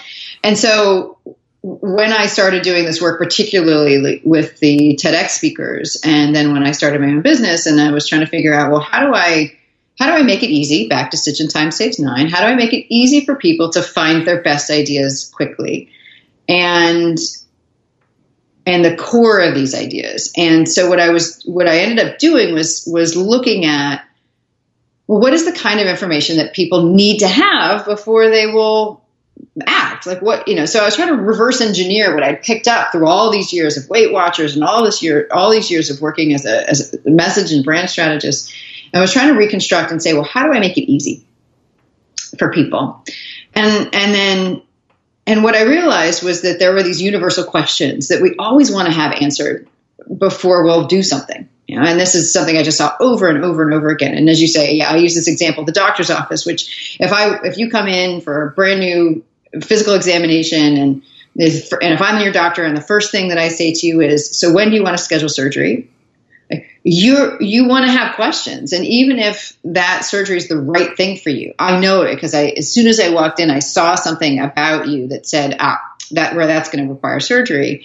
and 0.43 0.59
so 0.59 1.19
when 1.63 2.13
I 2.13 2.27
started 2.27 2.63
doing 2.63 2.85
this 2.85 3.01
work, 3.01 3.19
particularly 3.19 4.21
with 4.25 4.59
the 4.59 4.99
TEDx 5.03 5.31
speakers, 5.31 6.01
and 6.05 6.35
then 6.35 6.53
when 6.53 6.63
I 6.63 6.71
started 6.71 7.01
my 7.01 7.09
own 7.09 7.23
business, 7.23 7.67
and 7.67 7.81
I 7.81 7.91
was 7.91 8.09
trying 8.09 8.21
to 8.21 8.27
figure 8.27 8.55
out, 8.55 8.71
well, 8.71 8.81
how 8.81 9.07
do 9.07 9.15
I 9.15 9.53
how 9.99 10.07
do 10.07 10.13
I 10.13 10.23
make 10.23 10.43
it 10.43 10.51
easy? 10.51 10.89
Back 10.89 11.11
to 11.11 11.17
Stitch 11.17 11.41
and 11.41 11.51
Time 11.51 11.71
Saves 11.71 11.99
Nine. 11.99 12.29
How 12.29 12.41
do 12.41 12.47
I 12.47 12.55
make 12.55 12.73
it 12.73 12.87
easy 12.93 13.25
for 13.25 13.35
people 13.35 13.71
to 13.71 13.83
find 13.83 14.27
their 14.27 14.43
best 14.43 14.71
ideas 14.71 15.31
quickly? 15.35 15.91
And 16.49 17.19
and 18.67 18.85
the 18.85 18.97
core 18.97 19.41
of 19.41 19.55
these 19.55 19.75
ideas. 19.75 20.33
And 20.37 20.69
so 20.69 20.89
what 20.89 20.99
I 20.99 21.11
was 21.11 21.43
what 21.45 21.69
I 21.69 21.79
ended 21.79 22.05
up 22.05 22.19
doing 22.19 22.53
was 22.53 22.87
was 22.91 23.17
looking 23.17 23.65
at 23.65 24.05
well, 25.07 25.21
what 25.21 25.33
is 25.33 25.45
the 25.45 25.53
kind 25.53 25.79
of 25.79 25.87
information 25.87 26.39
that 26.39 26.53
people 26.53 26.93
need 26.93 27.19
to 27.19 27.29
have 27.29 27.85
before 27.85 28.29
they 28.29 28.47
will 28.47 29.05
act? 29.67 30.07
Like 30.07 30.21
what 30.21 30.49
you 30.49 30.57
know 30.57 30.67
so 30.67 30.81
i 30.81 30.85
was 30.85 30.97
trying 30.97 31.09
to 31.09 31.15
reverse 31.15 31.61
engineer 31.61 32.15
what 32.15 32.23
i'd 32.23 32.43
picked 32.43 32.69
up 32.69 32.93
through 32.93 33.07
all 33.07 33.31
these 33.31 33.53
years 33.53 33.77
of 33.77 33.89
weight 33.89 34.13
watchers 34.13 34.55
and 34.55 34.63
all 34.63 34.85
this 34.85 35.03
year 35.03 35.27
all 35.33 35.51
these 35.51 35.71
years 35.71 35.91
of 35.91 36.01
working 36.01 36.35
as 36.35 36.45
a, 36.45 36.69
as 36.69 36.95
a 36.95 37.11
message 37.11 37.53
and 37.53 37.65
brand 37.65 37.89
strategist. 37.89 38.53
I 38.95 39.01
was 39.01 39.13
trying 39.13 39.29
to 39.29 39.39
reconstruct 39.39 39.91
and 39.91 40.03
say 40.03 40.13
well 40.13 40.25
how 40.25 40.47
do 40.47 40.53
i 40.53 40.61
make 40.61 40.77
it 40.77 40.91
easy 40.91 41.27
for 42.39 42.51
people? 42.53 43.05
And 43.55 43.95
and 43.95 44.15
then 44.15 44.63
and 45.27 45.43
what 45.43 45.55
i 45.55 45.63
realized 45.63 46.23
was 46.23 46.43
that 46.43 46.59
there 46.59 46.73
were 46.73 46.83
these 46.83 47.03
universal 47.03 47.45
questions 47.45 48.09
that 48.09 48.23
we 48.23 48.35
always 48.39 48.71
want 48.71 48.87
to 48.87 48.95
have 48.95 49.13
answered 49.21 49.69
before 50.19 50.65
we'll 50.65 50.87
do 50.87 51.03
something 51.03 51.49
you 51.67 51.77
know, 51.77 51.85
and 51.85 51.99
this 51.99 52.15
is 52.15 52.33
something 52.33 52.57
I 52.57 52.63
just 52.63 52.79
saw 52.79 52.95
over 53.01 53.29
and 53.29 53.45
over 53.45 53.65
and 53.65 53.75
over 53.75 53.89
again. 53.89 54.15
And 54.15 54.31
as 54.31 54.41
you 54.41 54.47
say, 54.47 54.75
yeah, 54.75 54.91
I 54.91 54.97
use 54.99 55.17
this 55.17 55.27
example, 55.27 55.65
the 55.65 55.73
doctor's 55.73 56.11
office, 56.11 56.47
which 56.47 56.97
if 57.01 57.13
I 57.13 57.41
if 57.45 57.59
you 57.59 57.71
come 57.71 57.89
in 57.89 58.21
for 58.21 58.47
a 58.47 58.51
brand 58.53 58.81
new 58.81 59.25
physical 59.63 59.95
examination 59.95 60.77
and 60.77 61.03
if, 61.35 61.73
and 61.73 61.93
if 61.93 62.01
I'm 62.01 62.23
your 62.23 62.33
doctor 62.33 62.65
and 62.65 62.77
the 62.77 62.81
first 62.81 63.11
thing 63.11 63.29
that 63.29 63.39
I 63.39 63.49
say 63.49 63.73
to 63.73 63.87
you 63.87 64.01
is, 64.01 64.39
so 64.39 64.53
when 64.53 64.71
do 64.71 64.77
you 64.77 64.83
want 64.83 64.97
to 64.97 65.03
schedule 65.03 65.29
surgery? 65.29 65.91
You 66.89 67.37
you 67.41 67.67
want 67.67 67.85
to 67.87 67.91
have 67.91 68.15
questions, 68.15 68.73
and 68.73 68.87
even 68.87 69.19
if 69.19 69.59
that 69.65 70.05
surgery 70.05 70.37
is 70.37 70.47
the 70.47 70.57
right 70.57 70.97
thing 70.97 71.17
for 71.17 71.31
you, 71.31 71.53
I 71.59 71.81
know 71.81 72.03
it 72.03 72.15
because 72.15 72.33
I 72.33 72.45
as 72.57 72.73
soon 72.73 72.87
as 72.87 73.01
I 73.01 73.09
walked 73.09 73.41
in, 73.41 73.51
I 73.51 73.59
saw 73.59 73.97
something 73.97 74.39
about 74.39 74.87
you 74.87 75.09
that 75.09 75.27
said, 75.27 75.57
ah, 75.59 75.81
that 76.13 76.37
where 76.37 76.47
that's 76.47 76.71
going 76.71 76.87
to 76.87 76.95
require 76.95 77.19
surgery. 77.19 77.85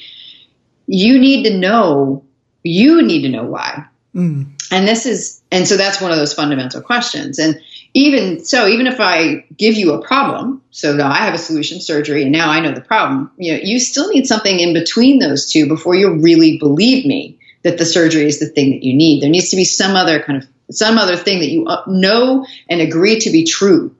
You 0.85 1.17
need 1.17 1.45
to 1.45 1.57
know. 1.57 2.25
You 2.61 3.01
need 3.01 3.23
to 3.23 3.29
know 3.29 3.45
why. 3.45 3.87
Mm. 4.13 4.51
And 4.71 4.87
this 4.87 5.07
is, 5.07 5.41
and 5.51 5.67
so 5.67 5.77
that's 5.77 5.99
one 5.99 6.11
of 6.11 6.17
those 6.17 6.35
fundamental 6.35 6.81
questions. 6.81 7.39
And 7.39 7.59
even 7.95 8.45
so, 8.45 8.67
even 8.67 8.85
if 8.85 8.99
I 8.99 9.45
give 9.57 9.73
you 9.73 9.93
a 9.93 10.05
problem, 10.05 10.61
so 10.69 10.95
now 10.95 11.09
I 11.09 11.25
have 11.25 11.33
a 11.33 11.39
solution, 11.39 11.81
surgery, 11.81 12.21
and 12.21 12.31
now 12.31 12.51
I 12.51 12.59
know 12.59 12.71
the 12.71 12.81
problem, 12.81 13.31
you 13.37 13.53
know, 13.53 13.59
you 13.63 13.79
still 13.79 14.09
need 14.09 14.27
something 14.27 14.59
in 14.59 14.75
between 14.75 15.17
those 15.17 15.51
two 15.51 15.67
before 15.67 15.95
you 15.95 16.19
really 16.19 16.59
believe 16.59 17.03
me 17.03 17.39
that 17.63 17.77
the 17.77 17.85
surgery 17.85 18.25
is 18.25 18.39
the 18.39 18.47
thing 18.47 18.71
that 18.71 18.83
you 18.83 18.95
need. 18.95 19.21
There 19.21 19.29
needs 19.29 19.49
to 19.49 19.55
be 19.55 19.65
some 19.65 19.95
other 19.95 20.21
kind 20.21 20.43
of 20.43 20.49
some 20.71 20.97
other 20.97 21.17
thing 21.17 21.39
that 21.39 21.49
you 21.49 21.67
uh, 21.67 21.83
know 21.87 22.45
and 22.69 22.81
agree 22.81 23.19
to 23.19 23.29
be 23.29 23.43
true 23.43 23.95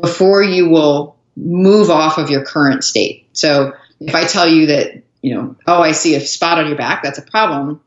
before 0.00 0.42
you 0.42 0.68
will 0.68 1.16
move 1.36 1.90
off 1.90 2.18
of 2.18 2.30
your 2.30 2.44
current 2.44 2.84
state. 2.84 3.28
So 3.32 3.72
if 4.00 4.14
I 4.14 4.24
tell 4.24 4.48
you 4.48 4.66
that, 4.66 5.02
you 5.22 5.34
know, 5.34 5.56
oh, 5.66 5.82
I 5.82 5.92
see 5.92 6.14
a 6.14 6.20
spot 6.20 6.58
on 6.58 6.68
your 6.68 6.76
back, 6.76 7.02
that's 7.02 7.18
a 7.18 7.22
problem. 7.22 7.80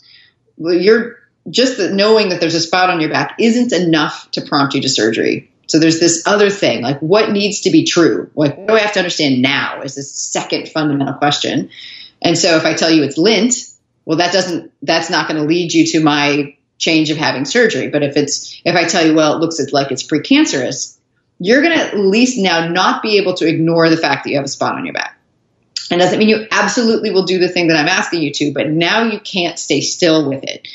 Well, 0.57 0.73
you're 0.73 1.19
just 1.49 1.77
the, 1.77 1.93
knowing 1.93 2.29
that 2.29 2.41
there's 2.41 2.55
a 2.55 2.59
spot 2.59 2.89
on 2.89 2.99
your 2.99 3.09
back 3.09 3.35
isn't 3.39 3.71
enough 3.71 4.29
to 4.31 4.41
prompt 4.41 4.73
you 4.73 4.81
to 4.81 4.89
surgery. 4.89 5.51
So 5.67 5.79
there's 5.79 5.99
this 5.99 6.23
other 6.25 6.49
thing, 6.49 6.81
like 6.81 6.99
what 6.99 7.31
needs 7.31 7.61
to 7.61 7.71
be 7.71 7.83
true? 7.83 8.31
Like 8.35 8.57
what 8.57 8.67
do 8.67 8.73
I 8.73 8.79
have 8.79 8.93
to 8.93 8.99
understand 8.99 9.41
now? 9.41 9.81
Is 9.81 9.95
this 9.95 10.13
second 10.13 10.69
fundamental 10.69 11.15
question. 11.15 11.69
And 12.21 12.37
so 12.37 12.55
if 12.55 12.65
I 12.65 12.73
tell 12.73 12.89
you 12.89 13.03
it's 13.03 13.17
lint, 13.17 13.53
well, 14.07 14.19
that 14.19 14.31
doesn't, 14.31 14.71
that's 14.81 15.09
not 15.09 15.27
going 15.27 15.37
to 15.37 15.45
lead 15.45 15.73
you 15.73 15.85
to 15.87 15.99
my 15.99 16.55
change 16.77 17.09
of 17.09 17.17
having 17.17 17.43
surgery. 17.43 17.89
But 17.89 18.03
if 18.03 18.15
it's, 18.15 18.61
if 18.63 18.73
I 18.73 18.85
tell 18.85 19.05
you, 19.05 19.13
well, 19.13 19.35
it 19.35 19.39
looks 19.41 19.59
like 19.73 19.91
it's 19.91 20.07
precancerous, 20.07 20.97
you're 21.39 21.61
going 21.61 21.77
to 21.77 21.85
at 21.85 21.97
least 21.97 22.37
now 22.37 22.69
not 22.69 23.03
be 23.03 23.17
able 23.17 23.33
to 23.33 23.45
ignore 23.45 23.89
the 23.89 23.97
fact 23.97 24.23
that 24.23 24.29
you 24.29 24.37
have 24.37 24.45
a 24.45 24.47
spot 24.47 24.75
on 24.75 24.85
your 24.85 24.93
back. 24.93 25.19
And 25.91 25.99
doesn't 25.99 26.19
mean 26.19 26.29
you 26.29 26.47
absolutely 26.51 27.11
will 27.11 27.25
do 27.25 27.37
the 27.37 27.49
thing 27.49 27.67
that 27.67 27.75
I'm 27.75 27.89
asking 27.89 28.21
you 28.21 28.31
to, 28.31 28.53
but 28.53 28.69
now 28.69 29.03
you 29.03 29.19
can't 29.19 29.59
stay 29.59 29.81
still 29.81 30.29
with 30.29 30.45
it. 30.45 30.69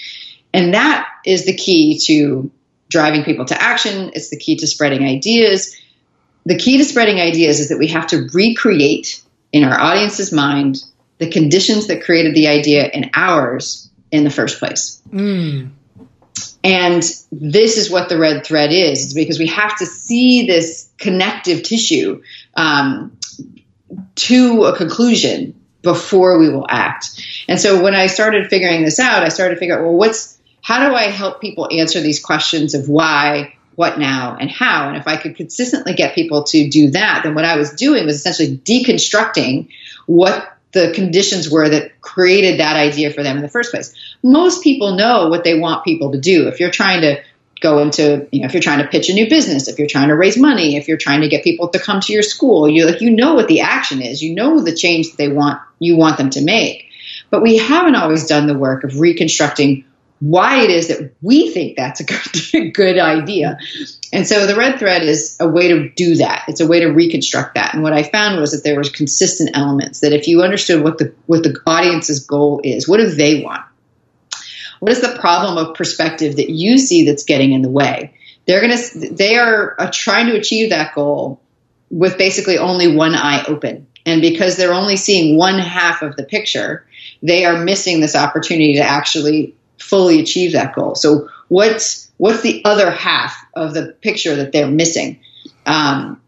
And 0.53 0.75
that 0.75 1.09
is 1.25 1.47
the 1.47 1.57
key 1.57 2.01
to 2.05 2.51
driving 2.91 3.25
people 3.25 3.47
to 3.47 3.61
action. 3.61 4.11
It's 4.13 4.29
the 4.29 4.37
key 4.37 4.57
to 4.57 4.67
spreading 4.67 5.05
ideas. 5.05 5.75
The 6.45 6.59
key 6.59 6.77
to 6.77 6.85
spreading 6.85 7.19
ideas 7.19 7.61
is 7.61 7.71
that 7.71 7.79
we 7.79 7.87
have 7.89 8.09
to 8.09 8.29
recreate 8.35 9.23
in 9.53 9.65
our 9.65 9.81
audience's 9.81 10.33
mind 10.33 10.85
the 11.23 11.31
conditions 11.31 11.87
that 11.87 12.03
created 12.03 12.35
the 12.35 12.49
idea 12.49 12.89
in 12.89 13.11
ours 13.15 13.89
in 14.11 14.25
the 14.25 14.31
first 14.31 14.59
place. 14.59 15.01
Mm. 15.09 15.71
And 16.65 17.03
this 17.31 17.77
is 17.77 17.91
what 17.91 18.09
the 18.09 18.19
red 18.19 18.45
thread 18.45 18.73
is, 18.73 19.07
is 19.07 19.15
because 19.15 19.39
we 19.39 19.47
have 19.47 19.77
to 19.79 19.87
see 19.87 20.47
this 20.47 20.91
connective 20.99 21.63
tissue 21.63 22.23
um, 22.57 23.17
to 24.17 24.65
a 24.65 24.77
conclusion 24.77 25.55
before 25.83 26.39
we 26.39 26.49
will 26.49 26.67
act. 26.69 27.23
And 27.49 27.61
so 27.61 27.83
when 27.83 27.95
I 27.95 28.07
started 28.09 28.49
figuring 28.49 28.85
this 28.85 28.99
out, 28.99 29.23
I 29.23 29.29
started 29.29 29.55
to 29.55 29.61
figure 29.61 29.79
out, 29.79 29.85
well, 29.85 29.95
what's 29.95 30.39
how 30.61 30.89
do 30.89 30.95
I 30.95 31.05
help 31.05 31.41
people 31.41 31.69
answer 31.73 32.01
these 32.01 32.23
questions 32.23 32.75
of 32.75 32.89
why, 32.89 33.55
what 33.75 33.99
now, 33.99 34.37
and 34.41 34.49
how? 34.51 34.89
And 34.89 34.97
if 34.97 35.09
I 35.09 35.17
could 35.17 35.37
consistently 35.37 35.95
get 35.95 36.15
people 36.15 36.45
to 36.45 36.69
do 36.69 36.91
that, 36.93 37.23
then 37.23 37.35
what 37.35 37.45
I 37.45 37.57
was 37.57 37.73
doing 37.73 38.07
was 38.07 38.17
essentially 38.17 38.57
deconstructing 38.59 39.69
what 40.07 40.52
the 40.73 40.93
conditions 40.95 41.51
were 41.51 41.69
that 41.69 42.01
created 42.01 42.61
that 42.61 42.77
idea 42.77 43.13
for 43.13 43.23
them 43.23 43.37
in 43.37 43.43
the 43.43 43.49
first 43.49 43.71
place. 43.71 43.95
Most 44.23 44.63
people 44.63 44.97
know 44.97 45.29
what 45.29 45.45
they 45.45 45.59
want 45.59 45.85
people 45.85 46.13
to 46.13 46.19
do. 46.19 46.49
If 46.49 46.61
you're 46.61 46.71
trying 46.71 47.03
to 47.03 47.23
go 47.61 47.79
into, 47.79 48.27
you 48.33 48.41
know, 48.41 48.47
if 48.47 48.55
you're 48.55 48.63
trying 48.63 48.81
to 48.81 48.89
pitch 48.89 49.09
a 49.09 49.15
new 49.15 49.29
business, 49.29 49.69
if 49.69 49.79
you're 49.79 49.89
trying 49.89 50.09
to 50.09 50.17
raise 50.17 50.37
money, 50.37 50.77
if 50.77 50.89
you're 50.89 50.97
trying 50.97 51.21
to 51.21 51.29
get 51.29 51.45
people 51.45 51.69
to 51.69 51.79
come 51.79 52.01
to 52.01 52.13
your 52.13 52.23
school, 52.23 52.69
you 52.69 52.87
like 52.87 53.01
you 53.01 53.11
know 53.11 53.35
what 53.35 53.49
the 53.49 53.61
action 53.61 54.03
is. 54.03 54.23
You 54.23 54.35
know 54.35 54.61
the 54.61 54.75
change 54.75 55.11
that 55.11 55.17
they 55.17 55.29
want 55.29 55.61
you 55.79 55.97
want 55.97 56.19
them 56.19 56.31
to 56.31 56.43
make. 56.43 56.89
But 57.31 57.43
we 57.43 57.57
haven't 57.59 57.95
always 57.95 58.27
done 58.27 58.47
the 58.47 58.59
work 58.59 58.85
of 58.85 59.01
reconstructing 59.01 59.85
why 60.23 60.63
it 60.63 60.71
is 60.71 60.87
that 60.87 61.13
we 61.21 61.51
think 61.51 61.77
that's 61.77 61.99
a 61.99 62.05
good, 62.53 62.73
good 62.75 62.99
idea. 62.99 63.59
And 64.13 64.25
so 64.25 64.47
the 64.47 64.55
red 64.55 64.79
thread 64.79 65.03
is 65.03 65.37
a 65.41 65.49
way 65.49 65.67
to 65.67 65.89
do 65.89 66.15
that. 66.17 66.45
It's 66.47 66.61
a 66.61 66.67
way 66.67 66.79
to 66.79 66.87
reconstruct 66.87 67.57
that. 67.57 67.75
And 67.75 67.83
what 67.83 67.93
I 67.93 68.05
found 68.05 68.41
was 68.41 68.53
that 68.53 68.63
there 68.63 68.79
was 68.79 68.89
consistent 68.89 69.51
elements 69.55 69.99
that 69.99 70.13
if 70.13 70.29
you 70.29 70.43
understood 70.43 70.85
what 70.85 70.99
the 70.99 71.13
what 71.27 71.43
the 71.43 71.61
audience's 71.67 72.25
goal 72.25 72.61
is, 72.63 72.89
what 72.89 72.99
do 72.99 73.09
they 73.09 73.43
want? 73.43 73.63
What 74.79 74.93
is 74.93 75.01
the 75.01 75.19
problem 75.19 75.59
of 75.59 75.75
perspective 75.75 76.37
that 76.37 76.51
you 76.51 76.79
see 76.79 77.05
that's 77.05 77.25
getting 77.25 77.51
in 77.51 77.63
the 77.63 77.69
way? 77.69 78.15
They're 78.47 78.61
going 78.61 78.77
to, 78.77 79.15
they 79.15 79.37
are 79.37 79.75
uh, 79.81 79.91
trying 79.93 80.27
to 80.27 80.37
achieve 80.37 80.71
that 80.71 80.95
goal 80.95 81.41
with 81.91 82.17
basically 82.17 82.59
only 82.59 82.95
one 82.95 83.15
eye 83.15 83.45
open. 83.47 83.89
And 84.07 84.21
because 84.21 84.57
they're 84.57 84.75
only 84.75 84.97
seeing 84.97 85.37
one 85.37 85.59
half 85.59 86.03
of 86.03 86.17
the 86.17 86.25
picture, 86.25 86.87
they 87.23 87.45
are 87.45 87.65
missing 87.65 88.01
this 88.01 88.17
opportunity 88.17 88.75
to 88.75 88.83
actually 88.83 89.55
fully 89.83 90.21
achieve 90.21 90.53
that 90.53 90.75
goal. 90.75 90.95
So 90.95 91.29
what's, 91.49 92.11
what's 92.17 92.43
the 92.43 92.65
other 92.65 92.91
half 92.91 93.37
of 93.55 93.75
the 93.75 93.95
picture 94.01 94.37
that 94.37 94.53
they're 94.53 94.71
missing? 94.71 95.21
Um, 95.67 96.21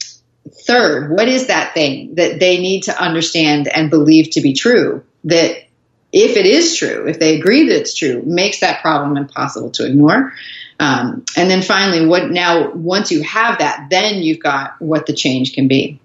third, 0.67 1.11
what 1.11 1.29
is 1.29 1.47
that 1.47 1.75
thing 1.75 2.17
that 2.17 2.41
they 2.41 2.59
need 2.59 2.85
to 2.85 3.03
understand 3.03 3.69
and 3.69 3.91
believe 3.91 4.31
to 4.31 4.41
be 4.41 4.53
true 4.53 5.05
that 5.25 5.65
if 6.13 6.37
it 6.37 6.47
is 6.47 6.77
true, 6.77 7.09
if 7.09 7.19
they 7.19 7.37
agree 7.37 7.69
that 7.69 7.81
it's 7.81 7.95
true, 7.95 8.23
makes 8.25 8.61
that 8.61 8.81
problem 8.83 9.17
impossible 9.17 9.71
to 9.73 9.87
ignore. 9.87 10.33
Um, 10.79 11.25
and 11.37 11.51
then 11.51 11.63
finally, 11.63 12.07
what 12.07 12.31
now, 12.31 12.71
once 12.73 13.11
you 13.11 13.23
have 13.23 13.59
that, 13.59 13.89
then 13.91 14.23
you've 14.23 14.41
got 14.41 14.81
what 14.81 15.07
the 15.07 15.13
change 15.13 15.55
can 15.55 15.67
be. 15.67 16.01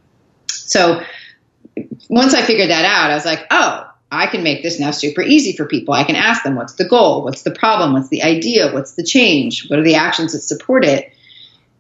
So 0.48 1.02
once 2.10 2.34
I 2.34 2.42
figured 2.44 2.70
that 2.70 2.86
out, 2.86 3.12
I 3.12 3.16
was 3.16 3.26
like, 3.26 3.46
oh, 3.52 3.89
I 4.12 4.28
can 4.28 4.44
make 4.44 4.64
this 4.64 4.80
now 4.80 4.92
super 4.92 5.22
easy 5.22 5.56
for 5.56 5.66
people. 5.66 5.94
I 5.94 6.04
can 6.04 6.16
ask 6.16 6.44
them, 6.44 6.56
what's 6.56 6.74
the 6.74 6.88
goal? 6.88 7.24
What's 7.24 7.44
the 7.44 7.52
problem? 7.52 7.94
What's 7.94 8.10
the 8.10 8.24
idea? 8.24 8.72
What's 8.72 8.94
the 8.94 9.04
change? 9.04 9.70
What 9.70 9.80
are 9.80 9.84
the 9.84 9.96
actions 9.96 10.34
that 10.34 10.42
support 10.42 10.84
it? 10.84 11.14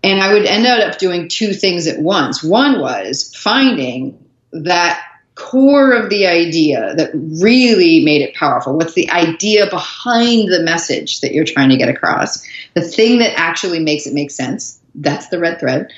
And 0.04 0.22
I 0.22 0.34
would 0.34 0.46
end 0.46 0.66
up 0.66 0.98
doing 1.00 1.28
two 1.28 1.54
things 1.54 1.88
at 1.88 2.00
once. 2.00 2.44
One 2.44 2.80
was 2.80 3.34
finding 3.36 4.24
that 4.52 5.02
core 5.40 5.94
of 5.94 6.10
the 6.10 6.28
idea 6.28 6.94
that 6.96 7.12
really 7.14 8.04
made 8.04 8.22
it 8.22 8.36
powerful? 8.36 8.76
What's 8.76 8.94
the 8.94 9.10
idea 9.10 9.70
behind 9.70 10.52
the 10.52 10.62
message 10.62 11.22
that 11.22 11.34
you're 11.34 11.46
trying 11.46 11.70
to 11.70 11.78
get 11.78 11.90
across? 11.90 12.46
The 12.74 12.82
thing 12.82 13.20
that 13.20 13.40
actually 13.40 13.80
makes 13.80 14.06
it 14.06 14.14
make 14.14 14.32
sense. 14.32 14.80
That's 14.94 15.30
the 15.30 15.40
red 15.40 15.60
thread. 15.60 15.92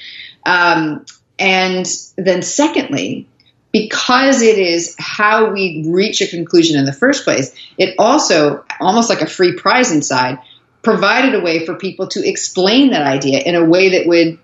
Um, 0.46 1.06
and 1.40 1.88
then, 2.18 2.44
secondly, 2.44 3.28
because 3.72 4.42
it 4.42 4.58
is 4.58 4.96
how 5.00 5.52
we 5.52 5.84
reach 5.88 6.22
a 6.22 6.28
conclusion 6.28 6.78
in 6.78 6.86
the 6.86 6.94
first 6.94 7.24
place, 7.24 7.54
it 7.78 7.96
also, 7.98 8.66
almost 8.80 9.10
like 9.10 9.22
a 9.22 9.28
free 9.28 9.56
prize 9.56 9.92
inside, 9.92 10.40
provided 10.82 11.36
a 11.36 11.42
way 11.42 11.66
for 11.66 11.76
people 11.76 12.08
to 12.08 12.28
explain 12.28 12.92
that 12.92 13.04
idea 13.04 13.40
in 13.40 13.56
a 13.56 13.64
way 13.64 13.98
that 13.98 14.08
would 14.08 14.38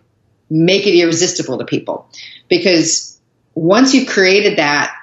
make 0.50 0.86
it 0.88 0.98
irresistible 0.98 1.58
to 1.58 1.66
people. 1.66 2.10
Because 2.48 3.20
once 3.54 3.94
you've 3.94 4.08
created 4.08 4.58
that 4.60 4.96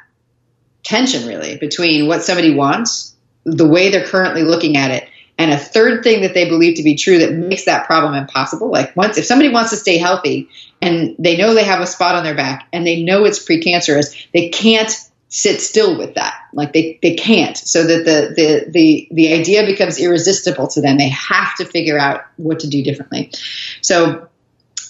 tension 0.85 1.27
really 1.27 1.57
between 1.57 2.07
what 2.07 2.23
somebody 2.23 2.55
wants, 2.55 3.15
the 3.45 3.67
way 3.67 3.91
they're 3.91 4.07
currently 4.07 4.43
looking 4.43 4.77
at 4.77 4.91
it, 4.91 5.09
and 5.39 5.51
a 5.51 5.59
third 5.59 6.05
thing 6.05 6.23
that 6.23 6.35
they 6.35 6.49
believe 6.49 6.77
to 6.77 6.83
be 6.83 6.95
true 6.95 7.19
that 7.19 7.33
makes 7.33 7.65
that 7.65 7.87
problem 7.87 8.15
impossible. 8.15 8.71
Like 8.71 8.95
once 8.97 9.19
if 9.19 9.25
somebody 9.25 9.51
wants 9.51 9.71
to 9.71 9.77
stay 9.77 9.99
healthy 9.99 10.49
and 10.81 11.17
they 11.19 11.37
know 11.37 11.55
they 11.55 11.65
have 11.65 11.81
a 11.81 11.87
spot 11.87 12.15
on 12.15 12.25
their 12.25 12.37
back 12.37 12.69
and 12.73 12.87
they 12.87 13.03
know 13.03 13.25
it's 13.25 13.45
precancerous, 13.45 14.29
they 14.33 14.49
can't 14.49 14.91
sit 15.29 15.61
still 15.61 15.99
with 15.99 16.15
that. 16.15 16.35
Like 16.53 16.73
they, 16.73 17.01
they 17.03 17.17
can't. 17.17 17.57
So 17.57 17.83
that 17.85 18.05
the, 18.05 18.35
the 18.37 18.71
the 18.71 19.09
the 19.11 19.33
idea 19.33 19.67
becomes 19.67 19.99
irresistible 19.99 20.69
to 20.69 20.81
them. 20.81 20.97
They 20.97 21.09
have 21.09 21.57
to 21.57 21.65
figure 21.65 21.99
out 21.99 22.23
what 22.37 22.61
to 22.61 22.69
do 22.69 22.85
differently. 22.85 23.33
So 23.81 24.29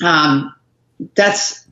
um, 0.03 0.55
that's 1.15 1.64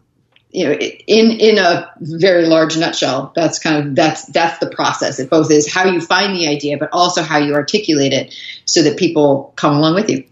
you 0.52 0.66
know, 0.66 0.72
in 0.74 1.30
in 1.30 1.58
a 1.58 1.90
very 1.98 2.44
large 2.44 2.76
nutshell, 2.76 3.32
that's 3.34 3.58
kind 3.58 3.86
of 3.86 3.94
that's 3.96 4.26
that's 4.26 4.58
the 4.58 4.68
process. 4.68 5.18
It 5.18 5.30
both 5.30 5.50
is 5.50 5.72
how 5.72 5.86
you 5.86 6.00
find 6.00 6.36
the 6.36 6.46
idea, 6.46 6.76
but 6.76 6.90
also 6.92 7.22
how 7.22 7.38
you 7.38 7.54
articulate 7.54 8.12
it 8.12 8.34
so 8.66 8.82
that 8.82 8.98
people 8.98 9.54
come 9.56 9.76
along 9.76 9.94
with 9.94 10.10
you. 10.10 10.24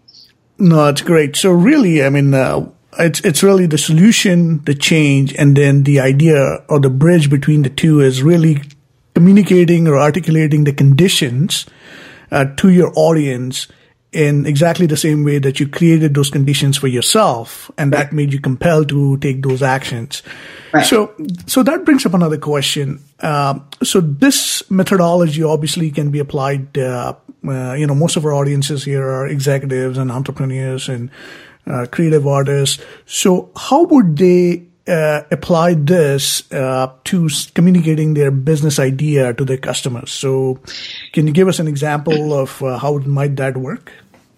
No, 0.59 0.87
it's 0.87 1.01
great. 1.01 1.35
So 1.35 1.49
really, 1.51 2.03
I 2.03 2.09
mean, 2.09 2.35
uh, 2.35 2.69
it's 2.99 3.19
it's 3.21 3.41
really 3.41 3.65
the 3.65 3.79
solution, 3.79 4.63
the 4.65 4.75
change, 4.75 5.33
and 5.33 5.55
then 5.55 5.83
the 5.83 5.99
idea 5.99 6.63
or 6.69 6.79
the 6.79 6.91
bridge 6.91 7.29
between 7.29 7.63
the 7.63 7.69
two 7.69 7.99
is 7.99 8.21
really 8.21 8.61
communicating 9.15 9.87
or 9.87 9.97
articulating 9.97 10.65
the 10.65 10.73
conditions 10.73 11.65
uh, 12.31 12.45
to 12.57 12.69
your 12.69 12.93
audience 12.95 13.67
in 14.11 14.45
exactly 14.45 14.85
the 14.85 14.97
same 14.97 15.23
way 15.23 15.39
that 15.39 15.59
you 15.59 15.67
created 15.67 16.13
those 16.13 16.29
conditions 16.29 16.77
for 16.77 16.87
yourself 16.87 17.71
and 17.77 17.93
that 17.93 18.11
made 18.11 18.33
you 18.33 18.41
compelled 18.41 18.89
to 18.89 19.17
take 19.17 19.41
those 19.41 19.61
actions. 19.61 20.21
Right. 20.73 20.85
So, 20.85 21.13
so 21.47 21.63
that 21.63 21.85
brings 21.85 22.05
up 22.05 22.13
another 22.13 22.37
question. 22.37 23.01
Uh, 23.21 23.59
so 23.83 24.01
this 24.01 24.69
methodology 24.69 25.43
obviously 25.43 25.91
can 25.91 26.11
be 26.11 26.19
applied, 26.19 26.77
uh, 26.77 27.13
uh, 27.47 27.73
you 27.73 27.87
know, 27.87 27.95
most 27.95 28.17
of 28.17 28.25
our 28.25 28.33
audiences 28.33 28.83
here 28.83 29.03
are 29.03 29.27
executives 29.27 29.97
and 29.97 30.11
entrepreneurs 30.11 30.89
and 30.89 31.09
uh, 31.65 31.85
creative 31.89 32.27
artists. 32.27 32.83
So 33.05 33.49
how 33.55 33.83
would 33.83 34.17
they 34.17 34.67
uh, 34.87 35.23
apply 35.31 35.75
this 35.75 36.51
uh, 36.51 36.91
to 37.05 37.29
communicating 37.53 38.13
their 38.13 38.31
business 38.31 38.79
idea 38.79 39.33
to 39.33 39.45
their 39.45 39.57
customers. 39.57 40.11
So, 40.11 40.59
can 41.13 41.27
you 41.27 41.33
give 41.33 41.47
us 41.47 41.59
an 41.59 41.67
example 41.67 42.33
of 42.33 42.61
uh, 42.63 42.77
how 42.77 42.97
might 42.99 43.35
that 43.37 43.57
work? 43.57 43.91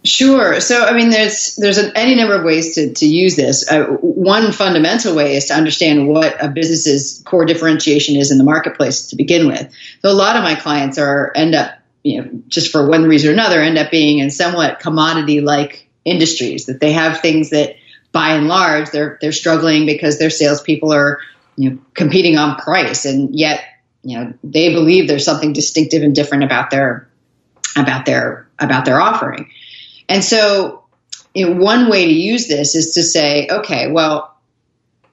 Sure. 0.06 0.60
So, 0.60 0.84
I 0.84 0.93
mean, 0.93 1.10
there's 1.10 1.56
there's 1.56 1.78
an, 1.78 1.93
any 1.95 2.16
number 2.16 2.36
of 2.36 2.43
ways 2.43 2.76
to, 2.76 2.93
to 2.93 3.06
use 3.06 3.38
this. 3.38 3.72
Uh, 3.72 3.86
one 3.86 4.51
fundamental 4.51 5.16
way 5.16 5.38
is 5.38 5.45
to 5.45 5.54
understand 5.54 6.10
what 6.10 6.43
a 6.43 6.49
business's 6.49 7.22
core 7.26 7.45
differentiation 7.45 8.18
is 8.18 8.30
in 8.30 8.38
the 8.38 8.43
marketplace 8.43 9.08
to 9.08 9.16
begin 9.16 9.47
with. 9.47 9.72
So, 10.01 10.10
a 10.10 10.12
lot 10.12 10.36
of 10.36 10.43
my 10.43 10.56
clients 10.56 10.97
are 10.97 11.32
end 11.34 11.56
up, 11.56 11.72
you 12.04 12.22
know, 12.22 12.30
just 12.49 12.74
for 12.74 12.89
one 12.89 13.04
reason 13.04 13.30
or 13.30 13.34
another, 13.34 13.62
end 13.62 13.78
up 13.78 13.91
being 13.91 14.20
in 14.20 14.30
somewhat 14.30 14.80
commodity 14.80 15.39
like 15.39 15.88
industries 16.04 16.66
that 16.66 16.82
they 16.82 16.91
have 16.91 17.22
things 17.22 17.51
that, 17.51 17.76
by 18.12 18.34
and 18.34 18.49
large, 18.49 18.89
they're 18.91 19.18
they're 19.22 19.32
struggling 19.32 19.86
because 19.86 20.20
their 20.20 20.30
salespeople 20.30 20.91
are, 20.91 21.20
you 21.56 21.70
know, 21.70 21.78
competing 21.93 22.38
on 22.38 22.58
price, 22.58 23.06
and 23.06 23.34
yet, 23.34 23.64
you 24.04 24.20
know, 24.20 24.34
they 24.43 24.74
believe 24.74 25.08
there's 25.08 25.24
something 25.24 25.54
distinctive 25.54 26.04
and 26.04 26.14
different 26.14 26.43
about 26.43 26.72
their 26.72 27.08
about 27.78 28.06
their 28.06 28.49
about 28.60 28.84
their 28.84 28.99
offering. 28.99 29.49
And 30.10 30.24
so, 30.24 30.84
you 31.34 31.49
know, 31.49 31.62
one 31.62 31.89
way 31.89 32.06
to 32.06 32.14
use 32.14 32.47
this 32.47 32.76
is 32.76 32.93
to 32.93 33.04
say, 33.04 33.47
okay, 33.49 33.91
well, 33.91 34.36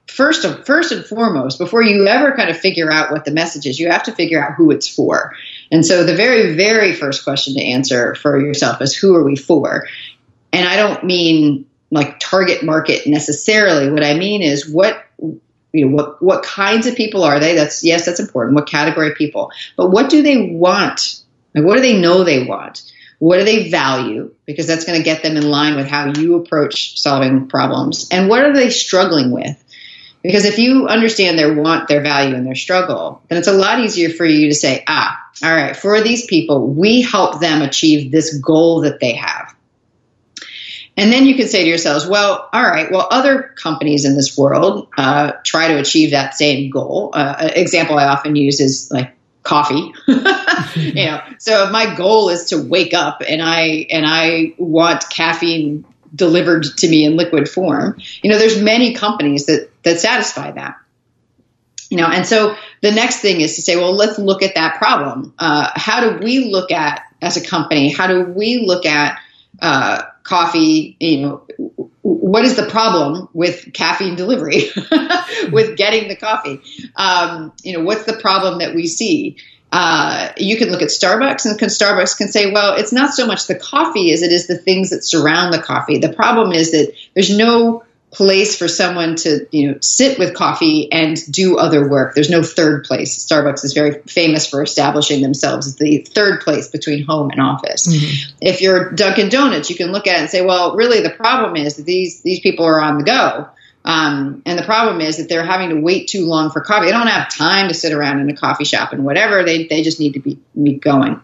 first 0.07 0.45
of, 0.45 0.65
first 0.65 0.91
and 0.91 1.05
foremost, 1.05 1.57
before 1.57 1.81
you 1.81 2.07
ever 2.07 2.35
kind 2.35 2.49
of 2.49 2.57
figure 2.57 2.91
out 2.91 3.11
what 3.11 3.25
the 3.25 3.31
message 3.31 3.65
is, 3.65 3.79
you 3.79 3.89
have 3.89 4.03
to 4.03 4.11
figure 4.11 4.43
out 4.43 4.55
who 4.55 4.71
it's 4.71 4.87
for. 4.87 5.33
And 5.71 5.85
so, 5.85 6.03
the 6.03 6.15
very, 6.15 6.55
very 6.55 6.93
first 6.93 7.23
question 7.23 7.53
to 7.55 7.63
answer 7.63 8.15
for 8.15 8.39
yourself 8.39 8.81
is, 8.81 8.95
who 8.95 9.15
are 9.15 9.23
we 9.23 9.35
for? 9.35 9.87
And 10.53 10.67
I 10.67 10.75
don't 10.75 11.03
mean 11.05 11.65
like 11.91 12.19
target 12.19 12.63
market 12.63 13.05
necessarily. 13.05 13.91
What 13.91 14.03
I 14.03 14.13
mean 14.13 14.41
is 14.41 14.69
what 14.69 15.05
you 15.19 15.85
know 15.85 15.95
what 15.95 16.21
what 16.21 16.43
kinds 16.43 16.87
of 16.87 16.95
people 16.95 17.23
are 17.23 17.39
they? 17.39 17.55
That's 17.55 17.83
yes, 17.83 18.05
that's 18.05 18.19
important. 18.19 18.55
What 18.55 18.67
category 18.67 19.09
of 19.11 19.15
people? 19.15 19.51
But 19.75 19.89
what 19.89 20.09
do 20.09 20.21
they 20.21 20.49
want? 20.49 21.21
Like, 21.53 21.65
what 21.65 21.75
do 21.75 21.81
they 21.81 21.99
know 21.99 22.23
they 22.23 22.43
want? 22.43 22.90
What 23.21 23.37
do 23.37 23.43
they 23.43 23.69
value? 23.69 24.33
Because 24.47 24.65
that's 24.65 24.83
going 24.83 24.97
to 24.97 25.05
get 25.05 25.21
them 25.21 25.37
in 25.37 25.47
line 25.47 25.75
with 25.75 25.85
how 25.85 26.07
you 26.07 26.37
approach 26.37 26.99
solving 26.99 27.47
problems. 27.47 28.09
And 28.09 28.27
what 28.27 28.43
are 28.43 28.51
they 28.51 28.71
struggling 28.71 29.29
with? 29.29 29.63
Because 30.23 30.45
if 30.45 30.57
you 30.57 30.87
understand 30.87 31.37
their 31.37 31.53
want, 31.53 31.87
their 31.87 32.01
value, 32.01 32.33
and 32.33 32.47
their 32.47 32.55
struggle, 32.55 33.21
then 33.27 33.37
it's 33.37 33.47
a 33.47 33.53
lot 33.53 33.79
easier 33.79 34.09
for 34.09 34.25
you 34.25 34.49
to 34.49 34.55
say, 34.55 34.83
ah, 34.87 35.23
all 35.43 35.53
right, 35.53 35.75
for 35.75 36.01
these 36.01 36.25
people, 36.25 36.65
we 36.65 37.03
help 37.03 37.39
them 37.39 37.61
achieve 37.61 38.11
this 38.11 38.39
goal 38.39 38.81
that 38.81 38.99
they 38.99 39.13
have. 39.13 39.55
And 40.97 41.13
then 41.13 41.27
you 41.27 41.35
can 41.35 41.47
say 41.47 41.61
to 41.61 41.69
yourselves, 41.69 42.07
well, 42.07 42.49
all 42.51 42.63
right, 42.63 42.91
well, 42.91 43.07
other 43.11 43.53
companies 43.55 44.03
in 44.03 44.15
this 44.15 44.35
world 44.35 44.87
uh, 44.97 45.33
try 45.45 45.67
to 45.67 45.77
achieve 45.79 46.09
that 46.09 46.33
same 46.33 46.71
goal. 46.71 47.11
Uh, 47.13 47.51
example 47.55 47.99
I 47.99 48.05
often 48.05 48.35
use 48.35 48.59
is 48.59 48.89
like 48.91 49.15
coffee. 49.43 49.93
you 50.75 51.05
know, 51.05 51.21
so 51.39 51.69
my 51.71 51.95
goal 51.95 52.29
is 52.29 52.45
to 52.45 52.61
wake 52.61 52.93
up 52.93 53.21
and 53.27 53.41
I 53.41 53.87
and 53.89 54.05
I 54.05 54.53
want 54.57 55.09
caffeine 55.09 55.85
delivered 56.13 56.63
to 56.63 56.89
me 56.89 57.05
in 57.05 57.15
liquid 57.15 57.49
form, 57.49 57.97
you 58.21 58.29
know, 58.29 58.37
there's 58.37 58.61
many 58.61 58.93
companies 58.93 59.45
that 59.45 59.69
that 59.83 59.99
satisfy 59.99 60.51
that. 60.51 60.75
You 61.89 61.97
know, 61.97 62.07
and 62.07 62.25
so 62.25 62.55
the 62.81 62.91
next 62.91 63.19
thing 63.19 63.41
is 63.41 63.55
to 63.55 63.61
say, 63.61 63.75
well, 63.75 63.93
let's 63.93 64.17
look 64.17 64.43
at 64.43 64.55
that 64.55 64.77
problem. 64.77 65.33
Uh, 65.37 65.69
how 65.75 65.99
do 65.99 66.23
we 66.23 66.49
look 66.49 66.71
at 66.71 67.01
as 67.21 67.35
a 67.35 67.45
company? 67.45 67.91
How 67.91 68.07
do 68.07 68.23
we 68.23 68.65
look 68.65 68.85
at 68.85 69.19
uh, 69.61 70.03
coffee? 70.23 70.97
You 70.99 71.21
know, 71.21 71.47
what 72.01 72.45
is 72.45 72.55
the 72.55 72.65
problem 72.65 73.29
with 73.33 73.73
caffeine 73.73 74.15
delivery, 74.15 74.69
with 75.51 75.77
getting 75.77 76.07
the 76.07 76.15
coffee? 76.15 76.61
Um, 76.95 77.53
you 77.63 77.77
know, 77.77 77.83
what's 77.83 78.05
the 78.05 78.17
problem 78.17 78.59
that 78.59 78.75
we 78.75 78.87
see? 78.87 79.37
Uh, 79.71 80.33
you 80.35 80.57
can 80.57 80.69
look 80.69 80.81
at 80.81 80.89
Starbucks, 80.89 81.45
and 81.45 81.57
can 81.57 81.69
Starbucks 81.69 82.17
can 82.17 82.27
say, 82.27 82.51
well, 82.51 82.75
it's 82.75 82.91
not 82.91 83.13
so 83.13 83.25
much 83.25 83.47
the 83.47 83.55
coffee 83.55 84.11
as 84.11 84.21
it 84.21 84.31
is 84.31 84.47
the 84.47 84.57
things 84.57 84.89
that 84.89 85.03
surround 85.03 85.53
the 85.53 85.61
coffee. 85.61 85.97
The 85.97 86.11
problem 86.11 86.51
is 86.51 86.71
that 86.71 86.93
there's 87.13 87.35
no 87.35 87.83
place 88.11 88.57
for 88.57 88.67
someone 88.67 89.15
to 89.15 89.47
you 89.51 89.67
know 89.67 89.77
sit 89.81 90.19
with 90.19 90.33
coffee 90.33 90.91
and 90.91 91.17
do 91.31 91.57
other 91.57 91.89
work. 91.89 92.13
There's 92.13 92.29
no 92.29 92.43
third 92.43 92.83
place. 92.83 93.25
Starbucks 93.25 93.63
is 93.63 93.73
very 93.73 94.01
famous 94.03 94.47
for 94.47 94.61
establishing 94.61 95.21
themselves 95.21 95.67
as 95.67 95.75
the 95.77 95.99
third 95.99 96.41
place 96.41 96.67
between 96.67 97.05
home 97.05 97.29
and 97.31 97.41
office. 97.41 97.87
Mm-hmm. 97.87 98.37
If 98.41 98.61
you're 98.61 98.91
Dunkin' 98.91 99.29
Donuts, 99.29 99.69
you 99.69 99.75
can 99.75 99.91
look 99.91 100.07
at 100.07 100.17
it 100.17 100.21
and 100.21 100.29
say, 100.29 100.45
well, 100.45 100.75
really 100.75 101.01
the 101.01 101.09
problem 101.09 101.55
is 101.55 101.77
that 101.77 101.85
these 101.85 102.21
these 102.21 102.41
people 102.41 102.65
are 102.65 102.81
on 102.81 102.97
the 102.97 103.03
go. 103.03 103.49
Um, 103.83 104.43
and 104.45 104.59
the 104.59 104.63
problem 104.63 105.01
is 105.01 105.17
that 105.17 105.27
they're 105.27 105.45
having 105.45 105.69
to 105.69 105.81
wait 105.81 106.07
too 106.07 106.27
long 106.27 106.51
for 106.51 106.61
coffee. 106.61 106.85
They 106.85 106.91
don't 106.91 107.07
have 107.07 107.33
time 107.33 107.67
to 107.69 107.73
sit 107.73 107.93
around 107.93 108.19
in 108.19 108.29
a 108.29 108.35
coffee 108.35 108.65
shop 108.65 108.93
and 108.93 109.03
whatever. 109.03 109.43
They, 109.43 109.65
they 109.65 109.81
just 109.81 109.99
need 109.99 110.13
to 110.13 110.19
be, 110.19 110.37
be 110.61 110.73
going. 110.73 111.19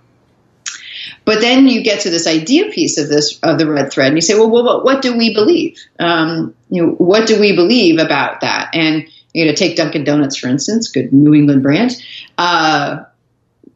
But 1.28 1.42
then 1.42 1.68
you 1.68 1.84
get 1.84 2.00
to 2.04 2.10
this 2.10 2.26
idea 2.26 2.72
piece 2.72 2.98
of 2.98 3.10
this 3.10 3.38
of 3.44 3.58
the 3.58 3.70
red 3.70 3.92
thread, 3.92 4.08
and 4.08 4.16
you 4.16 4.22
say, 4.22 4.36
well, 4.36 4.50
well 4.50 4.82
what 4.82 5.02
do 5.02 5.18
we 5.18 5.34
believe? 5.34 5.78
Um, 6.00 6.56
you 6.70 6.86
know, 6.86 6.92
what 6.94 7.28
do 7.28 7.38
we 7.38 7.54
believe 7.54 8.00
about 8.00 8.40
that? 8.40 8.70
And 8.74 9.10
you 9.34 9.46
know, 9.46 9.52
take 9.52 9.76
Dunkin' 9.76 10.06
Donuts 10.06 10.38
for 10.38 10.48
instance, 10.48 10.88
good 10.88 11.12
New 11.12 11.34
England 11.34 11.64
brand. 11.64 12.02
Uh, 12.38 13.04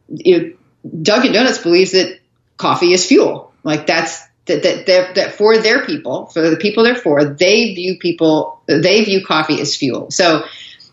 you 0.08 0.38
know, 0.38 0.52
Dunkin' 1.02 1.34
Donuts 1.34 1.58
believes 1.58 1.92
that 1.92 2.20
coffee 2.56 2.94
is 2.94 3.04
fuel. 3.04 3.52
Like 3.64 3.86
that's 3.86 4.26
that 4.46 4.62
that, 4.62 5.14
that 5.16 5.34
for 5.34 5.58
their 5.58 5.84
people, 5.84 6.28
for 6.28 6.48
the 6.48 6.56
people 6.56 6.84
they're 6.84 6.94
for, 6.94 7.22
they 7.22 7.74
view 7.74 7.98
people, 7.98 8.62
they 8.66 9.04
view 9.04 9.26
coffee 9.26 9.60
as 9.60 9.76
fuel. 9.76 10.10
So 10.10 10.46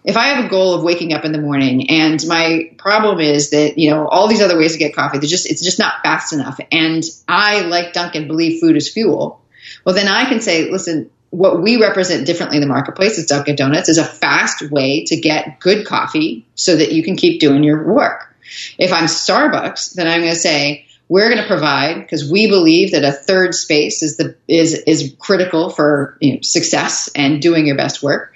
if 0.04 0.16
I 0.16 0.28
have 0.28 0.46
a 0.46 0.48
goal 0.48 0.74
of 0.74 0.84
waking 0.84 1.14
up 1.14 1.26
in 1.26 1.32
the 1.32 1.42
morning 1.42 1.90
and 1.90 2.26
my 2.28 2.72
problem 2.78 3.20
is 3.20 3.50
that, 3.50 3.78
you 3.78 3.90
know, 3.90 4.08
all 4.08 4.28
these 4.28 4.42
other 4.42 4.58
ways 4.58 4.74
to 4.74 4.80
get 4.80 4.96
coffee, 4.96 5.18
they're 5.18 5.30
just, 5.30 5.50
it's 5.50 5.64
just 5.64 5.80
not 5.80 6.02
fast 6.04 6.32
enough. 6.32 6.60
And 6.72 7.04
I, 7.28 7.62
like 7.62 7.94
Dunkin', 7.94 8.28
believe 8.28 8.62
food 8.62 8.78
is 8.78 8.92
fuel. 8.92 9.42
Well, 9.86 9.96
then 9.96 10.08
I 10.08 10.26
can 10.26 10.40
say, 10.42 10.72
listen, 10.72 11.10
what 11.32 11.62
we 11.62 11.78
represent 11.78 12.26
differently 12.26 12.58
in 12.58 12.62
the 12.62 12.68
marketplace 12.68 13.18
is 13.18 13.26
Dunkin' 13.26 13.56
Donuts 13.56 13.90
is 13.90 13.98
a 13.98 14.06
fast 14.06 14.62
way 14.72 15.04
to 15.06 15.20
get 15.20 15.60
good 15.60 15.86
coffee 15.86 16.46
so 16.56 16.76
that 16.76 16.92
you 16.92 17.04
can 17.04 17.16
keep 17.16 17.40
doing 17.40 17.64
your 17.64 17.86
work. 17.86 18.36
If 18.78 18.94
I'm 18.94 19.06
Starbucks, 19.06 19.94
then 19.94 20.08
I'm 20.08 20.22
going 20.22 20.34
to 20.34 20.40
say, 20.40 20.88
we're 21.10 21.30
going 21.30 21.42
to 21.42 21.48
provide 21.48 21.96
because 21.96 22.32
we 22.32 22.48
believe 22.48 22.92
that 22.92 23.04
a 23.04 23.12
third 23.12 23.56
space 23.56 24.04
is 24.04 24.18
the 24.18 24.36
is 24.48 24.76
is 24.76 25.16
critical 25.20 25.72
for 25.72 26.18
you 26.22 26.36
know, 26.36 26.40
success 26.42 27.10
and 27.16 27.42
doing 27.42 27.66
your 27.66 27.76
best 27.76 28.04
work 28.04 28.36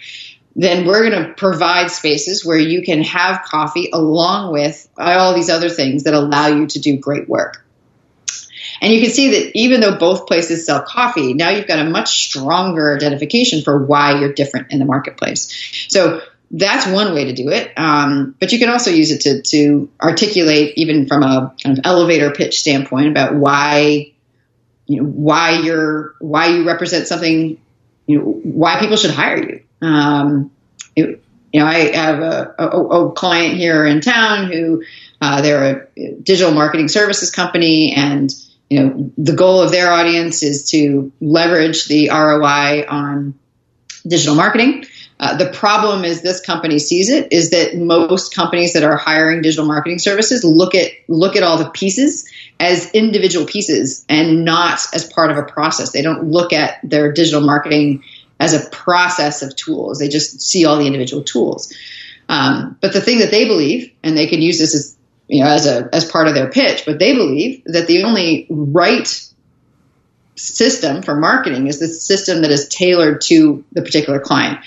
then 0.55 0.85
we're 0.85 1.09
going 1.09 1.23
to 1.23 1.33
provide 1.33 1.89
spaces 1.89 2.45
where 2.45 2.57
you 2.57 2.83
can 2.83 3.03
have 3.03 3.43
coffee 3.43 3.89
along 3.91 4.51
with 4.51 4.87
all 4.97 5.33
these 5.33 5.49
other 5.49 5.69
things 5.69 6.03
that 6.03 6.13
allow 6.13 6.47
you 6.47 6.67
to 6.67 6.79
do 6.79 6.97
great 6.97 7.27
work. 7.27 7.65
And 8.81 8.93
you 8.93 9.01
can 9.01 9.11
see 9.11 9.29
that 9.31 9.57
even 9.57 9.79
though 9.81 9.97
both 9.97 10.27
places 10.27 10.65
sell 10.65 10.83
coffee, 10.83 11.33
now 11.33 11.49
you've 11.49 11.67
got 11.67 11.79
a 11.79 11.89
much 11.89 12.25
stronger 12.25 12.95
identification 12.95 13.61
for 13.61 13.83
why 13.85 14.19
you're 14.19 14.33
different 14.33 14.71
in 14.71 14.79
the 14.79 14.85
marketplace. 14.85 15.87
So 15.89 16.21
that's 16.51 16.85
one 16.85 17.13
way 17.13 17.25
to 17.25 17.33
do 17.33 17.49
it. 17.49 17.71
Um, 17.77 18.35
but 18.39 18.51
you 18.51 18.59
can 18.59 18.69
also 18.69 18.91
use 18.91 19.11
it 19.11 19.21
to, 19.21 19.41
to 19.41 19.89
articulate, 20.01 20.73
even 20.77 21.07
from 21.07 21.23
a 21.23 21.53
kind 21.63 21.79
of 21.79 21.85
elevator 21.85 22.31
pitch 22.31 22.59
standpoint, 22.59 23.07
about 23.07 23.35
why 23.35 24.11
you 24.85 25.01
know 25.01 25.07
why 25.07 25.61
you're 25.61 26.13
why 26.19 26.47
you 26.47 26.67
represent 26.67 27.07
something, 27.07 27.57
you 28.05 28.19
know, 28.19 28.25
why 28.25 28.79
people 28.79 28.97
should 28.97 29.11
hire 29.11 29.37
you. 29.37 29.63
Um, 29.81 30.51
it, 30.95 31.23
you 31.51 31.59
know, 31.59 31.67
I 31.67 31.95
have 31.95 32.19
a, 32.19 32.55
a, 32.57 32.67
a, 32.67 33.11
client 33.11 33.57
here 33.57 33.85
in 33.85 34.01
town 34.01 34.51
who 34.51 34.83
uh, 35.21 35.41
they're 35.41 35.87
a 35.95 36.11
digital 36.15 36.51
marketing 36.51 36.87
services 36.87 37.29
company, 37.29 37.93
and 37.95 38.33
you 38.69 38.83
know, 38.83 39.11
the 39.17 39.33
goal 39.33 39.61
of 39.61 39.71
their 39.71 39.91
audience 39.91 40.41
is 40.41 40.71
to 40.71 41.11
leverage 41.21 41.85
the 41.85 42.09
ROI 42.09 42.85
on 42.89 43.35
digital 44.05 44.35
marketing. 44.35 44.85
Uh, 45.19 45.37
the 45.37 45.49
problem 45.51 46.03
is 46.03 46.21
this 46.21 46.41
company 46.41 46.79
sees 46.79 47.09
it 47.09 47.31
is 47.31 47.51
that 47.51 47.75
most 47.77 48.33
companies 48.33 48.73
that 48.73 48.83
are 48.83 48.97
hiring 48.97 49.41
digital 49.41 49.65
marketing 49.65 49.99
services 49.99 50.43
look 50.43 50.75
at 50.75 50.91
look 51.07 51.35
at 51.35 51.43
all 51.43 51.57
the 51.57 51.69
pieces 51.69 52.29
as 52.59 52.91
individual 52.91 53.45
pieces 53.45 54.05
and 54.09 54.43
not 54.43 54.79
as 54.93 55.05
part 55.05 55.31
of 55.31 55.37
a 55.37 55.43
process. 55.43 55.91
They 55.91 56.01
don't 56.01 56.25
look 56.25 56.51
at 56.51 56.79
their 56.83 57.11
digital 57.11 57.41
marketing 57.41 58.03
as 58.39 58.53
a 58.53 58.69
process 58.69 59.41
of 59.41 59.55
tools. 59.55 59.99
They 59.99 60.09
just 60.09 60.41
see 60.41 60.65
all 60.65 60.77
the 60.77 60.87
individual 60.87 61.23
tools. 61.23 61.73
Um, 62.27 62.77
but 62.81 62.93
the 62.93 63.01
thing 63.01 63.19
that 63.19 63.31
they 63.31 63.45
believe, 63.45 63.91
and 64.03 64.17
they 64.17 64.27
can 64.27 64.41
use 64.41 64.59
this 64.59 64.75
as 64.75 64.97
you 65.27 65.43
know 65.43 65.49
as 65.49 65.67
a 65.67 65.89
as 65.93 66.09
part 66.09 66.27
of 66.27 66.35
their 66.35 66.49
pitch, 66.49 66.83
but 66.85 66.99
they 66.99 67.13
believe 67.13 67.63
that 67.65 67.87
the 67.87 68.03
only 68.03 68.47
right 68.49 69.07
system 70.35 71.01
for 71.01 71.15
marketing 71.15 71.67
is 71.67 71.79
the 71.79 71.87
system 71.87 72.41
that 72.41 72.51
is 72.51 72.67
tailored 72.67 73.21
to 73.21 73.63
the 73.71 73.81
particular 73.81 74.19
client. 74.19 74.59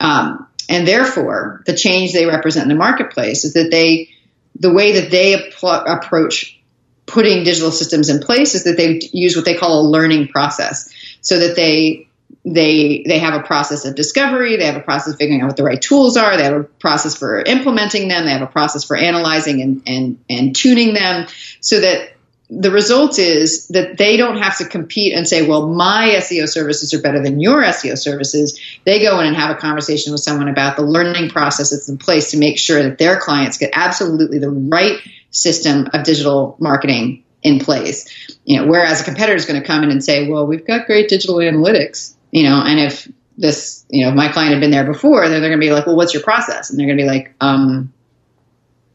Um, 0.00 0.46
and 0.68 0.86
therefore, 0.86 1.62
the 1.66 1.74
change 1.74 2.12
they 2.12 2.26
represent 2.26 2.64
in 2.64 2.68
the 2.68 2.74
marketplace 2.74 3.44
is 3.44 3.54
that 3.54 3.70
they, 3.70 4.10
the 4.58 4.72
way 4.72 5.00
that 5.00 5.10
they 5.10 5.50
approach 5.62 6.60
putting 7.06 7.44
digital 7.44 7.70
systems 7.70 8.08
in 8.08 8.20
place 8.20 8.54
is 8.54 8.64
that 8.64 8.76
they 8.76 9.00
use 9.12 9.36
what 9.36 9.44
they 9.44 9.56
call 9.56 9.80
a 9.80 9.88
learning 9.88 10.28
process, 10.28 10.90
so 11.20 11.38
that 11.38 11.56
they 11.56 12.08
they 12.44 13.04
they 13.06 13.18
have 13.18 13.34
a 13.34 13.42
process 13.42 13.84
of 13.86 13.94
discovery 13.94 14.56
they 14.56 14.66
have 14.66 14.76
a 14.76 14.80
process 14.80 15.14
of 15.14 15.18
figuring 15.18 15.40
out 15.40 15.46
what 15.46 15.56
the 15.56 15.62
right 15.62 15.80
tools 15.80 16.16
are 16.16 16.36
they 16.36 16.42
have 16.44 16.60
a 16.60 16.64
process 16.64 17.16
for 17.16 17.40
implementing 17.40 18.08
them 18.08 18.24
they 18.24 18.32
have 18.32 18.42
a 18.42 18.46
process 18.46 18.84
for 18.84 18.96
analyzing 18.96 19.62
and 19.62 19.82
and, 19.86 20.18
and 20.28 20.54
tuning 20.54 20.92
them 20.92 21.26
so 21.60 21.80
that 21.80 22.13
the 22.60 22.70
result 22.70 23.18
is 23.18 23.68
that 23.68 23.96
they 23.98 24.16
don't 24.16 24.38
have 24.38 24.58
to 24.58 24.64
compete 24.64 25.12
and 25.14 25.26
say 25.26 25.46
well 25.46 25.68
my 25.68 26.16
seo 26.18 26.48
services 26.48 26.94
are 26.94 27.00
better 27.00 27.22
than 27.22 27.40
your 27.40 27.62
seo 27.64 27.96
services 27.96 28.60
they 28.84 29.00
go 29.00 29.20
in 29.20 29.26
and 29.26 29.36
have 29.36 29.50
a 29.50 29.58
conversation 29.60 30.12
with 30.12 30.20
someone 30.20 30.48
about 30.48 30.76
the 30.76 30.82
learning 30.82 31.28
process 31.28 31.70
that's 31.70 31.88
in 31.88 31.98
place 31.98 32.30
to 32.30 32.38
make 32.38 32.58
sure 32.58 32.82
that 32.82 32.98
their 32.98 33.18
clients 33.18 33.58
get 33.58 33.70
absolutely 33.74 34.38
the 34.38 34.50
right 34.50 34.98
system 35.30 35.88
of 35.92 36.04
digital 36.04 36.56
marketing 36.60 37.24
in 37.42 37.58
place 37.58 38.36
you 38.44 38.60
know 38.60 38.66
whereas 38.66 39.00
a 39.00 39.04
competitor 39.04 39.36
is 39.36 39.46
going 39.46 39.60
to 39.60 39.66
come 39.66 39.82
in 39.82 39.90
and 39.90 40.02
say 40.02 40.28
well 40.28 40.46
we've 40.46 40.66
got 40.66 40.86
great 40.86 41.08
digital 41.08 41.36
analytics 41.36 42.14
you 42.34 42.42
know, 42.42 42.64
and 42.66 42.80
if 42.80 43.08
this, 43.38 43.86
you 43.88 44.04
know, 44.04 44.10
if 44.10 44.16
my 44.16 44.28
client 44.28 44.52
had 44.52 44.60
been 44.60 44.72
there 44.72 44.84
before, 44.84 45.28
then 45.28 45.40
they're 45.40 45.50
going 45.50 45.60
to 45.60 45.66
be 45.66 45.72
like, 45.72 45.86
well, 45.86 45.94
what's 45.94 46.12
your 46.12 46.22
process? 46.24 46.68
And 46.68 46.78
they're 46.78 46.88
going 46.88 46.98
to 46.98 47.04
be 47.04 47.08
like, 47.08 47.32
um, 47.40 47.92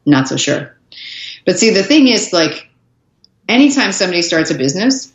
not 0.06 0.28
so 0.28 0.36
sure. 0.36 0.76
But 1.46 1.58
see, 1.58 1.70
the 1.70 1.82
thing 1.82 2.10
is, 2.10 2.34
like, 2.34 2.69
anytime 3.50 3.92
somebody 3.92 4.22
starts 4.22 4.52
a 4.52 4.56
business, 4.56 5.12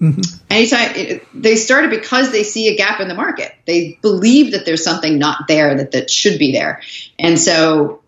mm-hmm. 0.00 0.20
anytime 0.50 0.94
it, 0.96 1.26
they 1.32 1.56
start 1.56 1.84
it 1.84 1.90
because 1.90 2.32
they 2.32 2.42
see 2.42 2.68
a 2.68 2.76
gap 2.76 3.00
in 3.00 3.08
the 3.08 3.14
market, 3.14 3.54
they 3.66 3.98
believe 4.02 4.52
that 4.52 4.66
there's 4.66 4.84
something 4.84 5.18
not 5.18 5.48
there 5.48 5.76
that 5.76 5.92
that 5.92 6.10
should 6.10 6.38
be 6.38 6.52
there, 6.52 6.82
and 7.18 7.38
so 7.38 8.02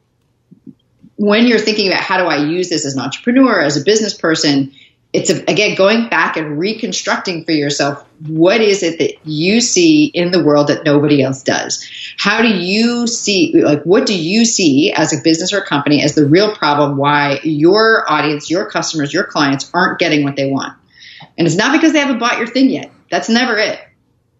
when 1.17 1.49
you're 1.49 1.59
thinking 1.59 1.89
about 1.89 2.01
how 2.01 2.19
do 2.19 2.25
I 2.25 2.45
use 2.47 2.69
this 2.69 2.87
as 2.87 2.95
an 2.95 3.01
entrepreneur, 3.01 3.61
as 3.61 3.77
a 3.77 3.85
business 3.85 4.15
person, 4.15 4.73
it's 5.13 5.31
a, 5.31 5.43
again 5.51 5.75
going 5.75 6.09
back 6.09 6.37
and 6.37 6.59
reconstructing 6.59 7.45
for 7.45 7.53
yourself 7.53 8.05
what 8.27 8.61
is 8.61 8.83
it 8.83 8.99
that 8.99 9.15
you 9.25 9.61
see 9.61 10.07
in 10.07 10.31
the 10.31 10.43
world 10.43 10.69
that 10.69 10.85
nobody 10.85 11.23
else 11.23 11.43
does? 11.43 11.89
How 12.19 12.43
do 12.43 12.49
you 12.49 13.07
see 13.07 13.53
like 13.55 13.83
what 13.85 14.07
do 14.07 14.19
you 14.19 14.45
see 14.45 14.93
as 14.93 15.13
a 15.13 15.23
business 15.23 15.53
or 15.53 15.59
a 15.59 15.67
company 15.67 16.03
as 16.03 16.15
the 16.15 16.27
real 16.27 16.55
problem 16.55 16.97
why 16.97 17.41
your 17.43 18.11
audience 18.11 18.51
your 18.51 18.69
customers 18.71 19.15
your 19.15 19.25
clients 19.25 19.71
aren't 19.73 19.99
getting 19.99 20.25
what 20.25 20.37
they 20.37 20.51
want? 20.51 20.77
And 21.37 21.47
it's 21.47 21.57
not 21.57 21.73
because 21.73 21.93
they 21.93 22.01
haven't 22.01 22.19
bought 22.19 22.39
your 22.39 22.49
thing 22.49 22.71
yet. 22.71 22.91
That's 23.11 23.29
never 23.29 23.57
it. 23.57 23.81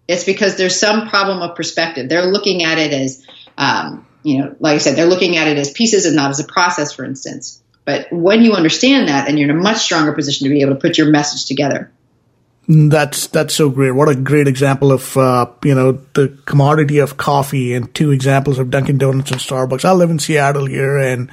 It's 0.07 0.25
because 0.25 0.57
there's 0.57 0.79
some 0.79 1.09
problem 1.09 1.41
of 1.41 1.57
perspective. 1.57 2.09
They're 2.09 2.27
looking 2.27 2.65
at 2.65 2.79
it 2.79 2.93
as 2.93 3.27
um, 3.57 4.07
you 4.23 4.39
know 4.39 4.55
like 4.61 4.75
i 4.75 4.79
said 4.79 4.97
they're 4.97 5.07
looking 5.07 5.37
at 5.37 5.49
it 5.49 5.59
as 5.59 5.71
pieces 5.71 6.07
and 6.07 6.17
not 6.17 6.31
as 6.31 6.41
a 6.41 6.45
process 6.45 6.93
for 6.93 7.05
instance 7.05 7.63
but 7.89 8.13
when 8.13 8.43
you 8.43 8.53
understand 8.53 9.09
that, 9.09 9.25
then 9.25 9.39
you're 9.39 9.49
in 9.49 9.57
a 9.57 9.59
much 9.59 9.79
stronger 9.79 10.13
position 10.13 10.47
to 10.47 10.53
be 10.53 10.61
able 10.61 10.75
to 10.75 10.79
put 10.79 10.99
your 10.99 11.07
message 11.07 11.47
together. 11.47 11.91
That's 12.69 13.29
that's 13.29 13.55
so 13.55 13.71
great. 13.71 13.93
What 13.93 14.11
a 14.11 14.15
great 14.15 14.47
example 14.47 14.93
of 14.93 15.17
uh, 15.17 15.47
you 15.65 15.75
know 15.75 15.93
the 16.13 16.39
commodity 16.45 16.99
of 16.99 17.17
coffee, 17.17 17.73
and 17.73 17.95
two 17.95 18.11
examples 18.11 18.59
of 18.59 18.69
Dunkin' 18.69 18.99
Donuts 18.99 19.31
and 19.31 19.41
Starbucks. 19.41 19.87
I 19.87 19.93
live 19.93 20.11
in 20.11 20.19
Seattle 20.19 20.67
here, 20.67 20.99
and 20.99 21.31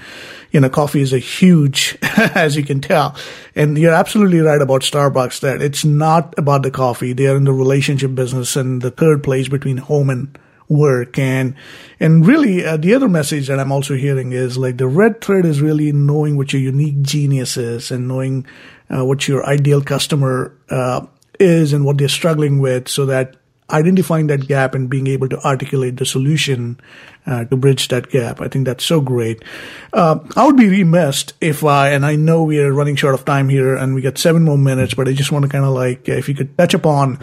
you 0.54 0.62
know 0.62 0.70
coffee 0.70 1.02
is 1.02 1.12
a 1.12 1.20
huge, 1.20 1.98
as 2.02 2.56
you 2.56 2.64
can 2.64 2.80
tell. 2.80 3.18
And 3.54 3.78
you're 3.78 3.94
absolutely 3.94 4.40
right 4.40 4.62
about 4.62 4.84
Starbucks 4.84 5.42
that 5.42 5.62
it's 5.62 5.84
not 5.84 6.36
about 6.38 6.64
the 6.64 6.72
coffee. 6.72 7.12
They 7.12 7.28
are 7.28 7.36
in 7.36 7.44
the 7.44 7.52
relationship 7.52 8.16
business, 8.16 8.56
and 8.56 8.82
the 8.82 8.92
third 8.92 9.26
place 9.26 9.50
between 9.50 9.76
home 9.76 10.10
and 10.10 10.40
work 10.68 11.20
and 11.20 11.54
and 12.00 12.26
really 12.26 12.66
uh, 12.66 12.78
the 12.78 12.94
other 12.94 13.08
message 13.08 13.48
that 13.48 13.60
i'm 13.60 13.72
also 13.72 13.96
hearing 13.96 14.32
is 14.32 14.58
like 14.58 14.78
the 14.78 14.88
red 14.88 15.22
thread 15.22 15.46
is 15.46 15.62
really 15.62 15.92
knowing 15.92 16.38
what 16.38 16.52
your 16.52 16.62
unique 16.62 17.02
genius 17.02 17.56
is 17.56 17.92
and 17.92 18.08
knowing 18.08 18.46
uh, 18.90 19.06
what 19.06 19.28
your 19.28 19.46
ideal 19.46 19.82
customer 19.82 20.56
uh, 20.70 21.06
is 21.40 21.74
and 21.74 21.86
what 21.86 21.98
they're 21.98 22.08
struggling 22.08 22.60
with 22.60 22.88
so 22.88 23.06
that 23.06 23.36
identifying 23.72 24.28
that 24.28 24.48
gap 24.48 24.76
and 24.76 24.90
being 24.90 25.08
able 25.08 25.28
to 25.28 25.40
articulate 25.44 25.98
the 25.98 26.06
solution 26.06 26.80
uh, 27.26 27.46
to 27.46 27.58
bridge 27.58 27.88
that 27.88 28.10
gap. 28.10 28.40
I 28.40 28.48
think 28.48 28.66
that's 28.66 28.86
so 28.86 29.02
great. 29.02 29.44
Uh, 29.92 30.20
I 30.36 30.46
would 30.46 30.56
be 30.56 30.70
remiss 30.70 31.26
if 31.42 31.64
I, 31.64 31.90
and 31.90 32.06
I 32.06 32.16
know 32.16 32.44
we 32.44 32.60
are 32.60 32.72
running 32.72 32.96
short 32.96 33.16
of 33.16 33.26
time 33.26 33.50
here 33.50 33.76
and 33.76 33.96
we 33.96 34.02
got 34.02 34.20
seven 34.20 34.44
more 34.44 34.58
minutes, 34.58 34.94
but 34.94 35.08
I 35.08 35.14
just 35.14 35.32
want 35.32 35.44
to 35.44 35.50
kind 35.50 35.66
of 35.66 35.74
like, 35.74 36.08
if 36.08 36.30
you 36.30 36.36
could 36.36 36.56
touch 36.58 36.76
upon, 36.76 37.20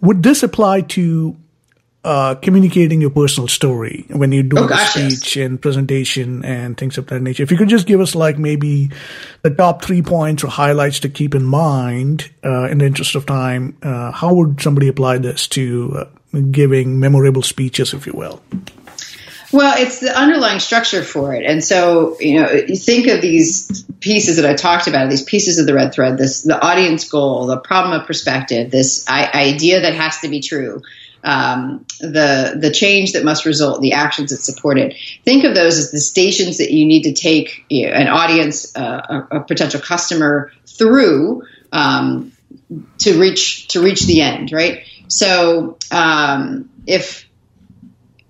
would 0.00 0.22
this 0.22 0.42
apply 0.42 0.80
to 0.82 1.36
uh, 2.04 2.34
communicating 2.34 3.00
your 3.00 3.10
personal 3.10 3.48
story 3.48 4.04
when 4.10 4.30
you 4.30 4.42
do 4.42 4.58
oh, 4.58 4.68
a 4.68 4.76
speech 4.76 5.36
yes. 5.36 5.46
and 5.46 5.60
presentation 5.60 6.44
and 6.44 6.76
things 6.76 6.98
of 6.98 7.06
that 7.06 7.20
nature. 7.20 7.42
If 7.42 7.50
you 7.50 7.56
could 7.56 7.70
just 7.70 7.86
give 7.86 8.00
us 8.00 8.14
like 8.14 8.38
maybe 8.38 8.90
the 9.42 9.50
top 9.50 9.82
three 9.82 10.02
points 10.02 10.44
or 10.44 10.48
highlights 10.48 11.00
to 11.00 11.08
keep 11.08 11.34
in 11.34 11.44
mind 11.44 12.30
uh, 12.44 12.68
in 12.68 12.78
the 12.78 12.84
interest 12.84 13.14
of 13.14 13.24
time, 13.24 13.78
uh, 13.82 14.10
how 14.12 14.34
would 14.34 14.60
somebody 14.60 14.88
apply 14.88 15.18
this 15.18 15.48
to 15.48 15.96
uh, 16.34 16.40
giving 16.50 17.00
memorable 17.00 17.42
speeches, 17.42 17.94
if 17.94 18.06
you 18.06 18.12
will? 18.12 18.42
Well, 19.50 19.74
it's 19.78 20.00
the 20.00 20.14
underlying 20.14 20.58
structure 20.58 21.02
for 21.02 21.32
it. 21.32 21.46
And 21.46 21.62
so, 21.62 22.18
you 22.18 22.40
know, 22.40 22.50
you 22.50 22.76
think 22.76 23.06
of 23.06 23.22
these 23.22 23.84
pieces 24.00 24.36
that 24.36 24.44
I 24.44 24.54
talked 24.54 24.88
about, 24.88 25.08
these 25.08 25.22
pieces 25.22 25.58
of 25.60 25.66
the 25.66 25.74
red 25.74 25.94
thread, 25.94 26.18
this, 26.18 26.42
the 26.42 26.60
audience 26.60 27.08
goal, 27.08 27.46
the 27.46 27.60
problem 27.60 27.98
of 27.98 28.06
perspective, 28.06 28.70
this 28.70 29.08
idea 29.08 29.82
that 29.82 29.94
has 29.94 30.18
to 30.18 30.28
be 30.28 30.40
true 30.40 30.82
um, 31.24 31.86
the 32.00 32.56
the 32.60 32.70
change 32.70 33.12
that 33.12 33.24
must 33.24 33.46
result, 33.46 33.80
the 33.80 33.92
actions 33.92 34.30
that 34.30 34.42
support 34.42 34.78
it. 34.78 34.94
Think 35.24 35.44
of 35.44 35.54
those 35.54 35.78
as 35.78 35.90
the 35.90 35.98
stations 35.98 36.58
that 36.58 36.70
you 36.70 36.86
need 36.86 37.04
to 37.04 37.14
take 37.14 37.64
you 37.70 37.86
know, 37.86 37.94
an 37.94 38.08
audience, 38.08 38.76
uh, 38.76 39.24
a, 39.30 39.36
a, 39.38 39.40
potential 39.40 39.80
customer 39.80 40.52
through 40.66 41.42
um, 41.72 42.32
to 42.98 43.18
reach 43.18 43.68
to 43.68 43.82
reach 43.82 44.02
the 44.02 44.20
end, 44.20 44.52
right? 44.52 44.84
So 45.08 45.78
um, 45.90 46.68
if 46.86 47.28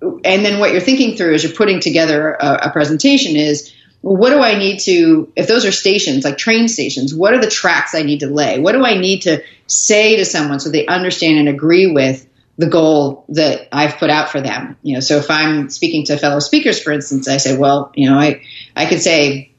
and 0.00 0.44
then 0.44 0.60
what 0.60 0.70
you're 0.70 0.80
thinking 0.80 1.16
through 1.16 1.34
as 1.34 1.42
you're 1.42 1.52
putting 1.52 1.80
together 1.80 2.32
a, 2.32 2.68
a 2.68 2.70
presentation 2.70 3.36
is 3.36 3.72
well, 4.02 4.16
what 4.16 4.30
do 4.30 4.40
I 4.40 4.58
need 4.58 4.80
to, 4.80 5.32
if 5.34 5.48
those 5.48 5.64
are 5.64 5.72
stations, 5.72 6.24
like 6.24 6.36
train 6.36 6.68
stations, 6.68 7.14
what 7.14 7.32
are 7.32 7.40
the 7.40 7.50
tracks 7.50 7.94
I 7.94 8.02
need 8.02 8.20
to 8.20 8.26
lay? 8.28 8.58
What 8.58 8.72
do 8.72 8.84
I 8.84 8.98
need 8.98 9.22
to 9.22 9.42
say 9.66 10.16
to 10.16 10.26
someone 10.26 10.60
so 10.60 10.70
they 10.70 10.86
understand 10.86 11.38
and 11.38 11.48
agree 11.48 11.90
with 11.90 12.26
the 12.56 12.66
goal 12.66 13.24
that 13.30 13.68
I've 13.72 13.96
put 13.96 14.10
out 14.10 14.30
for 14.30 14.40
them. 14.40 14.76
You 14.82 14.94
know, 14.94 15.00
so 15.00 15.16
if 15.16 15.30
I'm 15.30 15.70
speaking 15.70 16.04
to 16.06 16.16
fellow 16.16 16.38
speakers, 16.38 16.82
for 16.82 16.92
instance, 16.92 17.28
I 17.28 17.38
say, 17.38 17.56
well, 17.56 17.90
you 17.94 18.10
know, 18.10 18.18
I, 18.18 18.42
I 18.76 18.86
could 18.86 19.00
say, 19.00 19.50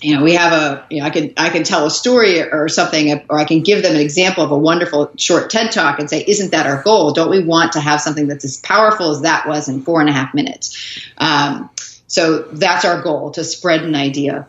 you 0.00 0.16
know, 0.16 0.24
we 0.24 0.34
have 0.34 0.52
a, 0.52 0.86
you 0.90 1.00
know, 1.00 1.06
I 1.06 1.10
can, 1.10 1.32
I 1.36 1.50
can 1.50 1.62
tell 1.62 1.86
a 1.86 1.90
story 1.90 2.42
or 2.42 2.68
something, 2.68 3.24
or 3.28 3.38
I 3.38 3.44
can 3.44 3.62
give 3.62 3.82
them 3.82 3.94
an 3.94 4.00
example 4.00 4.42
of 4.42 4.50
a 4.50 4.58
wonderful 4.58 5.12
short 5.16 5.50
TED 5.50 5.70
talk 5.70 6.00
and 6.00 6.10
say, 6.10 6.24
isn't 6.26 6.50
that 6.50 6.66
our 6.66 6.82
goal? 6.82 7.12
Don't 7.12 7.30
we 7.30 7.44
want 7.44 7.72
to 7.72 7.80
have 7.80 8.00
something 8.00 8.26
that's 8.26 8.44
as 8.44 8.56
powerful 8.56 9.10
as 9.10 9.22
that 9.22 9.46
was 9.46 9.68
in 9.68 9.82
four 9.82 10.00
and 10.00 10.08
a 10.08 10.12
half 10.12 10.34
minutes? 10.34 11.06
Um, 11.18 11.70
so 12.08 12.42
that's 12.42 12.84
our 12.84 13.00
goal 13.02 13.30
to 13.32 13.44
spread 13.44 13.82
an 13.84 13.94
idea. 13.94 14.48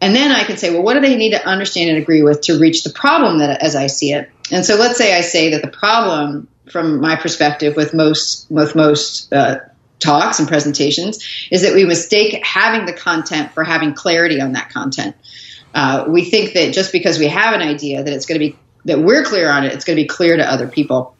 And 0.00 0.14
then 0.14 0.30
I 0.32 0.44
can 0.44 0.56
say, 0.56 0.72
well, 0.72 0.82
what 0.82 0.94
do 0.94 1.00
they 1.00 1.16
need 1.16 1.30
to 1.30 1.46
understand 1.46 1.90
and 1.90 1.98
agree 1.98 2.22
with 2.22 2.42
to 2.42 2.58
reach 2.58 2.84
the 2.84 2.90
problem 2.90 3.38
that 3.38 3.62
as 3.62 3.74
I 3.76 3.88
see 3.88 4.12
it? 4.12 4.30
And 4.50 4.64
so 4.64 4.76
let's 4.76 4.98
say 4.98 5.16
I 5.16 5.20
say 5.20 5.50
that 5.50 5.62
the 5.62 5.68
problem 5.68 6.48
from 6.70 7.00
my 7.00 7.16
perspective 7.16 7.76
with 7.76 7.92
most 7.94 8.50
with 8.50 8.74
most 8.74 9.32
uh, 9.32 9.60
talks 9.98 10.38
and 10.38 10.48
presentations 10.48 11.26
is 11.50 11.62
that 11.62 11.74
we 11.74 11.84
mistake 11.84 12.44
having 12.44 12.86
the 12.86 12.92
content 12.92 13.52
for 13.52 13.64
having 13.64 13.94
clarity 13.94 14.40
on 14.40 14.52
that 14.52 14.70
content. 14.70 15.16
Uh, 15.74 16.04
we 16.08 16.24
think 16.24 16.52
that 16.52 16.74
just 16.74 16.92
because 16.92 17.18
we 17.18 17.28
have 17.28 17.54
an 17.54 17.62
idea 17.62 18.02
that 18.02 18.12
it's 18.12 18.26
going 18.26 18.40
to 18.40 18.46
be 18.46 18.58
that 18.84 18.98
we're 18.98 19.24
clear 19.24 19.50
on 19.50 19.64
it, 19.64 19.72
it's 19.72 19.84
going 19.84 19.96
to 19.96 20.02
be 20.02 20.08
clear 20.08 20.36
to 20.36 20.50
other 20.50 20.68
people. 20.68 21.14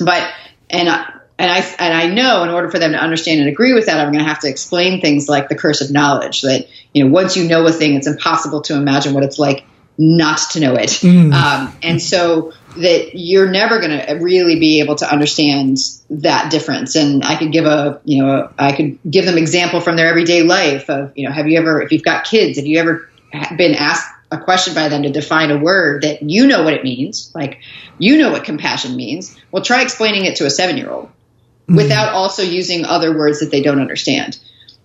But 0.00 0.32
and 0.70 0.88
I, 0.88 1.12
and 1.38 1.50
I 1.50 1.58
and 1.78 1.94
I 1.94 2.08
know 2.08 2.42
in 2.42 2.50
order 2.50 2.70
for 2.70 2.78
them 2.78 2.92
to 2.92 2.98
understand 2.98 3.40
and 3.40 3.48
agree 3.48 3.74
with 3.74 3.86
that, 3.86 3.98
I'm 3.98 4.12
going 4.12 4.24
to 4.24 4.28
have 4.28 4.40
to 4.40 4.48
explain 4.48 5.00
things 5.00 5.28
like 5.28 5.48
the 5.48 5.54
curse 5.54 5.80
of 5.80 5.90
knowledge. 5.90 6.42
That 6.42 6.66
you 6.92 7.04
know, 7.04 7.10
once 7.10 7.36
you 7.36 7.48
know 7.48 7.66
a 7.66 7.72
thing, 7.72 7.94
it's 7.94 8.06
impossible 8.06 8.62
to 8.62 8.74
imagine 8.74 9.14
what 9.14 9.22
it's 9.22 9.38
like 9.38 9.64
not 9.96 10.38
to 10.52 10.60
know 10.60 10.74
it. 10.74 10.90
Mm. 10.90 11.32
Um, 11.32 11.76
and 11.82 12.02
so 12.02 12.52
that 12.76 13.10
you're 13.14 13.50
never 13.50 13.80
going 13.80 13.98
to 13.98 14.14
really 14.14 14.58
be 14.58 14.80
able 14.80 14.94
to 14.96 15.10
understand 15.10 15.78
that 16.10 16.50
difference. 16.50 16.94
And 16.94 17.24
I 17.24 17.36
could 17.36 17.50
give 17.50 17.64
a, 17.64 18.00
you 18.04 18.22
know, 18.22 18.50
I 18.58 18.72
could 18.72 18.98
give 19.08 19.24
them 19.24 19.38
example 19.38 19.80
from 19.80 19.96
their 19.96 20.06
everyday 20.06 20.42
life 20.42 20.88
of, 20.90 21.12
you 21.16 21.26
know, 21.26 21.32
have 21.32 21.48
you 21.48 21.58
ever, 21.58 21.82
if 21.82 21.92
you've 21.92 22.02
got 22.02 22.24
kids, 22.24 22.58
have 22.58 22.66
you 22.66 22.78
ever 22.78 23.10
been 23.56 23.74
asked 23.74 24.06
a 24.30 24.38
question 24.38 24.74
by 24.74 24.88
them 24.88 25.02
to 25.02 25.10
define 25.10 25.50
a 25.50 25.58
word 25.58 26.02
that 26.02 26.22
you 26.22 26.46
know 26.46 26.62
what 26.62 26.74
it 26.74 26.84
means, 26.84 27.32
like 27.34 27.60
you 27.98 28.18
know 28.18 28.30
what 28.30 28.44
compassion 28.44 28.94
means, 28.94 29.36
well, 29.50 29.62
try 29.62 29.82
explaining 29.82 30.26
it 30.26 30.36
to 30.36 30.46
a 30.46 30.50
seven 30.50 30.76
year 30.76 30.90
old 30.90 31.06
mm-hmm. 31.06 31.76
without 31.76 32.12
also 32.12 32.42
using 32.42 32.84
other 32.84 33.16
words 33.16 33.40
that 33.40 33.50
they 33.50 33.62
don't 33.62 33.80
understand. 33.80 34.38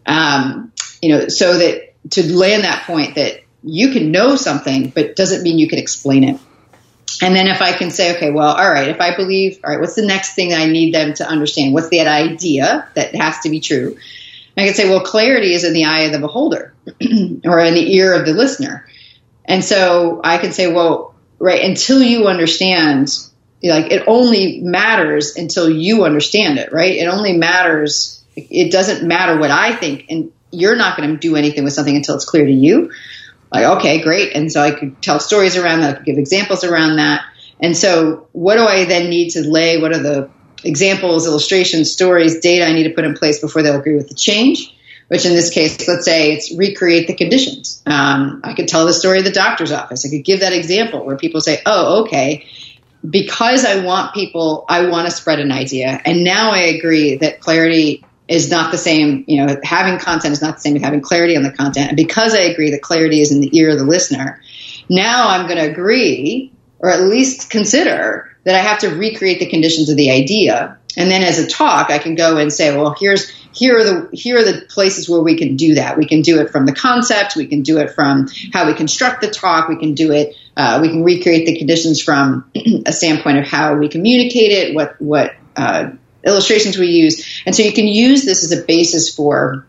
Um, 0.05 0.71
you 1.01 1.09
know, 1.09 1.27
so 1.27 1.57
that 1.57 1.93
to 2.11 2.33
land 2.33 2.63
that 2.63 2.85
point 2.85 3.15
that 3.15 3.41
you 3.63 3.91
can 3.91 4.11
know 4.11 4.35
something, 4.35 4.89
but 4.89 5.15
doesn't 5.15 5.43
mean 5.43 5.59
you 5.59 5.67
can 5.67 5.79
explain 5.79 6.23
it. 6.23 6.39
And 7.23 7.33
then 7.33 7.47
if 7.47 7.61
I 7.61 7.71
can 7.71 7.89
say, 7.89 8.17
okay, 8.17 8.31
well, 8.31 8.53
all 8.53 8.69
right, 8.69 8.89
if 8.89 8.99
I 8.99 9.15
believe, 9.15 9.61
all 9.63 9.71
right, 9.71 9.79
what's 9.79 9.95
the 9.95 10.05
next 10.05 10.35
thing 10.35 10.53
I 10.53 10.65
need 10.65 10.93
them 10.93 11.13
to 11.13 11.25
understand? 11.25 11.73
What's 11.73 11.87
that 11.87 12.05
idea 12.05 12.89
that 12.95 13.15
has 13.15 13.39
to 13.43 13.49
be 13.49 13.61
true? 13.61 13.97
I 14.57 14.65
can 14.65 14.73
say, 14.73 14.89
well, 14.89 14.99
clarity 14.99 15.53
is 15.53 15.63
in 15.63 15.71
the 15.71 15.85
eye 15.85 16.01
of 16.01 16.11
the 16.11 16.19
beholder 16.19 16.73
or 17.45 17.59
in 17.59 17.75
the 17.75 17.95
ear 17.95 18.13
of 18.13 18.25
the 18.25 18.33
listener. 18.33 18.85
And 19.45 19.63
so 19.63 20.19
I 20.21 20.37
can 20.37 20.51
say, 20.51 20.69
well, 20.69 21.15
right, 21.39 21.63
until 21.63 22.03
you 22.03 22.27
understand, 22.27 23.17
like 23.63 23.89
it 23.93 24.03
only 24.05 24.59
matters 24.59 25.37
until 25.37 25.69
you 25.69 26.03
understand 26.03 26.59
it, 26.59 26.73
right? 26.73 26.91
It 26.91 27.07
only 27.07 27.37
matters, 27.37 28.21
it 28.35 28.69
doesn't 28.69 29.07
matter 29.07 29.39
what 29.39 29.49
I 29.49 29.73
think, 29.73 30.07
and 30.09 30.33
you're 30.51 30.75
not 30.75 30.97
going 30.97 31.09
to 31.09 31.17
do 31.17 31.37
anything 31.37 31.63
with 31.63 31.71
something 31.71 31.95
until 31.95 32.15
it's 32.15 32.25
clear 32.25 32.45
to 32.45 32.51
you 32.51 32.91
like, 33.53 33.77
okay, 33.77 34.01
great. 34.01 34.35
And 34.35 34.51
so 34.51 34.61
I 34.61 34.71
could 34.71 35.01
tell 35.01 35.19
stories 35.19 35.55
around 35.55 35.81
that, 35.81 35.91
I 35.91 35.97
could 35.97 36.05
give 36.05 36.17
examples 36.17 36.63
around 36.63 36.97
that. 36.97 37.23
And 37.59 37.77
so 37.77 38.27
what 38.31 38.55
do 38.55 38.63
I 38.63 38.85
then 38.85 39.09
need 39.09 39.31
to 39.31 39.41
lay? 39.41 39.79
What 39.79 39.93
are 39.93 39.99
the 39.99 40.29
examples, 40.63 41.27
illustrations, 41.27 41.91
stories, 41.91 42.39
data 42.39 42.65
I 42.65 42.73
need 42.73 42.83
to 42.83 42.93
put 42.93 43.05
in 43.05 43.13
place 43.13 43.39
before 43.39 43.61
they'll 43.61 43.79
agree 43.79 43.95
with 43.95 44.09
the 44.09 44.15
change? 44.15 44.75
Which 45.07 45.25
in 45.25 45.33
this 45.33 45.51
case, 45.51 45.87
let's 45.87 46.05
say 46.05 46.33
it's 46.33 46.55
recreate 46.55 47.07
the 47.07 47.13
conditions. 47.13 47.83
Um, 47.85 48.41
I 48.43 48.53
could 48.53 48.67
tell 48.67 48.85
the 48.87 48.93
story 48.93 49.19
of 49.19 49.25
the 49.25 49.31
doctor's 49.31 49.71
office. 49.71 50.05
I 50.05 50.09
could 50.09 50.23
give 50.23 50.39
that 50.39 50.53
example 50.53 51.05
where 51.05 51.17
people 51.17 51.39
say, 51.39 51.61
oh, 51.65 52.03
okay, 52.03 52.47
because 53.07 53.65
I 53.65 53.85
want 53.85 54.13
people, 54.13 54.65
I 54.67 54.87
want 54.87 55.07
to 55.07 55.15
spread 55.15 55.39
an 55.39 55.51
idea. 55.51 56.01
And 56.03 56.23
now 56.23 56.51
I 56.51 56.59
agree 56.59 57.17
that 57.17 57.41
clarity 57.41 58.03
is 58.27 58.49
not 58.49 58.71
the 58.71 58.77
same, 58.77 59.25
you 59.27 59.45
know, 59.45 59.55
having 59.63 59.99
content 59.99 60.31
is 60.31 60.41
not 60.41 60.55
the 60.55 60.61
same 60.61 60.75
as 60.75 60.81
having 60.81 61.01
clarity 61.01 61.35
on 61.35 61.43
the 61.43 61.51
content. 61.51 61.89
And 61.89 61.97
because 61.97 62.33
I 62.33 62.41
agree 62.41 62.71
that 62.71 62.81
clarity 62.81 63.21
is 63.21 63.31
in 63.31 63.41
the 63.41 63.57
ear 63.57 63.71
of 63.71 63.77
the 63.77 63.85
listener, 63.85 64.41
now 64.89 65.27
I'm 65.29 65.47
going 65.47 65.59
to 65.59 65.69
agree 65.69 66.51
or 66.79 66.89
at 66.89 67.01
least 67.01 67.49
consider 67.49 68.35
that 68.43 68.55
I 68.55 68.59
have 68.59 68.79
to 68.79 68.89
recreate 68.89 69.39
the 69.39 69.49
conditions 69.49 69.89
of 69.89 69.97
the 69.97 70.11
idea. 70.11 70.77
And 70.97 71.09
then 71.09 71.23
as 71.23 71.39
a 71.39 71.47
talk, 71.47 71.89
I 71.89 71.97
can 71.97 72.15
go 72.15 72.37
and 72.37 72.51
say, 72.51 72.75
well, 72.75 72.95
here's 72.99 73.29
here 73.53 73.77
are 73.77 73.83
the 73.83 74.09
here 74.13 74.37
are 74.37 74.43
the 74.43 74.65
places 74.67 75.07
where 75.07 75.21
we 75.21 75.37
can 75.37 75.55
do 75.55 75.75
that. 75.75 75.97
We 75.97 76.07
can 76.07 76.21
do 76.21 76.41
it 76.41 76.49
from 76.49 76.65
the 76.65 76.73
concept. 76.73 77.35
We 77.35 77.47
can 77.47 77.61
do 77.61 77.77
it 77.77 77.91
from 77.91 78.27
how 78.51 78.67
we 78.67 78.73
construct 78.73 79.21
the 79.21 79.29
talk. 79.29 79.69
We 79.69 79.77
can 79.77 79.93
do 79.93 80.11
it. 80.11 80.35
Uh, 80.57 80.79
we 80.81 80.89
can 80.89 81.03
recreate 81.03 81.45
the 81.45 81.57
conditions 81.57 82.01
from 82.01 82.51
a 82.85 82.91
standpoint 82.91 83.37
of 83.37 83.45
how 83.45 83.75
we 83.75 83.89
communicate 83.89 84.51
it. 84.51 84.75
What 84.75 84.99
what 84.99 85.35
uh, 85.55 85.91
illustrations 86.25 86.77
we 86.77 86.87
use, 86.87 87.41
and 87.45 87.55
so 87.55 87.63
you 87.63 87.73
can 87.73 87.87
use 87.87 88.25
this 88.25 88.43
as 88.43 88.51
a 88.57 88.63
basis 88.63 89.13
for 89.13 89.65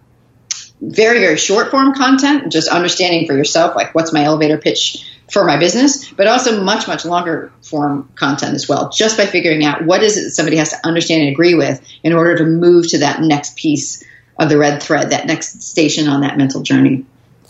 very 0.81 1.21
very 1.21 1.37
short 1.37 1.71
form 1.71 1.95
content. 1.95 2.53
Just 2.53 2.69
understanding 2.69 3.27
for 3.27 3.35
yourself, 3.35 3.75
like 3.75 3.95
what's 3.95 4.13
my 4.13 4.25
elevator 4.25 4.59
pitch 4.59 5.11
for 5.33 5.45
my 5.45 5.59
business, 5.59 6.11
but 6.13 6.27
also 6.27 6.63
much, 6.63 6.87
much 6.87 7.05
longer 7.05 7.51
form 7.63 8.09
content 8.15 8.55
as 8.55 8.69
well, 8.69 8.91
just 8.91 9.17
by 9.17 9.27
figuring 9.27 9.65
out 9.65 9.85
what 9.85 10.03
is 10.03 10.17
it 10.17 10.25
that 10.25 10.31
somebody 10.31 10.57
has 10.57 10.71
to 10.71 10.87
understand 10.87 11.23
and 11.23 11.31
agree 11.31 11.55
with 11.55 11.81
in 12.03 12.13
order 12.13 12.37
to 12.37 12.45
move 12.45 12.89
to 12.89 12.99
that 12.99 13.21
next 13.21 13.57
piece 13.57 14.05
of 14.39 14.49
the 14.49 14.59
red 14.59 14.83
thread, 14.83 15.11
that 15.11 15.27
next 15.27 15.63
station 15.63 16.09
on 16.09 16.21
that 16.21 16.37
mental 16.37 16.63
journey. 16.63 17.05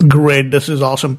Great. 0.07 0.51
This 0.51 0.69
is 0.69 0.83
awesome. 0.83 1.19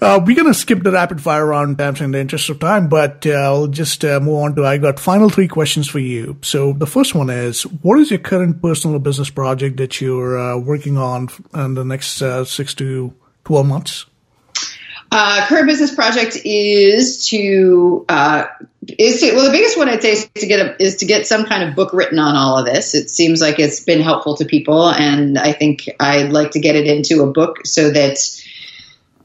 Uh, 0.00 0.20
we're 0.24 0.36
going 0.36 0.46
to 0.46 0.54
skip 0.54 0.82
the 0.82 0.92
rapid 0.92 1.22
fire 1.22 1.46
round 1.46 1.78
times 1.78 2.00
in 2.00 2.10
the 2.10 2.20
interest 2.20 2.50
of 2.50 2.58
time, 2.58 2.88
but 2.88 3.26
uh, 3.26 3.30
I'll 3.30 3.66
just 3.66 4.04
uh, 4.04 4.20
move 4.20 4.36
on 4.42 4.54
to 4.56 4.66
I 4.66 4.76
got 4.78 5.00
final 5.00 5.30
three 5.30 5.48
questions 5.48 5.88
for 5.88 5.98
you. 5.98 6.36
So 6.42 6.74
the 6.74 6.86
first 6.86 7.14
one 7.14 7.30
is, 7.30 7.62
what 7.62 7.98
is 7.98 8.10
your 8.10 8.18
current 8.18 8.60
personal 8.60 8.98
business 8.98 9.30
project 9.30 9.78
that 9.78 10.00
you're 10.00 10.38
uh, 10.38 10.58
working 10.58 10.98
on 10.98 11.28
in 11.54 11.74
the 11.74 11.84
next 11.84 12.20
uh, 12.20 12.44
six 12.44 12.74
to 12.74 13.14
12 13.44 13.66
months? 13.66 14.06
Uh, 15.10 15.46
current 15.46 15.66
business 15.66 15.94
project 15.94 16.36
is 16.44 17.28
to 17.28 18.04
is 18.98 19.20
to, 19.20 19.34
well 19.34 19.44
the 19.44 19.50
biggest 19.50 19.76
one 19.76 19.88
I'd 19.88 20.02
say 20.02 20.12
is 20.12 20.28
to 20.34 20.46
get 20.46 20.60
a, 20.60 20.82
is 20.82 20.96
to 20.96 21.06
get 21.06 21.26
some 21.26 21.44
kind 21.44 21.68
of 21.68 21.74
book 21.74 21.92
written 21.92 22.18
on 22.18 22.36
all 22.36 22.58
of 22.58 22.66
this. 22.66 22.94
It 22.94 23.08
seems 23.08 23.40
like 23.40 23.58
it's 23.58 23.80
been 23.80 24.00
helpful 24.00 24.36
to 24.36 24.44
people, 24.44 24.90
and 24.90 25.38
I 25.38 25.52
think 25.52 25.88
I'd 26.00 26.32
like 26.32 26.50
to 26.52 26.60
get 26.60 26.74
it 26.74 26.86
into 26.86 27.22
a 27.22 27.26
book 27.30 27.64
so 27.64 27.90
that 27.90 28.18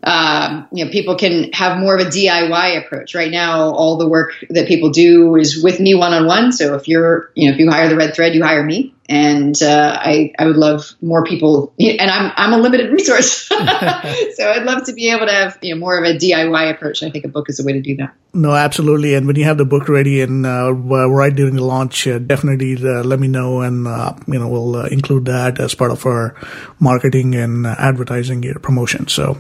um, 0.04 0.68
you 0.72 0.86
know, 0.86 0.92
people 0.92 1.16
can 1.16 1.52
have 1.54 1.80
more 1.80 1.96
of 1.96 2.02
a 2.02 2.10
DIY 2.10 2.86
approach. 2.86 3.14
Right 3.14 3.32
now, 3.32 3.70
all 3.70 3.98
the 3.98 4.08
work 4.08 4.34
that 4.50 4.68
people 4.68 4.90
do 4.90 5.36
is 5.36 5.64
with 5.64 5.80
me 5.80 5.96
one 5.96 6.14
on 6.14 6.26
one. 6.26 6.52
So 6.52 6.76
if 6.76 6.88
you're, 6.88 7.32
you 7.36 7.48
know, 7.48 7.54
if 7.54 7.60
you 7.60 7.70
hire 7.70 7.88
the 7.88 7.96
Red 7.96 8.16
Thread, 8.16 8.34
you 8.34 8.44
hire 8.44 8.64
me, 8.64 8.94
and 9.12 9.62
uh, 9.62 10.00
I, 10.00 10.32
I 10.40 10.46
would 10.46 10.56
love 10.56 10.94
more 11.02 11.26
people. 11.26 11.74
And 11.78 12.10
I'm, 12.10 12.32
I'm 12.38 12.54
a 12.54 12.58
limited 12.58 12.92
resource, 12.92 13.48
so 13.48 13.56
I'd 13.60 14.64
love 14.64 14.86
to 14.86 14.94
be 14.94 15.12
able 15.12 15.26
to 15.26 15.34
have, 15.34 15.60
you 15.62 15.76
know, 15.76 15.80
more 15.80 15.98
of 15.98 16.06
a 16.06 16.18
DIY 16.18 16.72
approach. 16.72 17.04
I 17.04 17.10
think 17.10 17.26
a 17.26 17.28
book 17.28 17.50
is 17.50 17.60
a 17.60 17.66
way 17.66 17.74
to 17.74 17.82
do 17.82 17.98
that. 17.98 18.14
No, 18.34 18.54
absolutely. 18.56 19.14
And 19.16 19.28
when 19.28 19.36
you 19.36 19.44
have 19.44 19.58
the 19.58 19.66
book 19.66 19.90
ready 19.90 20.22
and 20.22 20.46
uh, 20.46 20.72
right 20.74 21.36
during 21.36 21.56
the 21.56 21.66
launch, 21.66 22.08
uh, 22.08 22.20
definitely 22.20 22.78
uh, 22.78 23.04
let 23.04 23.20
me 23.20 23.28
know, 23.28 23.60
and 23.60 23.86
uh, 23.86 24.14
you 24.28 24.40
know, 24.40 24.48
we'll 24.48 24.78
uh, 24.78 24.86
include 24.86 25.26
that 25.26 25.60
as 25.60 25.76
part 25.76 25.92
of 25.92 26.06
our 26.06 26.34
marketing 26.80 27.36
and 27.36 27.68
advertising 27.68 28.42
promotion. 28.62 29.10
So. 29.10 29.38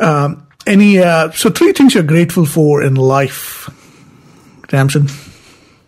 Um, 0.00 0.46
any 0.66 0.98
uh, 0.98 1.30
so 1.32 1.50
three 1.50 1.72
things 1.72 1.94
you're 1.94 2.02
grateful 2.04 2.46
for 2.46 2.82
in 2.82 2.94
life, 2.94 3.68
Tamsen. 4.68 5.08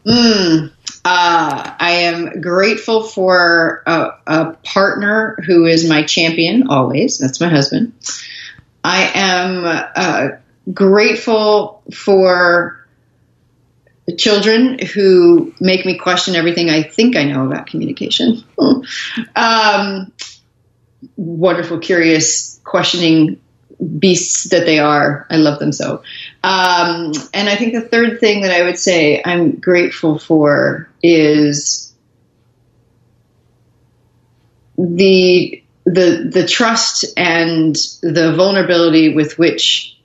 Mm, 0.05 0.73
uh, 1.05 1.75
I 1.79 1.91
am 2.03 2.41
grateful 2.41 3.03
for 3.03 3.83
a, 3.87 4.11
a, 4.27 4.53
partner 4.65 5.37
who 5.45 5.67
is 5.67 5.89
my 5.89 6.05
champion 6.05 6.69
always. 6.69 7.19
That's 7.19 7.41
my 7.41 7.49
husband. 7.49 7.93
I 8.85 9.11
am 9.15 9.65
uh, 9.65 10.29
grateful 10.73 11.83
for 11.93 12.87
children 14.17 14.79
who 14.79 15.53
make 15.61 15.85
me 15.85 15.99
question 15.99 16.37
everything 16.37 16.71
I 16.71 16.83
think 16.83 17.17
I 17.17 17.25
know 17.25 17.47
about 17.47 17.67
communication. 17.67 18.45
um, 19.37 20.13
wonderful, 21.17 21.79
curious, 21.79 22.61
questioning 22.65 23.41
beasts 23.99 24.51
that 24.51 24.67
they 24.67 24.79
are. 24.79 25.27
I 25.31 25.37
love 25.37 25.59
them 25.59 25.73
so. 25.73 26.03
Um, 26.45 27.13
and 27.33 27.49
I 27.49 27.57
think 27.57 27.73
the 27.73 27.83
third 27.83 28.19
thing 28.19 28.43
that 28.43 28.51
I 28.51 28.63
would 28.65 28.79
say 28.79 29.23
I'm 29.25 29.57
grateful 29.57 30.19
for 30.19 30.89
is 31.03 31.93
the 34.77 35.63
the 35.85 36.31
the 36.33 36.47
trust 36.47 37.05
and 37.17 37.75
the 38.03 38.35
vulnerability 38.37 39.15
with 39.15 39.39
which 39.39 39.97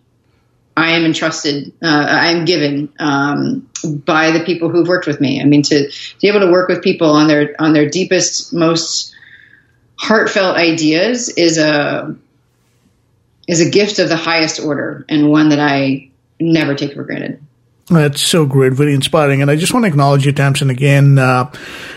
I 0.77 0.91
am 0.91 1.05
entrusted, 1.05 1.73
uh, 1.81 1.87
I'm 1.87 2.45
given 2.45 2.93
um, 2.99 3.67
by 3.83 4.29
the 4.29 4.41
people 4.41 4.69
who've 4.69 4.87
worked 4.87 5.07
with 5.07 5.19
me. 5.19 5.41
I 5.41 5.45
mean, 5.45 5.63
to, 5.63 5.89
to 5.89 6.19
be 6.21 6.27
able 6.27 6.41
to 6.41 6.51
work 6.51 6.69
with 6.69 6.83
people 6.83 7.09
on 7.09 7.27
their 7.27 7.55
on 7.59 7.73
their 7.73 7.89
deepest, 7.89 8.53
most 8.53 9.15
heartfelt 9.95 10.55
ideas 10.55 11.29
is 11.29 11.57
a 11.57 12.15
is 13.47 13.59
a 13.59 13.71
gift 13.71 13.97
of 13.97 14.09
the 14.09 14.15
highest 14.15 14.59
order 14.59 15.03
and 15.09 15.31
one 15.31 15.49
that 15.49 15.59
I 15.59 16.06
never 16.39 16.75
take 16.75 16.93
for 16.93 17.03
granted. 17.03 17.41
That's 17.89 18.21
so 18.21 18.45
great, 18.45 18.73
very 18.73 18.93
inspiring. 18.93 19.41
And 19.41 19.49
I 19.49 19.55
just 19.55 19.73
want 19.73 19.85
to 19.85 19.87
acknowledge 19.87 20.25
you, 20.25 20.33
Tamsen, 20.33 20.69
again, 20.69 21.17
uh, 21.17 21.45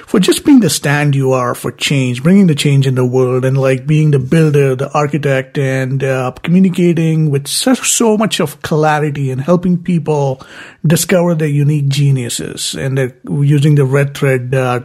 for 0.07 0.21
just 0.21 0.45
being 0.45 0.61
the 0.61 0.71
stand 0.71 1.17
you 1.17 1.33
are 1.33 1.53
for 1.53 1.73
change, 1.73 2.23
bringing 2.23 2.47
the 2.47 2.55
change 2.55 2.87
in 2.87 2.95
the 2.95 3.05
world 3.05 3.45
and 3.45 3.59
like 3.59 3.89
being 3.89 4.13
the 4.13 4.21
builder, 4.21 4.77
the 4.77 4.89
architect 4.93 5.59
and, 5.59 6.05
uh, 6.05 6.31
communicating 6.45 7.29
with 7.29 7.49
so 7.49 8.17
much 8.17 8.39
of 8.39 8.63
clarity 8.63 9.33
and 9.33 9.41
helping 9.41 9.83
people 9.83 10.41
discover 10.87 11.35
their 11.35 11.49
unique 11.49 11.89
geniuses 11.89 12.77
and 12.77 13.13
using 13.29 13.75
the 13.75 13.85
red 13.85 14.17
thread, 14.17 14.55
uh, 14.55 14.83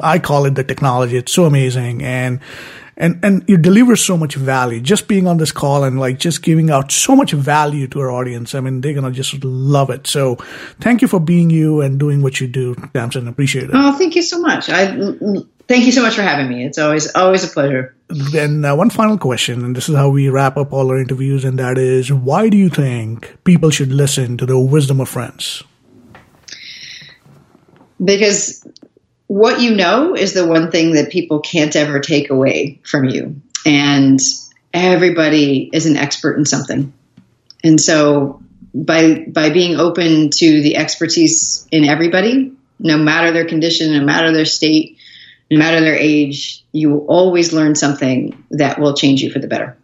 I 0.00 0.18
call 0.18 0.46
it 0.46 0.56
the 0.56 0.64
technology. 0.64 1.16
It's 1.18 1.32
so 1.32 1.44
amazing. 1.44 2.02
And, 2.02 2.40
and 2.96 3.18
and 3.24 3.44
you 3.48 3.56
deliver 3.56 3.96
so 3.96 4.16
much 4.16 4.34
value. 4.34 4.80
Just 4.80 5.08
being 5.08 5.26
on 5.26 5.38
this 5.38 5.52
call 5.52 5.84
and 5.84 5.98
like 5.98 6.18
just 6.18 6.42
giving 6.42 6.70
out 6.70 6.92
so 6.92 7.16
much 7.16 7.32
value 7.32 7.86
to 7.88 8.00
our 8.00 8.10
audience 8.10 8.54
i 8.54 8.60
mean 8.60 8.80
they're 8.80 8.94
gonna 8.94 9.10
just 9.10 9.42
love 9.44 9.90
it. 9.90 10.06
So 10.06 10.36
thank 10.80 11.02
you 11.02 11.08
for 11.08 11.20
being 11.20 11.50
you 11.50 11.80
and 11.80 11.98
doing 11.98 12.22
what 12.22 12.40
you 12.40 12.48
do 12.48 12.74
Tamsen. 12.94 13.28
appreciate 13.28 13.64
it. 13.64 13.70
Oh 13.74 13.96
thank 13.96 14.16
you 14.16 14.22
so 14.22 14.40
much. 14.40 14.68
I 14.68 14.86
thank 15.68 15.86
you 15.86 15.92
so 15.92 16.02
much 16.02 16.14
for 16.14 16.22
having 16.22 16.48
me. 16.48 16.64
It's 16.64 16.78
always 16.78 17.14
always 17.14 17.44
a 17.44 17.48
pleasure. 17.48 17.94
Then 18.08 18.64
uh, 18.64 18.76
one 18.76 18.90
final 18.90 19.16
question 19.16 19.64
and 19.64 19.74
this 19.74 19.88
is 19.88 19.96
how 19.96 20.10
we 20.10 20.28
wrap 20.28 20.56
up 20.56 20.72
all 20.72 20.88
our 20.90 20.98
interviews 20.98 21.44
and 21.44 21.58
that 21.58 21.78
is 21.78 22.12
why 22.12 22.48
do 22.48 22.56
you 22.56 22.68
think 22.68 23.36
people 23.44 23.70
should 23.70 23.92
listen 23.92 24.36
to 24.36 24.46
the 24.46 24.58
wisdom 24.58 25.00
of 25.00 25.08
friends? 25.08 25.62
Because 28.04 28.66
what 29.32 29.62
you 29.62 29.74
know 29.74 30.14
is 30.14 30.34
the 30.34 30.46
one 30.46 30.70
thing 30.70 30.92
that 30.92 31.10
people 31.10 31.40
can't 31.40 31.74
ever 31.74 32.00
take 32.00 32.28
away 32.28 32.78
from 32.84 33.06
you. 33.06 33.40
And 33.64 34.20
everybody 34.74 35.70
is 35.72 35.86
an 35.86 35.96
expert 35.96 36.36
in 36.36 36.44
something. 36.44 36.92
And 37.64 37.80
so 37.80 38.42
by 38.74 39.24
by 39.26 39.48
being 39.48 39.80
open 39.80 40.28
to 40.28 40.60
the 40.60 40.76
expertise 40.76 41.66
in 41.70 41.86
everybody, 41.86 42.52
no 42.78 42.98
matter 42.98 43.32
their 43.32 43.46
condition, 43.46 43.94
no 43.94 44.04
matter 44.04 44.34
their 44.34 44.44
state, 44.44 44.98
no 45.50 45.58
matter 45.58 45.80
their 45.80 45.96
age, 45.96 46.62
you 46.70 46.90
will 46.90 47.06
always 47.06 47.54
learn 47.54 47.74
something 47.74 48.44
that 48.50 48.78
will 48.78 48.92
change 48.92 49.22
you 49.22 49.30
for 49.30 49.38
the 49.38 49.48
better. 49.48 49.78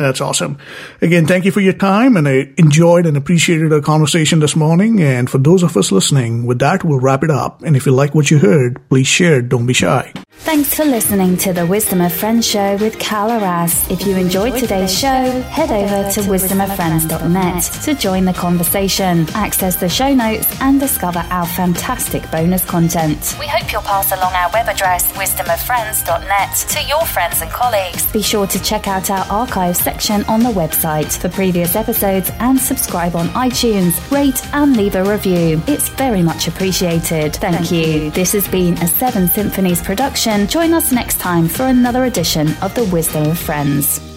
That's 0.00 0.22
awesome. 0.22 0.56
Again, 1.02 1.26
thank 1.26 1.44
you 1.44 1.52
for 1.52 1.60
your 1.60 1.74
time 1.74 2.16
and 2.16 2.26
I 2.26 2.48
enjoyed 2.56 3.04
and 3.04 3.18
appreciated 3.18 3.70
our 3.70 3.82
conversation 3.82 4.40
this 4.40 4.56
morning. 4.56 5.02
And 5.02 5.28
for 5.28 5.36
those 5.36 5.62
of 5.62 5.76
us 5.76 5.92
listening, 5.92 6.46
with 6.46 6.58
that, 6.60 6.84
we'll 6.84 7.00
wrap 7.00 7.22
it 7.22 7.30
up. 7.30 7.60
And 7.60 7.76
if 7.76 7.84
you 7.84 7.92
like 7.92 8.14
what 8.14 8.30
you 8.30 8.38
heard, 8.38 8.80
please 8.88 9.06
share. 9.06 9.42
Don't 9.42 9.66
be 9.66 9.74
shy. 9.74 10.10
Thanks 10.42 10.74
for 10.74 10.86
listening 10.86 11.36
to 11.36 11.52
the 11.52 11.66
Wisdom 11.66 12.00
of 12.00 12.14
Friends 12.14 12.46
show 12.46 12.78
with 12.78 12.98
Cal 12.98 13.30
Arras. 13.30 13.88
If 13.90 14.06
you 14.06 14.16
enjoyed 14.16 14.58
today's 14.58 14.98
show, 14.98 15.06
head 15.06 15.70
over 15.70 16.10
to 16.12 16.20
wisdomoffriends.net 16.22 17.62
to 17.84 17.94
join 17.94 18.24
the 18.24 18.32
conversation, 18.32 19.26
access 19.34 19.76
the 19.76 19.88
show 19.88 20.14
notes, 20.14 20.48
and 20.62 20.80
discover 20.80 21.18
our 21.28 21.46
fantastic 21.46 22.28
bonus 22.30 22.64
content. 22.64 23.36
We 23.38 23.48
hope 23.48 23.70
you'll 23.70 23.82
pass 23.82 24.12
along 24.12 24.32
our 24.32 24.50
web 24.50 24.66
address, 24.66 25.12
wisdomoffriends.net, 25.12 26.56
to 26.70 26.88
your 26.88 27.04
friends 27.04 27.42
and 27.42 27.50
colleagues. 27.50 28.10
Be 28.10 28.22
sure 28.22 28.46
to 28.46 28.62
check 28.62 28.88
out 28.88 29.10
our 29.10 29.26
archives 29.26 29.84
section 29.90 30.22
on 30.26 30.40
the 30.40 30.50
website 30.50 31.18
for 31.20 31.28
previous 31.28 31.74
episodes 31.74 32.30
and 32.38 32.56
subscribe 32.58 33.16
on 33.16 33.26
iTunes, 33.30 33.94
rate 34.12 34.40
and 34.54 34.76
leave 34.76 34.94
a 34.94 35.02
review. 35.02 35.60
It's 35.66 35.88
very 35.88 36.22
much 36.22 36.46
appreciated. 36.46 37.34
Thank, 37.34 37.56
Thank 37.56 37.72
you. 37.72 38.04
you. 38.04 38.10
This 38.10 38.32
has 38.32 38.46
been 38.46 38.74
a 38.74 38.86
Seven 38.86 39.26
Symphonies 39.26 39.82
production. 39.82 40.46
Join 40.46 40.74
us 40.74 40.92
next 40.92 41.18
time 41.18 41.48
for 41.48 41.64
another 41.64 42.04
edition 42.04 42.54
of 42.62 42.72
The 42.76 42.84
Wisdom 42.84 43.26
of 43.30 43.38
Friends. 43.38 44.09